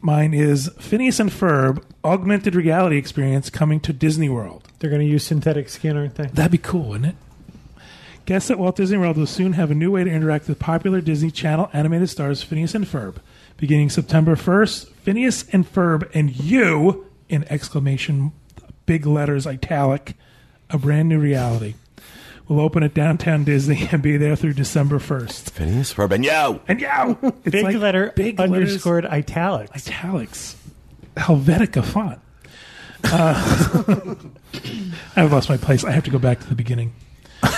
Mine 0.00 0.32
is 0.32 0.70
Phineas 0.80 1.20
and 1.20 1.30
Ferb 1.30 1.84
augmented 2.02 2.54
reality 2.54 2.96
experience 2.96 3.50
coming 3.50 3.78
to 3.80 3.92
Disney 3.92 4.30
World. 4.30 4.66
They're 4.78 4.88
going 4.88 5.02
to 5.02 5.06
use 5.06 5.24
synthetic 5.24 5.68
skin, 5.68 5.94
aren't 5.94 6.14
they? 6.14 6.28
That'd 6.28 6.50
be 6.50 6.56
cool, 6.56 6.88
wouldn't 6.88 7.10
it? 7.10 7.82
Guests 8.24 8.50
at 8.50 8.58
Walt 8.58 8.76
Disney 8.76 8.96
World 8.96 9.18
will 9.18 9.26
soon 9.26 9.52
have 9.52 9.70
a 9.70 9.74
new 9.74 9.90
way 9.90 10.02
to 10.02 10.10
interact 10.10 10.48
with 10.48 10.58
popular 10.58 11.02
Disney 11.02 11.30
Channel 11.30 11.68
animated 11.74 12.08
stars 12.08 12.42
Phineas 12.42 12.74
and 12.74 12.86
Ferb. 12.86 13.16
Beginning 13.58 13.90
September 13.90 14.34
1st, 14.34 14.88
Phineas 14.88 15.44
and 15.52 15.70
Ferb 15.70 16.08
and 16.14 16.34
you, 16.34 17.06
in 17.28 17.44
exclamation, 17.50 18.32
big 18.86 19.04
letters, 19.04 19.46
italic, 19.46 20.14
a 20.70 20.78
brand 20.78 21.10
new 21.10 21.18
reality, 21.18 21.74
will 22.52 22.60
open 22.60 22.82
at 22.82 22.94
Downtown 22.94 23.44
Disney 23.44 23.88
and 23.90 24.02
be 24.02 24.16
there 24.16 24.36
through 24.36 24.52
December 24.54 24.98
1st. 24.98 25.50
Phineas, 25.50 25.92
Ferb, 25.94 26.12
and 26.12 26.24
yo. 26.24 26.60
And 26.68 26.80
yo! 26.80 27.18
It's 27.44 27.50
Big 27.50 27.64
like 27.64 27.76
letter 27.76 28.12
big 28.14 28.38
letters, 28.38 28.54
underscored 28.54 29.06
italics. 29.06 29.72
italics. 29.88 30.56
Helvetica 31.16 31.84
font. 31.84 32.18
Uh, 33.04 34.14
I've 35.16 35.32
lost 35.32 35.48
my 35.48 35.56
place. 35.56 35.84
I 35.84 35.90
have 35.90 36.04
to 36.04 36.10
go 36.10 36.18
back 36.18 36.40
to 36.40 36.48
the 36.48 36.54
beginning. 36.54 36.92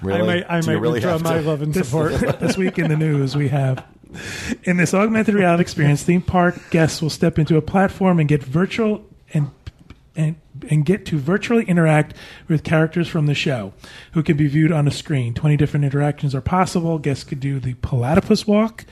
Really? 0.00 0.20
I 0.20 0.22
might, 0.24 0.46
I 0.48 0.60
might 0.60 0.72
you 0.74 0.78
really 0.78 0.92
withdraw 1.00 1.18
my 1.18 1.38
to? 1.38 1.42
love 1.42 1.60
and 1.60 1.74
This, 1.74 1.88
support. 1.88 2.12
this 2.40 2.56
week 2.56 2.78
in 2.78 2.88
the 2.88 2.96
news, 2.96 3.34
we 3.36 3.48
have 3.48 3.84
in 4.62 4.76
this 4.76 4.94
augmented 4.94 5.34
reality 5.34 5.60
experience, 5.60 6.04
theme 6.04 6.22
park 6.22 6.54
guests 6.70 7.02
will 7.02 7.10
step 7.10 7.36
into 7.38 7.56
a 7.56 7.60
platform 7.62 8.20
and 8.20 8.28
get 8.28 8.42
virtual 8.42 9.04
and 9.34 9.50
and 10.14 10.36
and 10.70 10.84
get 10.84 11.06
to 11.06 11.18
virtually 11.18 11.64
interact 11.64 12.14
with 12.48 12.64
characters 12.64 13.08
from 13.08 13.26
the 13.26 13.34
show, 13.34 13.72
who 14.12 14.22
can 14.22 14.36
be 14.36 14.46
viewed 14.48 14.72
on 14.72 14.88
a 14.88 14.90
screen. 14.90 15.34
Twenty 15.34 15.56
different 15.56 15.84
interactions 15.84 16.34
are 16.34 16.40
possible. 16.40 16.98
Guests 16.98 17.24
could 17.24 17.40
do 17.40 17.60
the 17.60 17.74
platypus 17.74 18.46
walk 18.46 18.84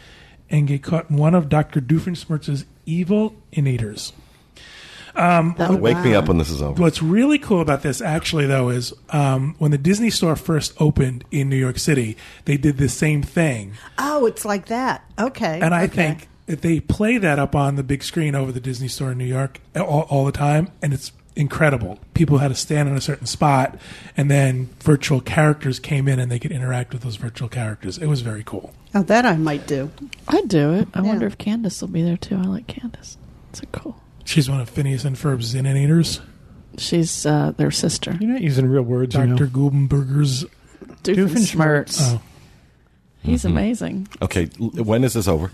and 0.48 0.68
get 0.68 0.82
caught 0.82 1.10
in 1.10 1.16
one 1.16 1.34
of 1.34 1.48
Doctor 1.48 1.80
Doofenshmirtz's 1.80 2.64
evil 2.84 3.34
innators. 3.52 4.12
That 5.14 5.70
would 5.70 5.80
Wake 5.80 5.98
me 6.04 6.14
up 6.14 6.28
when 6.28 6.36
this 6.36 6.50
is 6.50 6.60
over. 6.60 6.80
What's 6.80 7.02
really 7.02 7.38
cool 7.38 7.62
about 7.62 7.80
this, 7.80 8.02
actually, 8.02 8.44
though, 8.44 8.68
is 8.68 8.92
um, 9.08 9.54
when 9.58 9.70
the 9.70 9.78
Disney 9.78 10.10
Store 10.10 10.36
first 10.36 10.74
opened 10.78 11.24
in 11.30 11.48
New 11.48 11.56
York 11.56 11.78
City, 11.78 12.18
they 12.44 12.58
did 12.58 12.76
the 12.76 12.90
same 12.90 13.22
thing. 13.22 13.72
Oh, 13.96 14.26
it's 14.26 14.44
like 14.44 14.66
that. 14.66 15.10
Okay. 15.18 15.58
And 15.60 15.74
I 15.74 15.84
okay. 15.84 15.94
think 15.94 16.28
that 16.44 16.60
they 16.60 16.80
play 16.80 17.16
that 17.16 17.38
up 17.38 17.56
on 17.56 17.76
the 17.76 17.82
big 17.82 18.02
screen 18.02 18.34
over 18.34 18.52
the 18.52 18.60
Disney 18.60 18.88
Store 18.88 19.12
in 19.12 19.18
New 19.18 19.24
York 19.24 19.58
all, 19.74 20.02
all 20.10 20.26
the 20.26 20.32
time, 20.32 20.68
and 20.82 20.92
it's 20.92 21.10
incredible. 21.36 21.98
People 22.14 22.38
had 22.38 22.48
to 22.48 22.54
stand 22.54 22.88
in 22.88 22.96
a 22.96 23.00
certain 23.00 23.26
spot, 23.26 23.78
and 24.16 24.30
then 24.30 24.68
virtual 24.80 25.20
characters 25.20 25.78
came 25.78 26.08
in 26.08 26.18
and 26.18 26.30
they 26.32 26.38
could 26.38 26.50
interact 26.52 26.92
with 26.92 27.02
those 27.02 27.16
virtual 27.16 27.48
characters. 27.48 27.98
It 27.98 28.06
was 28.06 28.22
very 28.22 28.42
cool. 28.44 28.72
Oh, 28.94 29.02
that 29.02 29.26
I 29.26 29.36
might 29.36 29.66
do. 29.66 29.90
I'd 30.28 30.48
do 30.48 30.72
it. 30.72 30.88
I 30.94 31.00
Yeah. 31.00 31.06
wonder 31.06 31.26
if 31.26 31.36
Candace 31.38 31.80
will 31.80 31.88
be 31.88 32.02
there 32.02 32.16
too. 32.16 32.36
I 32.36 32.42
like 32.44 32.66
Candace. 32.66 33.16
It's 33.50 33.60
a 33.60 33.66
cool. 33.66 34.00
She's 34.24 34.48
one 34.50 34.60
of 34.60 34.68
Phineas 34.70 35.04
and 35.04 35.16
Ferb's 35.16 35.54
Zinninators, 35.54 36.20
She's 36.78 37.24
uh, 37.24 37.52
their 37.56 37.70
sister. 37.70 38.16
You're 38.20 38.32
not 38.32 38.42
using 38.42 38.66
real 38.66 38.82
words, 38.82 39.14
you 39.14 39.24
know. 39.26 39.36
Dr. 39.36 39.46
Gubenberger's. 39.46 40.44
Doofenshmirtz. 41.04 41.98
Oh. 42.02 42.20
He's 43.22 43.42
Mm-hmm. 43.44 43.56
amazing. 43.56 44.08
Okay, 44.22 44.46
when 44.58 45.02
is 45.04 45.14
this 45.14 45.26
over? 45.28 45.50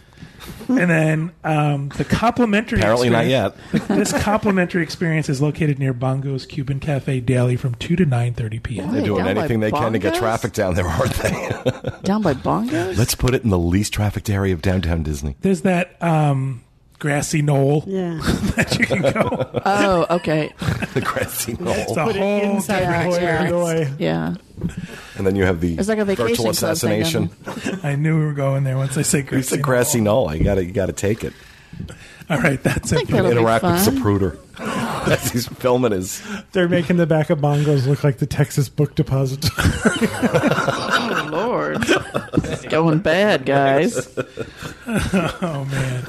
And 0.69 0.91
then 0.91 1.33
um, 1.45 1.89
the 1.91 2.05
complimentary 2.05 2.79
Apparently 2.79 3.11
not 3.11 3.27
yet. 3.27 3.57
this 3.89 4.13
complimentary 4.23 4.83
experience 4.83 5.29
is 5.29 5.43
located 5.43 5.79
near 5.79 5.93
Bongo's 5.93 6.47
Cuban 6.47 6.81
Cafe 6.81 7.21
daily 7.21 7.57
from 7.57 7.75
2 7.77 7.97
to 7.97 8.07
9.30 8.07 8.63
p.m. 8.63 8.93
They're 8.93 9.03
doing 9.03 9.25
down 9.25 9.35
by 9.35 9.41
anything 9.41 9.61
they 9.61 9.71
can 9.71 9.93
to 9.93 9.99
get 9.99 10.15
Bongos? 10.15 10.19
traffic 10.19 10.53
down 10.53 10.75
there, 10.75 10.87
aren't 10.87 11.15
they? 11.15 11.91
Down 12.03 12.23
by 12.23 12.35
Bongos? 12.35 12.97
Let's 12.97 13.15
put 13.15 13.35
it 13.35 13.45
in 13.45 13.51
the 13.51 13.59
least 13.59 13.93
trafficked 13.93 14.31
area 14.31 14.55
of 14.55 14.63
downtown 14.63 15.03
Disney. 15.03 15.37
There's 15.41 15.63
that 15.63 16.03
um, 16.03 16.63
grassy 17.03 17.43
knoll 17.43 17.83
Yeah. 17.85 18.21
that 18.55 18.79
you 18.79 18.87
can 18.87 19.03
go. 19.03 19.61
oh, 19.67 20.07
okay. 20.09 20.53
the 20.95 21.01
grassy 21.01 21.55
knoll. 21.59 21.75
It's 21.75 21.97
a 21.97 22.05
Put 22.05 22.15
it 22.15 22.21
whole 22.21 22.41
inside 22.55 22.79
different 22.79 23.13
the 23.15 23.21
Yeah, 23.21 23.51
Boy, 23.51 23.91
yeah. 23.99 24.35
And 25.17 25.27
then 25.27 25.35
you 25.35 25.43
have 25.45 25.61
the 25.61 25.75
It's 25.77 25.89
like 25.89 25.99
a 25.99 26.05
vacation 26.05 26.29
virtual 26.29 26.53
club 26.53 26.77
thing, 26.77 27.03
assassination. 27.03 27.31
I 27.83 27.97
knew 27.97 28.21
we 28.21 28.25
were 28.25 28.35
going 28.35 28.63
there 28.63 28.77
once 28.77 28.97
I 28.97 29.03
say 29.03 29.23
grassy. 29.23 29.41
It's 29.41 29.51
a 29.53 29.59
grassy 29.59 30.01
knoll. 30.01 30.33
You 30.33 30.45
got 30.45 30.55
to 30.55 30.65
you 30.65 30.71
got 30.71 30.87
to 30.87 30.93
take 30.93 31.25
it. 31.25 31.33
knoll. 31.77 31.97
All 32.31 32.39
right, 32.39 32.63
that's 32.63 32.93
it. 32.93 32.97
think 32.97 33.09
for 33.11 33.17
that'll 33.17 33.31
me. 33.31 33.35
be 33.35 33.41
Interact 33.41 33.65
with 33.65 33.85
fun. 33.85 33.97
Zapruder 33.97 34.39
as 35.11 35.33
he's 35.33 35.49
filming 35.49 35.91
his. 35.91 36.23
They're 36.53 36.69
making 36.69 36.99
the 36.99 37.07
back 37.07 37.31
of 37.31 37.41
bongos 37.41 37.87
look 37.89 38.05
like 38.05 38.19
the 38.19 38.27
Texas 38.27 38.69
Book 38.69 38.95
Depository. 38.95 39.51
Lord. 41.33 41.79
it's 42.35 42.65
going 42.67 42.99
bad, 43.01 43.45
guys. 43.47 44.09
Oh 44.87 45.65
man, 45.71 46.05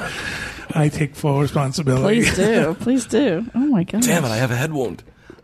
I 0.75 0.89
take 0.89 1.15
full 1.15 1.39
responsibility. 1.41 2.03
Please 2.21 2.35
do. 2.35 2.73
Please 2.79 3.05
do. 3.05 3.45
Oh, 3.55 3.59
my 3.59 3.83
God. 3.83 4.01
Damn 4.01 4.25
it! 4.25 4.29
I 4.29 4.37
have 4.37 4.51
a 4.51 4.55
head 4.55 4.73
wound. 4.73 5.03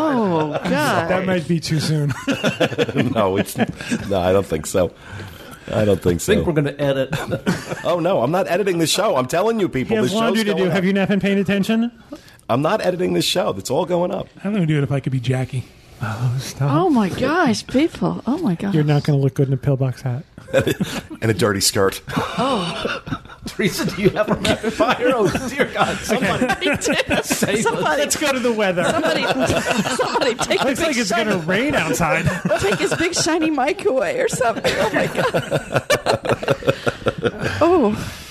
Oh, 0.00 0.50
God. 0.52 1.08
that 1.10 1.26
might 1.26 1.48
be 1.48 1.58
too 1.58 1.80
soon. 1.80 2.12
no, 3.14 3.36
it's 3.36 3.56
no. 3.56 4.20
I 4.20 4.32
don't 4.32 4.46
think 4.46 4.66
so. 4.66 4.92
I 5.72 5.84
don't 5.84 6.00
think 6.00 6.20
so. 6.20 6.32
I 6.32 6.36
think 6.36 6.46
we're 6.46 6.52
going 6.52 6.66
to 6.66 6.80
edit. 6.80 7.08
oh 7.84 7.98
no, 8.00 8.22
I'm 8.22 8.30
not 8.30 8.46
editing 8.48 8.78
the 8.78 8.86
show. 8.86 9.16
I'm 9.16 9.26
telling 9.26 9.58
you, 9.58 9.66
He 9.66 9.72
people, 9.72 9.96
has 9.96 10.04
this 10.06 10.12
show's 10.12 10.20
laundry 10.20 10.44
to 10.44 10.54
do. 10.54 10.66
up. 10.66 10.72
Have 10.72 10.84
you 10.84 10.92
not 10.92 11.08
been 11.08 11.20
paying 11.20 11.38
attention? 11.38 11.90
I'm 12.48 12.62
not 12.62 12.80
editing 12.80 13.12
this 13.14 13.24
show. 13.24 13.50
It's 13.58 13.70
all 13.70 13.86
going 13.86 14.12
up. 14.12 14.28
I'm 14.44 14.52
going 14.52 14.66
to 14.66 14.72
do 14.72 14.78
it 14.78 14.84
if 14.84 14.92
I 14.92 15.00
could 15.00 15.12
be 15.12 15.20
Jackie. 15.20 15.64
Stop. 16.38 16.70
Oh, 16.72 16.90
my 16.90 17.08
gosh, 17.08 17.66
people. 17.66 18.22
Oh, 18.26 18.38
my 18.38 18.54
God. 18.54 18.72
You're 18.74 18.84
not 18.84 19.02
going 19.04 19.18
to 19.18 19.22
look 19.22 19.34
good 19.34 19.48
in 19.48 19.54
a 19.54 19.56
pillbox 19.58 20.02
hat. 20.02 20.24
And 21.20 21.32
a 21.32 21.34
dirty 21.34 21.60
skirt. 21.60 22.00
Oh. 22.16 23.02
Teresa, 23.46 23.84
do 23.86 24.00
you 24.00 24.10
have 24.10 24.30
a 24.30 24.34
rapid 24.34 24.72
fire? 24.72 25.10
Oh, 25.12 25.28
dear 25.48 25.64
God. 25.66 25.96
Somebody 25.98 26.76
save 27.22 27.62
Somebody, 27.62 28.02
Let's 28.02 28.16
go 28.16 28.30
to 28.32 28.38
the 28.38 28.52
weather. 28.52 28.84
somebody, 28.84 29.24
somebody 29.24 30.34
take 30.36 30.60
the 30.60 30.66
Looks 30.66 30.80
like 30.80 30.96
it's 30.96 31.10
going 31.10 31.26
to 31.26 31.38
rain 31.38 31.74
outside. 31.74 32.24
take 32.60 32.78
his 32.78 32.94
big 32.94 33.14
shiny 33.14 33.50
mic 33.50 33.84
away 33.84 34.20
or 34.20 34.28
something. 34.28 34.72
Oh 34.76 34.90
my 34.94 35.06
god! 35.08 35.84
oh, 37.60 38.27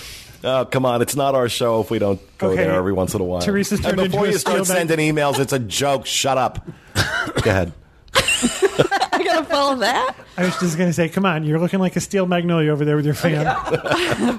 Oh, 0.47 0.65
come 0.65 0.85
on. 0.85 1.01
It's 1.01 1.15
not 1.15 1.35
our 1.35 1.49
show 1.49 1.81
if 1.81 1.91
we 1.91 1.99
don't 1.99 2.19
go 2.37 2.47
Okay. 2.51 2.63
there 2.63 2.73
every 2.75 2.93
once 2.93 3.13
in 3.13 3.21
a 3.21 3.23
while. 3.23 3.41
Teresa's 3.41 3.79
and 3.79 3.97
turned 3.97 3.97
before 3.97 4.25
into 4.25 4.29
a 4.29 4.31
you 4.33 4.37
start 4.37 4.65
steel 4.65 4.75
bag- 4.75 4.87
sending 4.87 5.15
emails, 5.15 5.39
it's 5.39 5.51
a 5.53 5.59
joke. 5.59 6.05
Shut 6.05 6.37
up. 6.37 6.65
go 7.41 7.51
ahead. 7.51 7.73
I 8.15 9.21
gotta 9.23 9.45
follow 9.45 9.75
that. 9.77 10.15
I 10.37 10.45
was 10.45 10.57
just 10.59 10.77
going 10.77 10.89
to 10.89 10.93
say, 10.93 11.09
come 11.09 11.25
on, 11.25 11.43
you're 11.43 11.59
looking 11.59 11.79
like 11.79 11.95
a 11.95 11.99
steel 11.99 12.25
magnolia 12.27 12.71
over 12.71 12.85
there 12.85 12.95
with 12.95 13.05
your 13.05 13.13
fan. 13.15 13.45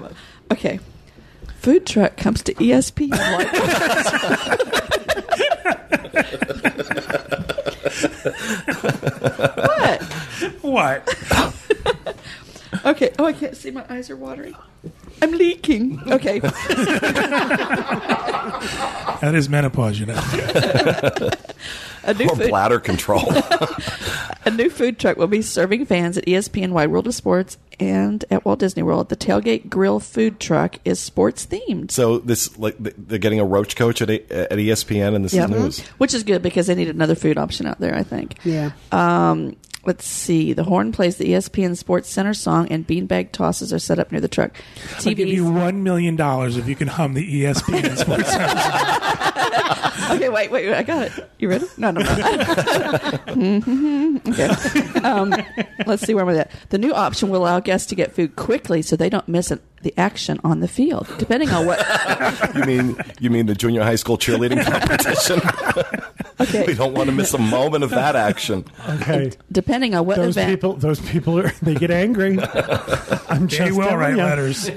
Okay, 0.50 0.80
food 1.58 1.84
truck 1.86 2.16
comes 2.16 2.42
to 2.44 2.54
ESP. 2.54 3.10
What? 9.38 10.02
What? 10.62 11.14
Okay. 12.84 13.10
Oh, 13.18 13.24
I 13.26 13.32
can't 13.32 13.56
see. 13.56 13.70
My 13.70 13.84
eyes 13.88 14.10
are 14.10 14.16
watering. 14.16 14.54
I'm 15.22 15.32
leaking. 15.32 16.00
Okay. 16.10 16.40
That 19.20 19.34
is 19.34 19.48
menopause, 19.48 19.98
you 19.98 20.06
know. 20.06 20.14
A 22.04 22.14
new 22.14 22.26
Or 22.28 22.36
food, 22.36 22.48
bladder 22.50 22.78
control. 22.80 23.24
a 23.34 23.82
A 24.46 24.50
new 24.50 24.70
food 24.70 24.98
truck 24.98 25.16
will 25.18 25.26
be 25.26 25.42
serving 25.42 25.84
fans 25.86 26.16
at 26.16 26.24
ESPN 26.24 26.70
Wide 26.70 26.90
World 26.90 27.06
of 27.06 27.14
Sports 27.14 27.58
and 27.78 28.24
at 28.30 28.44
Walt 28.46 28.60
Disney 28.60 28.82
World. 28.82 29.08
The 29.10 29.16
Tailgate 29.16 29.68
Grill 29.68 30.00
food 30.00 30.40
truck 30.40 30.76
is 30.86 30.98
sports 31.00 31.44
themed. 31.46 31.90
So 31.90 32.18
this 32.18 32.56
like 32.58 32.76
they're 32.78 33.18
getting 33.18 33.40
a 33.40 33.44
roach 33.44 33.76
coach 33.76 34.00
at 34.00 34.08
A- 34.08 34.32
at 34.52 34.58
ESPN, 34.58 35.14
and 35.14 35.24
this 35.24 35.34
Yep. 35.34 35.50
is 35.50 35.56
news. 35.56 35.80
Which 35.98 36.14
is 36.14 36.22
good 36.22 36.40
because 36.40 36.66
they 36.68 36.74
need 36.74 36.88
another 36.88 37.14
food 37.14 37.36
option 37.36 37.66
out 37.66 37.78
there, 37.80 37.94
I 37.94 38.04
think. 38.04 38.36
Yeah. 38.44 38.70
Um, 38.92 39.56
let's 39.84 40.06
see. 40.06 40.52
The 40.52 40.64
horn 40.64 40.92
plays 40.92 41.16
the 41.16 41.26
ESPN 41.32 41.76
SportsCenter 41.76 42.34
song, 42.34 42.68
and 42.68 42.86
beanbag 42.86 43.32
tosses 43.32 43.72
are 43.72 43.78
set 43.78 43.98
up 43.98 44.12
near 44.12 44.20
the 44.20 44.28
truck. 44.28 44.52
I'll 44.98 45.14
give 45.14 45.28
you 45.28 45.50
one 45.50 45.82
million 45.82 46.16
dollars 46.16 46.56
if 46.56 46.68
you 46.68 46.76
can 46.76 46.88
hum 46.88 47.14
the 47.14 47.42
ESPN 47.44 47.96
SportsCenter. 47.98 48.48
Song. 48.58 50.16
Okay, 50.16 50.28
wait, 50.30 50.50
wait, 50.50 50.66
wait. 50.66 50.74
I 50.74 50.82
got 50.82 51.06
it. 51.06 51.30
You 51.38 51.48
ready? 51.50 51.66
No, 51.76 51.90
no, 51.90 52.00
no. 52.00 52.06
Mhm. 53.38 54.26
okay. 54.28 55.00
Um, 55.06 55.34
let's 55.86 56.02
see 56.02 56.14
where 56.14 56.24
we're 56.26 56.38
at. 56.40 56.50
The 56.70 56.78
new 56.78 56.92
option 56.94 57.28
will 57.28 57.42
allow 57.42 57.60
guests 57.60 57.86
to 57.88 57.94
get 57.94 58.12
food 58.12 58.34
quickly 58.36 58.82
so 58.82 58.96
they 58.96 59.08
don't 59.10 59.28
miss 59.28 59.50
it, 59.50 59.60
the 59.82 59.92
action 59.98 60.40
on 60.44 60.60
the 60.60 60.68
field. 60.68 61.06
Depending 61.18 61.50
on 61.50 61.66
what. 61.66 61.78
You 62.54 62.64
mean 62.64 62.96
you 63.20 63.30
mean 63.30 63.46
the 63.46 63.54
junior 63.54 63.82
high 63.84 63.94
school 63.96 64.16
cheerleading 64.18 64.64
competition? 64.64 65.40
We 66.38 66.46
Okay. 66.46 66.74
don't 66.74 66.94
want 66.94 67.08
to 67.08 67.14
miss 67.14 67.34
a 67.34 67.38
moment 67.38 67.84
of 67.84 67.90
that 67.90 68.14
action. 68.16 68.64
Okay. 68.88 69.32
Depending 69.50 69.94
on 69.94 70.06
what 70.06 70.16
Those 70.16 70.36
event. 70.36 70.50
people, 70.50 70.74
those 70.74 71.00
people 71.00 71.38
are 71.38 71.50
they 71.62 71.74
get 71.74 71.90
angry. 71.90 72.38
I'm 73.28 73.48
just 73.48 73.58
They 73.64 73.72
will 73.72 73.82
telling 73.84 73.98
write 73.98 74.16
ya. 74.16 74.24
letters. 74.24 74.70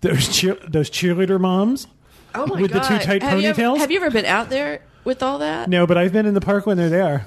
Those 0.00 0.28
cheer, 0.28 0.56
those 0.68 0.90
cheerleader 0.90 1.40
moms. 1.40 1.86
oh 2.34 2.46
my 2.46 2.60
with 2.60 2.72
the 2.72 2.80
two 2.80 2.98
tight 2.98 3.22
have 3.22 3.40
you, 3.40 3.48
ever, 3.48 3.60
ponytails? 3.60 3.78
have 3.78 3.90
you 3.90 3.96
ever 4.00 4.10
been 4.10 4.24
out 4.26 4.48
there 4.50 4.82
with 5.04 5.22
all 5.22 5.38
that? 5.38 5.68
No, 5.68 5.86
but 5.86 5.98
I've 5.98 6.12
been 6.12 6.26
in 6.26 6.34
the 6.34 6.40
park 6.40 6.66
when 6.66 6.76
they're 6.76 6.88
there. 6.88 7.26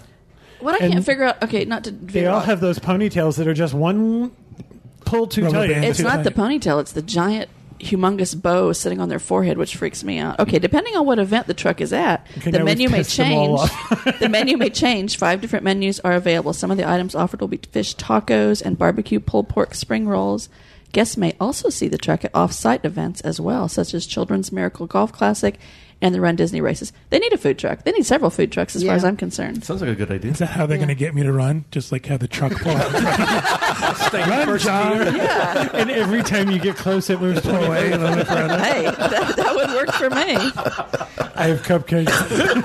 What 0.62 0.76
I 0.80 0.86
And 0.86 0.94
can't 0.94 1.06
figure 1.06 1.24
out. 1.26 1.42
Okay, 1.44 1.66
not 1.66 1.84
to. 1.86 1.92
They 1.92 2.28
all 2.28 2.40
have 2.42 2.62
those 2.62 2.80
ponytails 2.80 3.36
that 3.38 3.48
are 3.48 3.54
just 3.54 3.74
one 3.74 4.32
pull 5.06 5.28
too 5.28 5.44
Rubber 5.46 5.68
tight. 5.68 5.84
It's 5.84 5.98
too 5.98 6.04
not 6.04 6.24
the 6.24 6.32
ponytail. 6.32 6.80
It's 6.80 6.92
the 6.94 7.02
giant, 7.02 7.50
humongous 7.82 8.40
bow 8.40 8.72
sitting 8.74 9.00
on 9.00 9.10
their 9.10 9.20
forehead, 9.20 9.58
which 9.58 9.76
freaks 9.76 10.04
me 10.04 10.20
out. 10.20 10.40
Okay, 10.40 10.60
depending 10.60 10.96
on 10.96 11.06
what 11.06 11.20
event 11.20 11.48
the 11.48 11.54
truck 11.54 11.82
is 11.82 11.94
at, 11.94 12.28
Okay, 12.38 12.52
the 12.52 12.64
menu 12.64 12.90
may 12.90 13.00
pissed 13.00 13.18
them 13.18 13.34
all 13.34 13.68
change. 13.68 14.20
the 14.20 14.30
menu 14.30 14.58
may 14.58 14.70
change. 14.70 15.18
Five 15.18 15.42
different 15.42 15.66
menus 15.66 16.00
are 16.02 16.14
available. 16.14 16.54
Some 16.54 16.72
of 16.72 16.78
the 16.78 16.88
items 16.88 17.16
offered 17.16 17.42
will 17.42 17.48
be 17.48 17.58
fish 17.72 17.96
tacos 17.96 18.62
and 18.62 18.78
barbecue 18.78 19.20
pulled 19.20 19.50
pork 19.50 19.76
spring 19.76 20.08
rolls. 20.08 20.50
Guests 20.92 21.16
may 21.16 21.36
also 21.40 21.70
see 21.70 21.88
the 21.88 21.98
truck 21.98 22.26
at 22.26 22.36
off-site 22.36 22.84
events 22.84 23.22
as 23.22 23.40
well, 23.40 23.70
such 23.70 23.94
as 23.94 24.06
Children's 24.06 24.52
Miracle 24.52 24.88
Golf 24.88 25.14
Classic 25.14 25.58
and 26.02 26.14
the 26.16 26.22
Run 26.22 26.36
Disney 26.36 26.62
races. 26.62 26.92
They 27.10 27.20
need 27.20 27.32
a 27.34 27.38
food 27.38 27.60
truck. 27.60 27.84
They 27.84 27.92
need 27.92 28.06
several 28.06 28.30
food 28.32 28.52
trucks, 28.52 28.76
as 28.76 28.82
far 28.84 28.92
Yeah. 28.92 28.96
as 28.96 29.06
I'm 29.06 29.18
concerned. 29.18 29.64
Sounds 29.64 29.82
like 29.82 29.92
a 29.92 29.96
good 29.96 30.12
idea. 30.12 30.32
Is 30.32 30.40
that 30.40 30.48
how 30.48 30.66
they're 30.66 30.78
going 30.78 30.88
to 30.90 30.96
get 30.96 31.14
me 31.14 31.24
to 31.24 31.32
run? 31.32 31.66
Just 31.72 31.92
like 31.92 32.06
have 32.08 32.20
the 32.20 32.28
truck 32.28 32.54
pull 32.54 32.72
out. 32.76 32.92
run, 34.14 34.60
John. 34.60 35.08
and 35.76 35.92
every 35.92 36.24
time 36.24 36.50
you 36.50 36.60
get 36.60 36.76
close, 36.76 37.10
it 37.10 37.20
moves 37.22 37.42
Pull 37.42 37.56
away 37.56 37.92
a 37.92 37.98
little 37.98 38.16
bit 38.16 38.28
further. 38.28 38.58
Hey, 38.60 38.84
that, 38.84 39.34
that 39.36 39.56
would 39.56 39.70
work 39.72 39.92
for 39.94 40.10
me. 40.10 40.36
I 41.36 41.48
have 41.48 41.62
cupcakes. 41.64 42.06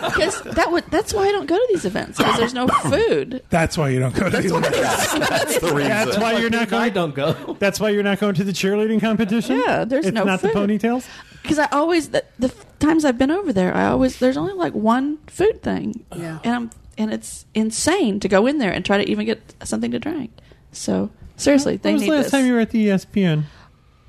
Because 0.06 0.40
that 0.42 0.70
would 0.70 0.84
that's 0.90 1.14
why 1.14 1.26
I 1.28 1.32
don't 1.32 1.46
go 1.46 1.56
to 1.56 1.66
these 1.70 1.84
events 1.84 2.18
because 2.18 2.36
there's 2.38 2.54
no 2.54 2.66
food. 2.68 3.42
That's 3.50 3.78
why 3.78 3.88
you 3.90 4.00
don't 4.00 4.14
go 4.14 4.28
to 4.28 4.36
these 4.36 4.52
events. 4.52 4.68
That's 5.18 5.58
the 5.60 5.74
reason. 5.74 5.88
That's 5.90 6.18
why 6.18 6.38
you're 6.38 6.50
not 6.50 6.72
I 6.72 6.90
going. 6.90 6.92
don't 6.92 7.14
go. 7.14 7.56
That's 7.58 7.80
why 7.80 7.90
you're 7.90 8.02
not 8.02 8.18
going 8.20 8.34
to 8.34 8.44
the 8.44 8.52
cheerleading 8.52 9.00
competition. 9.00 9.62
Yeah, 9.64 9.84
there's 9.84 10.06
it's 10.06 10.14
no 10.14 10.24
not 10.24 10.40
food. 10.40 10.52
the 10.52 10.58
ponytails. 10.58 11.06
Because 11.46 11.58
I 11.60 11.68
always 11.72 12.08
the, 12.10 12.24
the 12.38 12.48
times 12.80 13.04
I've 13.04 13.18
been 13.18 13.30
over 13.30 13.52
there, 13.52 13.74
I 13.74 13.86
always 13.86 14.18
there's 14.18 14.36
only 14.36 14.54
like 14.54 14.72
one 14.74 15.18
food 15.28 15.62
thing, 15.62 16.04
Yeah. 16.14 16.38
and 16.44 16.54
I'm 16.54 16.70
and 16.98 17.12
it's 17.12 17.46
insane 17.54 18.20
to 18.20 18.28
go 18.28 18.46
in 18.46 18.58
there 18.58 18.72
and 18.72 18.84
try 18.84 18.98
to 18.98 19.08
even 19.08 19.26
get 19.26 19.54
something 19.64 19.90
to 19.92 19.98
drink. 19.98 20.30
So 20.72 21.10
seriously, 21.36 21.76
they 21.76 21.90
when 21.90 21.94
was 21.94 22.02
need 22.02 22.10
the 22.10 22.14
last 22.16 22.24
this. 22.24 22.30
time 22.32 22.46
you 22.46 22.54
were 22.54 22.60
at 22.60 22.70
the 22.70 22.86
ESPN? 22.88 23.44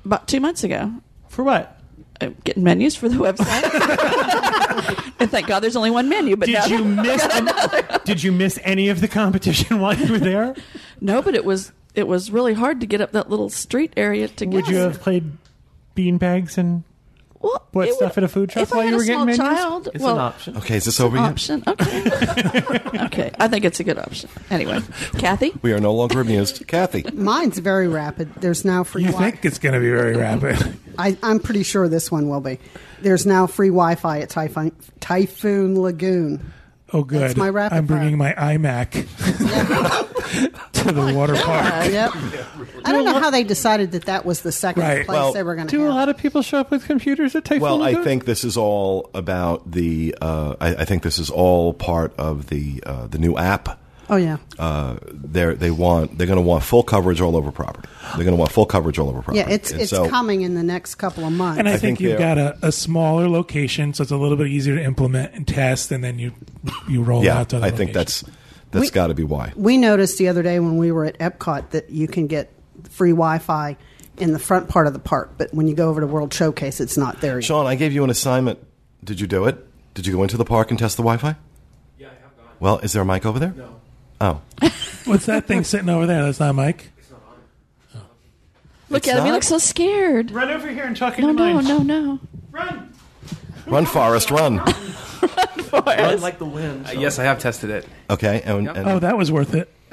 About 0.04 0.26
two 0.26 0.40
months 0.40 0.64
ago, 0.64 0.92
For 1.28 1.42
what? 1.44 1.80
uh, 2.20 2.30
getting 2.44 2.64
menus 2.64 2.96
for 2.96 3.08
the 3.08 3.16
website, 3.16 3.62
and 5.20 5.30
thank 5.30 5.46
God 5.46 5.60
there's 5.60 5.76
only 5.76 5.90
one 5.90 6.08
menu. 6.08 6.34
But 6.36 6.46
Did 6.46 6.68
you 6.68 6.84
miss? 6.84 7.22
an- 7.24 7.48
did 8.04 8.22
you 8.22 8.32
miss 8.32 8.58
any 8.64 8.88
of 8.88 9.00
the 9.00 9.08
competition 9.08 9.78
while 9.80 9.94
you 9.94 10.10
were 10.12 10.18
there? 10.18 10.54
no, 11.00 11.22
but 11.22 11.34
it 11.34 11.44
was 11.44 11.72
it 11.94 12.08
was 12.08 12.30
really 12.30 12.54
hard 12.54 12.80
to 12.80 12.86
get 12.86 13.00
up 13.00 13.12
that 13.12 13.28
little 13.30 13.48
street 13.50 13.92
area 13.96 14.28
to 14.28 14.46
get 14.46 14.54
Would 14.54 14.68
you 14.68 14.76
have 14.76 15.00
played 15.00 15.32
beanbags 15.96 16.56
and 16.58 16.84
well, 17.40 17.66
what 17.72 17.88
it 17.88 17.94
stuff 17.94 18.16
would- 18.16 18.24
at 18.24 18.24
a 18.24 18.28
food 18.28 18.50
truck 18.50 18.62
if 18.64 18.72
I 18.72 18.76
while 18.76 18.84
had 18.84 18.90
you 18.90 18.94
a 18.94 18.98
were 18.98 19.04
getting 19.04 19.34
small 19.34 19.46
menus? 19.46 19.58
child, 19.60 19.88
It's 19.94 20.02
well, 20.04 20.14
an 20.14 20.20
option. 20.20 20.56
Okay, 20.56 20.76
is 20.76 20.84
this 20.86 20.98
over 21.00 21.16
yet? 21.16 21.24
option. 21.24 21.62
Okay. 21.66 22.60
okay. 23.06 23.30
I 23.38 23.48
think 23.48 23.64
it's 23.64 23.78
a 23.80 23.84
good 23.84 23.98
option. 23.98 24.28
Anyway, 24.50 24.80
Kathy? 25.18 25.52
We 25.62 25.72
are 25.72 25.80
no 25.80 25.94
longer 25.94 26.20
amused. 26.20 26.66
Kathy. 26.66 27.04
Mine's 27.14 27.58
very 27.58 27.88
rapid. 27.88 28.34
There's 28.36 28.64
now 28.64 28.84
free 28.84 29.02
You 29.02 29.08
Wi- 29.12 29.30
think 29.30 29.44
it's 29.44 29.58
going 29.58 29.74
to 29.74 29.80
be 29.80 29.90
very 29.90 30.16
rapid. 30.16 30.76
I, 30.98 31.16
I'm 31.22 31.38
pretty 31.38 31.62
sure 31.62 31.88
this 31.88 32.10
one 32.10 32.28
will 32.28 32.40
be. 32.40 32.58
There's 33.00 33.24
now 33.26 33.46
free 33.46 33.68
Wi-Fi 33.68 34.20
at 34.20 34.30
Typhoon, 34.30 34.72
Typhoon 35.00 35.80
Lagoon. 35.80 36.52
Oh, 36.92 37.02
good. 37.04 37.20
That's 37.20 37.36
my 37.36 37.48
rapid 37.50 37.76
I'm 37.76 37.86
bringing 37.86 38.16
fire. 38.18 38.34
my 38.38 38.56
iMac 38.56 38.92
to 40.72 40.92
the 40.92 41.12
water 41.14 41.34
park. 41.36 41.90
Yep. 41.90 42.12
I 42.84 42.92
don't 42.92 43.04
know 43.04 43.18
how 43.18 43.30
they 43.30 43.44
decided 43.44 43.92
that 43.92 44.06
that 44.06 44.24
was 44.24 44.40
the 44.42 44.52
second 44.52 44.82
Right. 44.82 45.04
place 45.06 45.14
Well, 45.14 45.32
they 45.32 45.42
were 45.42 45.54
going 45.54 45.66
to 45.66 45.70
Do 45.76 45.82
have. 45.82 45.90
a 45.90 45.94
lot 45.94 46.08
of 46.08 46.16
people 46.16 46.42
show 46.42 46.58
up 46.58 46.70
with 46.70 46.86
computers 46.86 47.34
at 47.34 47.44
Typhoon 47.44 47.60
Well, 47.62 47.82
I 47.82 47.90
Lagoon? 47.90 48.04
think 48.04 48.24
this 48.24 48.44
is 48.44 48.56
all 48.56 49.10
about 49.14 49.70
the. 49.70 50.14
Uh, 50.20 50.56
I, 50.60 50.74
I 50.76 50.84
think 50.84 51.02
this 51.02 51.18
is 51.18 51.28
all 51.30 51.74
part 51.74 52.14
of 52.18 52.46
the 52.48 52.82
uh, 52.86 53.06
the 53.06 53.18
new 53.18 53.36
app. 53.36 53.78
Oh 54.10 54.16
yeah, 54.16 54.38
Uh, 54.58 54.96
they're 55.10 55.54
they 55.54 55.70
want 55.70 56.16
they're 56.18 56.26
going 56.26 56.36
to 56.38 56.42
want 56.42 56.62
full 56.64 56.82
coverage 56.82 57.20
all 57.20 57.36
over 57.36 57.50
property. 57.52 57.88
They're 58.16 58.24
going 58.24 58.36
to 58.36 58.40
want 58.40 58.52
full 58.52 58.66
coverage 58.66 58.98
all 58.98 59.08
over 59.08 59.22
property. 59.22 59.38
yeah. 59.38 59.48
It's 59.54 59.70
And 59.70 59.80
it's 59.82 59.90
so- 59.90 60.08
coming 60.08 60.42
in 60.42 60.54
the 60.54 60.62
next 60.62 60.94
couple 60.96 61.24
of 61.24 61.32
months. 61.32 61.58
And 61.58 61.68
I, 61.68 61.72
I 61.72 61.76
think, 61.76 61.98
think 61.98 62.00
you've 62.10 62.18
got 62.18 62.38
a, 62.38 62.56
a 62.62 62.72
smaller 62.72 63.28
location, 63.28 63.92
so 63.94 64.02
it's 64.02 64.10
a 64.10 64.16
little 64.16 64.36
bit 64.36 64.46
easier 64.48 64.76
to 64.76 64.82
implement 64.82 65.34
and 65.34 65.46
test, 65.46 65.90
and 65.92 66.02
then 66.02 66.18
you 66.18 66.32
you 66.88 67.02
roll 67.02 67.24
Yeah, 67.24 67.38
out 67.40 67.50
to 67.50 67.56
other 67.58 67.66
I 67.66 67.70
think 67.70 67.94
locations. 67.94 68.20
that's 68.22 68.38
that's 68.70 68.84
We- 68.86 68.90
got 68.90 69.06
to 69.08 69.14
be 69.14 69.24
why. 69.24 69.52
we 69.56 69.76
noticed 69.78 70.18
the 70.18 70.28
other 70.28 70.42
day 70.42 70.58
when 70.60 70.76
we 70.78 70.92
were 70.92 71.04
at 71.06 71.18
Epcot 71.18 71.70
that 71.70 71.90
you 71.90 72.06
can 72.08 72.26
get 72.26 72.52
free 72.90 73.10
Wi-Fi 73.12 73.76
in 74.18 74.32
the 74.32 74.38
front 74.38 74.68
part 74.68 74.86
of 74.86 74.92
the 74.92 74.98
park, 74.98 75.32
but 75.38 75.52
when 75.54 75.68
you 75.68 75.74
go 75.74 75.88
over 75.88 76.00
to 76.00 76.06
World 76.06 76.34
Showcase, 76.34 76.80
it's 76.80 76.96
not 76.96 77.20
there. 77.20 77.36
yet. 77.36 77.44
Sean, 77.44 77.66
I 77.66 77.76
gave 77.76 77.92
you 77.92 78.02
an 78.04 78.10
assignment. 78.10 78.58
Did 79.04 79.20
you 79.20 79.26
do 79.28 79.44
it? 79.46 79.64
Did 79.94 80.06
you 80.06 80.12
go 80.12 80.22
into 80.24 80.36
the 80.36 80.44
park 80.44 80.70
and 80.70 80.78
test 80.78 80.96
the 80.96 81.02
Wi-Fi? 81.02 81.36
Yeah, 81.98 82.06
I 82.08 82.10
have 82.22 82.36
gone. 82.36 82.46
Well, 82.60 82.78
is 82.80 82.92
there 82.92 83.02
a 83.02 83.04
mic 83.06 83.24
over 83.24 83.38
there? 83.38 83.54
No. 83.56 83.77
Oh, 84.20 84.40
What's 85.04 85.26
that 85.26 85.46
thing 85.46 85.64
sitting 85.64 85.88
over 85.88 86.06
there? 86.06 86.24
That's 86.24 86.40
not 86.40 86.54
Mike. 86.54 86.90
Look 88.90 89.02
It's 89.04 89.08
at 89.08 89.18
him. 89.18 89.24
He 89.24 89.28
not? 89.30 89.34
looks 89.34 89.48
so 89.48 89.58
scared. 89.58 90.30
Run 90.30 90.50
over 90.50 90.68
here 90.68 90.84
and 90.84 90.96
talk 90.96 91.18
No, 91.18 91.28
into 91.28 91.42
no, 91.44 91.54
mine. 91.54 91.64
no, 91.66 91.78
no. 91.82 92.18
Run. 92.50 92.92
run, 93.66 93.84
Forrest, 93.86 94.30
run. 94.30 94.56
Run 95.72 96.20
like 96.22 96.38
the 96.38 96.46
wind. 96.46 96.86
Uh, 96.86 96.92
yes, 96.92 97.18
I 97.18 97.24
have 97.24 97.38
tested 97.38 97.68
it. 97.70 97.86
Okay, 98.08 98.40
and, 98.44 98.64
Yep. 98.64 98.76
and 98.76 98.88
Oh, 98.88 98.98
that 99.00 99.18
was 99.18 99.30
worth 99.30 99.54
it. 99.54 99.68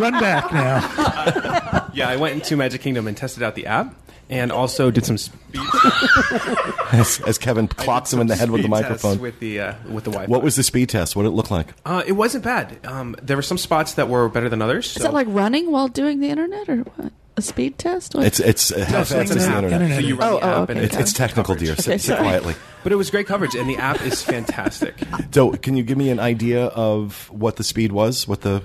Run 0.00 0.12
back 0.20 0.52
now. 0.52 1.88
Yeah, 1.94 2.08
I 2.08 2.16
went 2.16 2.34
into 2.34 2.56
Magic 2.56 2.80
Kingdom 2.80 3.06
and 3.06 3.16
tested 3.16 3.42
out 3.44 3.54
the 3.54 3.66
app, 3.66 3.94
and 4.30 4.50
also 4.52 4.90
did 4.90 5.04
some 5.06 5.18
speed 5.18 5.40
as, 6.92 7.20
as 7.26 7.38
Kevin 7.38 7.68
clocks 7.68 8.12
him 8.12 8.20
in 8.20 8.26
the 8.26 8.36
head 8.36 8.50
with 8.50 8.62
the 8.62 8.68
microphone. 8.68 9.18
with 9.20 9.38
the 9.40 9.60
uh, 9.60 9.74
with 9.88 10.04
the 10.04 10.10
Wi-Fi. 10.10 10.30
What 10.30 10.42
was 10.42 10.56
the 10.56 10.62
speed 10.62 10.88
test? 10.88 11.14
What 11.16 11.22
did 11.22 11.28
it 11.30 11.32
look 11.32 11.50
like? 11.50 11.68
Uh, 11.84 12.02
it 12.06 12.12
wasn't 12.12 12.44
bad. 12.44 12.78
Um, 12.86 13.16
there 13.22 13.36
were 13.36 13.42
some 13.42 13.58
spots 13.58 13.94
that 13.94 14.08
were 14.08 14.28
better 14.28 14.48
than 14.48 14.62
others. 14.62 14.86
Is 14.86 14.92
so- 14.94 15.02
that 15.04 15.12
like 15.12 15.26
running 15.30 15.70
while 15.70 15.88
doing 15.88 16.20
the 16.20 16.28
internet 16.28 16.68
or 16.68 16.78
what? 16.78 17.12
A 17.36 17.42
speed 17.42 17.78
test? 17.78 18.14
What? 18.14 18.26
It's 18.26 18.38
it's 18.38 18.70
uh, 18.70 18.84
how 18.84 19.02
swing 19.02 19.26
fast 19.26 19.32
the 19.32 19.38
the 19.40 19.44
internet? 19.46 19.72
Internet. 19.72 20.00
So 20.00 20.06
you 20.06 20.14
run 20.14 20.32
Oh, 20.34 20.38
the 20.38 20.46
oh, 20.46 20.62
okay. 20.62 20.72
and 20.74 20.80
It's, 20.82 20.96
it's 20.96 21.12
technical, 21.12 21.56
dear. 21.56 21.72
Okay, 21.72 21.82
Sit, 21.82 22.00
sit 22.02 22.18
quietly. 22.18 22.54
But 22.84 22.92
it 22.92 22.94
was 22.94 23.10
great 23.10 23.26
coverage, 23.26 23.56
and 23.56 23.68
the 23.68 23.76
app 23.76 24.00
is 24.02 24.22
fantastic. 24.22 24.94
So, 25.32 25.50
can 25.50 25.76
you 25.76 25.82
give 25.82 25.98
me 25.98 26.10
an 26.10 26.20
idea 26.20 26.66
of 26.66 27.28
what 27.32 27.56
the 27.56 27.64
speed 27.64 27.90
was? 27.90 28.28
What 28.28 28.42
the 28.42 28.62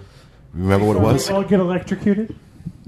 remember 0.53 0.85
what 0.85 0.97
it 0.97 1.01
was? 1.01 1.31
All 1.31 1.43
get 1.43 1.59
electrocuted. 1.59 2.35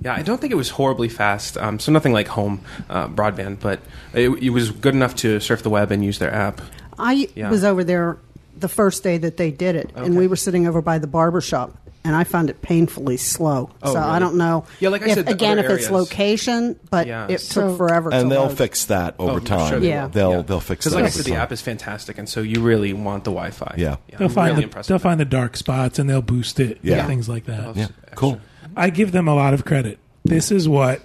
Yeah, 0.02 0.16
I 0.16 0.22
don't 0.24 0.42
think 0.42 0.52
it 0.52 0.56
was 0.58 0.70
horribly 0.72 1.10
fast. 1.10 1.58
Um, 1.58 1.80
so 1.80 1.92
nothing 1.92 2.12
like 2.14 2.28
home 2.28 2.62
uh, 2.90 3.08
broadband, 3.08 3.60
but 3.60 3.80
it, 4.14 4.30
it 4.30 4.50
was 4.50 4.72
good 4.72 4.96
enough 4.96 5.16
to 5.18 5.40
surf 5.40 5.62
the 5.64 5.70
web 5.70 5.92
and 5.92 6.04
use 6.04 6.18
their 6.20 6.34
app. 6.34 6.60
I 6.98 7.28
Yeah. 7.36 7.50
was 7.50 7.64
over 7.64 7.84
there 7.84 8.18
the 8.58 8.68
first 8.68 9.04
day 9.04 9.18
that 9.20 9.38
they 9.38 9.52
did 9.52 9.76
it, 9.76 9.92
and 9.96 10.18
we 10.18 10.28
were 10.28 10.36
sitting 10.36 10.68
over 10.68 10.82
by 10.82 10.98
the 11.00 11.08
barber 11.08 11.42
shop, 11.42 11.78
and 12.04 12.16
I 12.16 12.24
found 12.24 12.50
it 12.50 12.62
painfully 12.62 13.18
slow. 13.18 13.70
Oh, 13.84 13.94
so 13.94 14.00
I 14.00 14.18
don't 14.20 14.36
know. 14.36 14.66
Yeah, 14.80 14.90
like 14.90 15.04
I 15.04 15.10
if, 15.10 15.14
said, 15.16 15.30
again, 15.30 15.58
if 15.60 15.66
other 15.66 15.76
it's 15.78 15.90
location, 15.92 16.80
but 16.90 17.06
Yeah. 17.08 17.28
it 17.30 17.40
So- 17.42 17.70
took 17.70 17.78
forever. 17.78 18.10
to 18.12 18.18
And 18.18 18.32
they'll 18.32 18.48
load. 18.48 18.58
fix 18.58 18.86
that 18.86 19.16
over 19.20 19.34
Oh, 19.38 19.40
time. 19.40 19.70
sure 19.70 19.80
they 19.80 19.90
Yeah. 19.90 20.04
will. 20.04 20.10
They'll 20.10 20.44
they'll 20.44 20.60
fix 20.60 20.86
it. 20.86 20.90
Because 20.90 20.94
that. 20.94 20.98
like 20.98 21.06
I 21.06 21.10
said, 21.10 21.26
the 21.26 21.36
app 21.36 21.52
is 21.52 21.62
fantastic, 21.62 22.18
and 22.18 22.28
so 22.28 22.42
you 22.42 22.62
really 22.62 22.92
want 22.94 23.24
the 23.24 23.32
Wi-Fi. 23.32 23.76
Yeah. 23.78 23.98
They'll 24.18 24.28
I'm 24.28 24.34
find 24.34 24.56
really 24.58 24.66
the, 24.68 24.74
they'll 24.74 24.80
with 24.80 24.88
that. 24.88 25.00
find 25.02 25.20
the 25.20 25.26
dark 25.26 25.56
spots 25.58 25.98
and 26.00 26.10
they'll 26.10 26.22
boost 26.24 26.60
it. 26.60 26.80
Yeah. 26.82 26.98
and 27.00 27.08
things 27.08 27.30
like 27.30 27.46
that. 27.46 27.76
Yeah, 27.76 27.84
Extra. 27.84 28.16
cool. 28.16 28.42
I 28.76 28.90
give 28.90 29.12
them 29.12 29.28
a 29.28 29.36
lot 29.36 29.54
of 29.54 29.66
credit. 29.66 30.00
This 30.24 30.52
is 30.52 30.68
what 30.68 31.02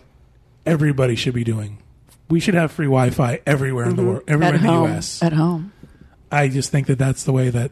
everybody 0.65 1.17
should 1.17 1.35
be 1.35 1.45
doing. 1.45 1.79
We 2.29 2.41
should 2.41 2.55
have 2.55 2.73
free 2.73 2.87
Wi-Fi 2.87 3.41
everywhere 3.47 3.89
in 3.89 3.97
the 3.97 4.03
mm-hmm. 4.03 4.11
world, 4.11 4.25
everywhere 4.29 4.55
at 4.55 4.61
in 4.61 4.67
the. 4.67 4.73
U.S. 4.73 5.23
At 5.23 5.33
home. 5.33 5.73
I 6.31 6.49
just 6.49 6.71
think 6.71 6.89
that 6.89 6.99
that's 6.99 7.25
the 7.25 7.33
way 7.33 7.51
that 7.51 7.71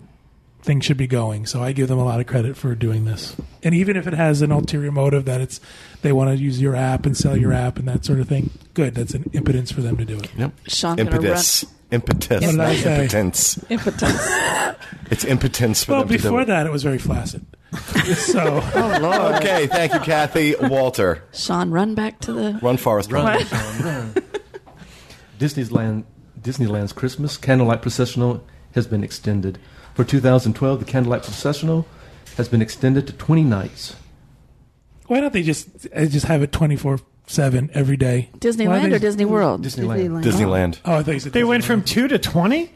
things 0.63 0.85
should 0.85 0.97
be 0.97 1.07
going. 1.07 1.45
So 1.47 1.63
I 1.63 1.73
give 1.73 1.89
them 1.89 1.99
a 1.99 2.05
lot 2.05 2.21
of 2.21 2.27
credit 2.27 2.57
for 2.57 2.75
doing 2.75 3.05
this. 3.05 3.37
And 3.63 3.75
even 3.75 3.97
if 3.97 4.07
it 4.07 4.15
has 4.15 4.43
an 4.43 4.51
ulterior 4.51 4.91
motive 4.91 5.27
that 5.27 5.41
it's 5.41 5.61
they 6.03 6.13
want 6.13 6.31
to 6.31 6.43
use 6.43 6.61
your 6.61 6.75
app 6.75 7.05
and 7.05 7.17
sell 7.17 7.37
your 7.37 7.53
app 7.53 7.79
and 7.79 7.87
that 7.89 8.05
sort 8.05 8.21
of 8.21 8.29
thing, 8.29 8.51
good. 8.73 8.95
That's 8.95 9.13
an 9.13 9.29
impotence 9.33 9.71
for 9.71 9.83
them 9.83 9.97
to 9.99 10.05
do 10.05 10.19
it. 10.19 10.31
Yep. 10.37 10.53
Sean 10.69 10.97
gonna 10.97 11.11
Impetus. 11.11 11.67
Impetus. 11.91 12.41
What 12.43 12.51
did 12.53 12.61
I 12.61 12.77
say? 12.77 13.03
impotence. 13.03 13.65
Impotence. 13.71 14.29
It's 15.11 15.25
impotence 15.25 15.85
for 15.85 15.93
Well, 15.93 16.01
them 16.01 16.09
to 16.09 16.17
do 16.17 16.23
before 16.23 16.45
that, 16.47 16.67
it 16.67 16.73
was 16.73 16.83
very 16.83 16.99
flaccid. 16.99 17.45
so 18.15 18.59
Okay, 19.37 19.67
thank 19.67 19.93
you, 19.95 20.01
Kathy. 20.01 20.55
Walter. 20.61 21.23
Sean, 21.33 21.71
run 21.71 21.95
back 21.95 22.21
to 22.21 22.33
the. 22.33 22.59
Run, 22.63 22.77
Forrest. 22.77 23.11
Run. 23.13 23.25
What? 23.25 24.25
Disneyland 25.39 26.05
Disneyland's 26.41 26.93
Christmas 26.93 27.37
Candlelight 27.37 27.83
Processional 27.83 28.45
has 28.75 28.87
been 28.87 29.03
extended. 29.03 29.59
For 29.95 30.05
2012, 30.05 30.81
the 30.81 30.85
Candlelight 30.85 31.23
Processional 31.23 31.87
has 32.37 32.49
been 32.49 32.61
extended 32.63 33.07
to 33.07 33.13
20 33.13 33.45
nights. 33.45 33.97
why 35.07 35.21
don't 35.21 35.33
they 35.33 35.43
just 35.43 35.69
uh, 35.95 36.07
just 36.07 36.27
have 36.27 36.43
it 36.43 36.51
twenty 36.53 36.77
four 36.77 36.99
seven 37.27 37.71
every 37.75 37.97
day? 37.97 38.29
Disneyland 38.39 38.91
they- 38.91 38.97
or 38.97 38.99
Disney 38.99 39.25
World? 39.25 39.65
Disneyland. 39.65 40.23
Disneyland. 40.25 40.79
Oh, 40.85 40.97
I 40.97 41.03
thought 41.03 41.13
you 41.13 41.21
said 41.21 41.33
They 41.33 41.45
went 41.45 41.63
Disneyland. 41.65 41.67
from 41.67 41.83
two 41.85 42.09
to 42.09 42.19
twenty. 42.19 42.71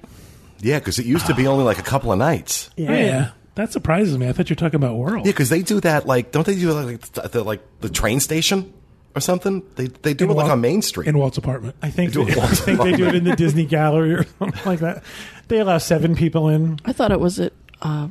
Yeah, 0.60 0.78
because 0.80 0.98
it 0.98 1.06
used 1.06 1.26
to 1.26 1.34
be 1.34 1.46
only 1.46 1.64
like 1.64 1.78
a 1.78 1.82
couple 1.84 2.10
of 2.10 2.18
nights. 2.18 2.68
Oh, 2.78 2.82
yeah. 2.82 3.30
That 3.58 3.72
surprises 3.72 4.16
me. 4.16 4.28
I 4.28 4.32
thought 4.32 4.48
you 4.48 4.54
were 4.54 4.58
talking 4.60 4.76
about 4.76 4.96
World. 4.96 5.26
Yeah, 5.26 5.32
because 5.32 5.48
they 5.50 5.62
do 5.62 5.80
that 5.80 6.06
like 6.06 6.30
don't 6.32 6.46
they 6.46 6.54
do 6.54 6.68
that 6.72 6.74
like 6.86 7.00
the, 7.12 7.28
the 7.28 7.42
like 7.44 7.60
the 7.80 7.88
train 7.90 8.20
station 8.20 8.72
or 9.16 9.20
something? 9.20 9.62
They 9.76 9.88
they 9.88 10.14
do 10.14 10.24
In 10.26 10.30
it 10.30 10.34
like 10.34 10.50
on 10.50 10.60
Main 10.60 10.80
Street. 10.82 11.08
in 11.08 11.18
Walt's 11.18 11.38
apartment. 11.38 11.74
I 11.82 11.90
think 11.90 12.12
They 12.12 12.24
do 12.24 12.26
they, 12.26 12.32
it 12.32 12.38
I 12.38 12.46
think 12.48 12.80
they 12.82 12.92
do 12.92 13.06
it 13.08 13.14
in 13.16 13.24
the 13.24 13.34
Disney 13.36 13.66
Gallery 13.66 14.14
or 14.14 14.24
something 14.38 14.62
like 14.64 14.78
that. 14.80 15.02
They 15.48 15.58
allow 15.58 15.78
seven 15.78 16.14
people 16.14 16.48
in. 16.48 16.78
I 16.84 16.92
thought 16.92 17.10
it 17.10 17.20
was 17.20 17.40
at 17.40 17.52
uh, 17.82 18.08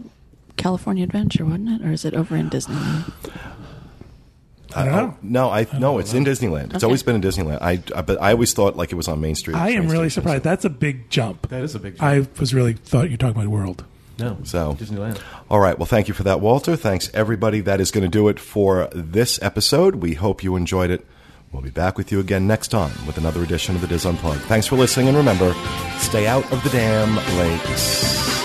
California 0.58 1.04
Adventure, 1.06 1.46
wasn't 1.46 1.82
it? 1.82 1.88
Or 1.88 1.92
is 1.92 2.04
it 2.04 2.14
over 2.14 2.36
in 2.36 2.50
Disneyland? 2.50 3.12
I 4.76 4.84
don't 4.84 4.94
know. 4.96 5.18
no, 5.24 5.50
I 5.50 5.66
no, 5.80 5.98
it's 5.98 6.14
in 6.14 6.26
Disneyland. 6.26 6.66
It's 6.66 6.76
Okay. 6.76 6.86
always 6.86 7.02
been 7.04 7.16
in 7.16 7.22
Disneyland. 7.22 7.60
I, 7.62 7.82
I 7.96 8.02
but 8.02 8.22
I 8.22 8.34
always 8.34 8.54
thought 8.54 8.76
like 8.76 8.92
it 8.92 8.96
was 8.96 9.08
on 9.08 9.22
Main 9.22 9.36
Street. 9.36 9.56
I 9.56 9.70
am 9.70 9.84
train 9.84 9.90
really 9.92 10.10
station, 10.10 10.24
surprised. 10.24 10.44
That's 10.44 10.66
a 10.66 10.70
big 10.70 11.10
jump. 11.10 11.48
That 11.50 11.64
is 11.64 11.74
a 11.74 11.80
big 11.80 11.94
jump. 11.98 12.04
I 12.04 12.28
was 12.40 12.54
really 12.54 12.74
thought 12.74 13.06
you 13.06 13.12
were 13.12 13.18
talking 13.18 13.38
about 13.42 13.48
World. 13.50 13.86
No, 14.20 14.38
So- 14.44 14.76
Disneyland. 14.80 15.20
All 15.50 15.60
right. 15.60 15.78
Well, 15.78 15.86
thank 15.86 16.08
you 16.08 16.14
for 16.14 16.24
that, 16.24 16.42
Walter. 16.42 16.76
Thanks, 16.76 17.10
everybody. 17.14 17.62
That 17.62 17.80
is 17.80 17.92
going 17.92 18.04
to 18.04 18.10
do 18.10 18.28
it 18.30 18.40
for 18.40 18.90
this 18.94 19.40
episode. 19.42 19.96
We 19.98 20.16
hope 20.16 20.44
you 20.44 20.56
enjoyed 20.56 20.90
it. 20.90 21.06
We'll 21.52 21.62
be 21.62 21.70
back 21.70 21.98
with 21.98 22.12
you 22.12 22.20
again 22.20 22.46
next 22.46 22.68
time 22.70 22.92
with 23.08 23.18
another 23.18 23.42
edition 23.42 23.76
of 23.76 23.82
the 23.82 23.88
DIS 23.88 24.06
Unplugged. 24.06 24.42
Thanks 24.42 24.68
for 24.68 24.76
listening, 24.76 25.08
and 25.08 25.16
remember, 25.18 25.54
stay 25.98 26.28
out 26.28 26.44
of 26.52 26.62
the 26.64 26.70
damn 26.70 27.16
lakes. 27.38 28.37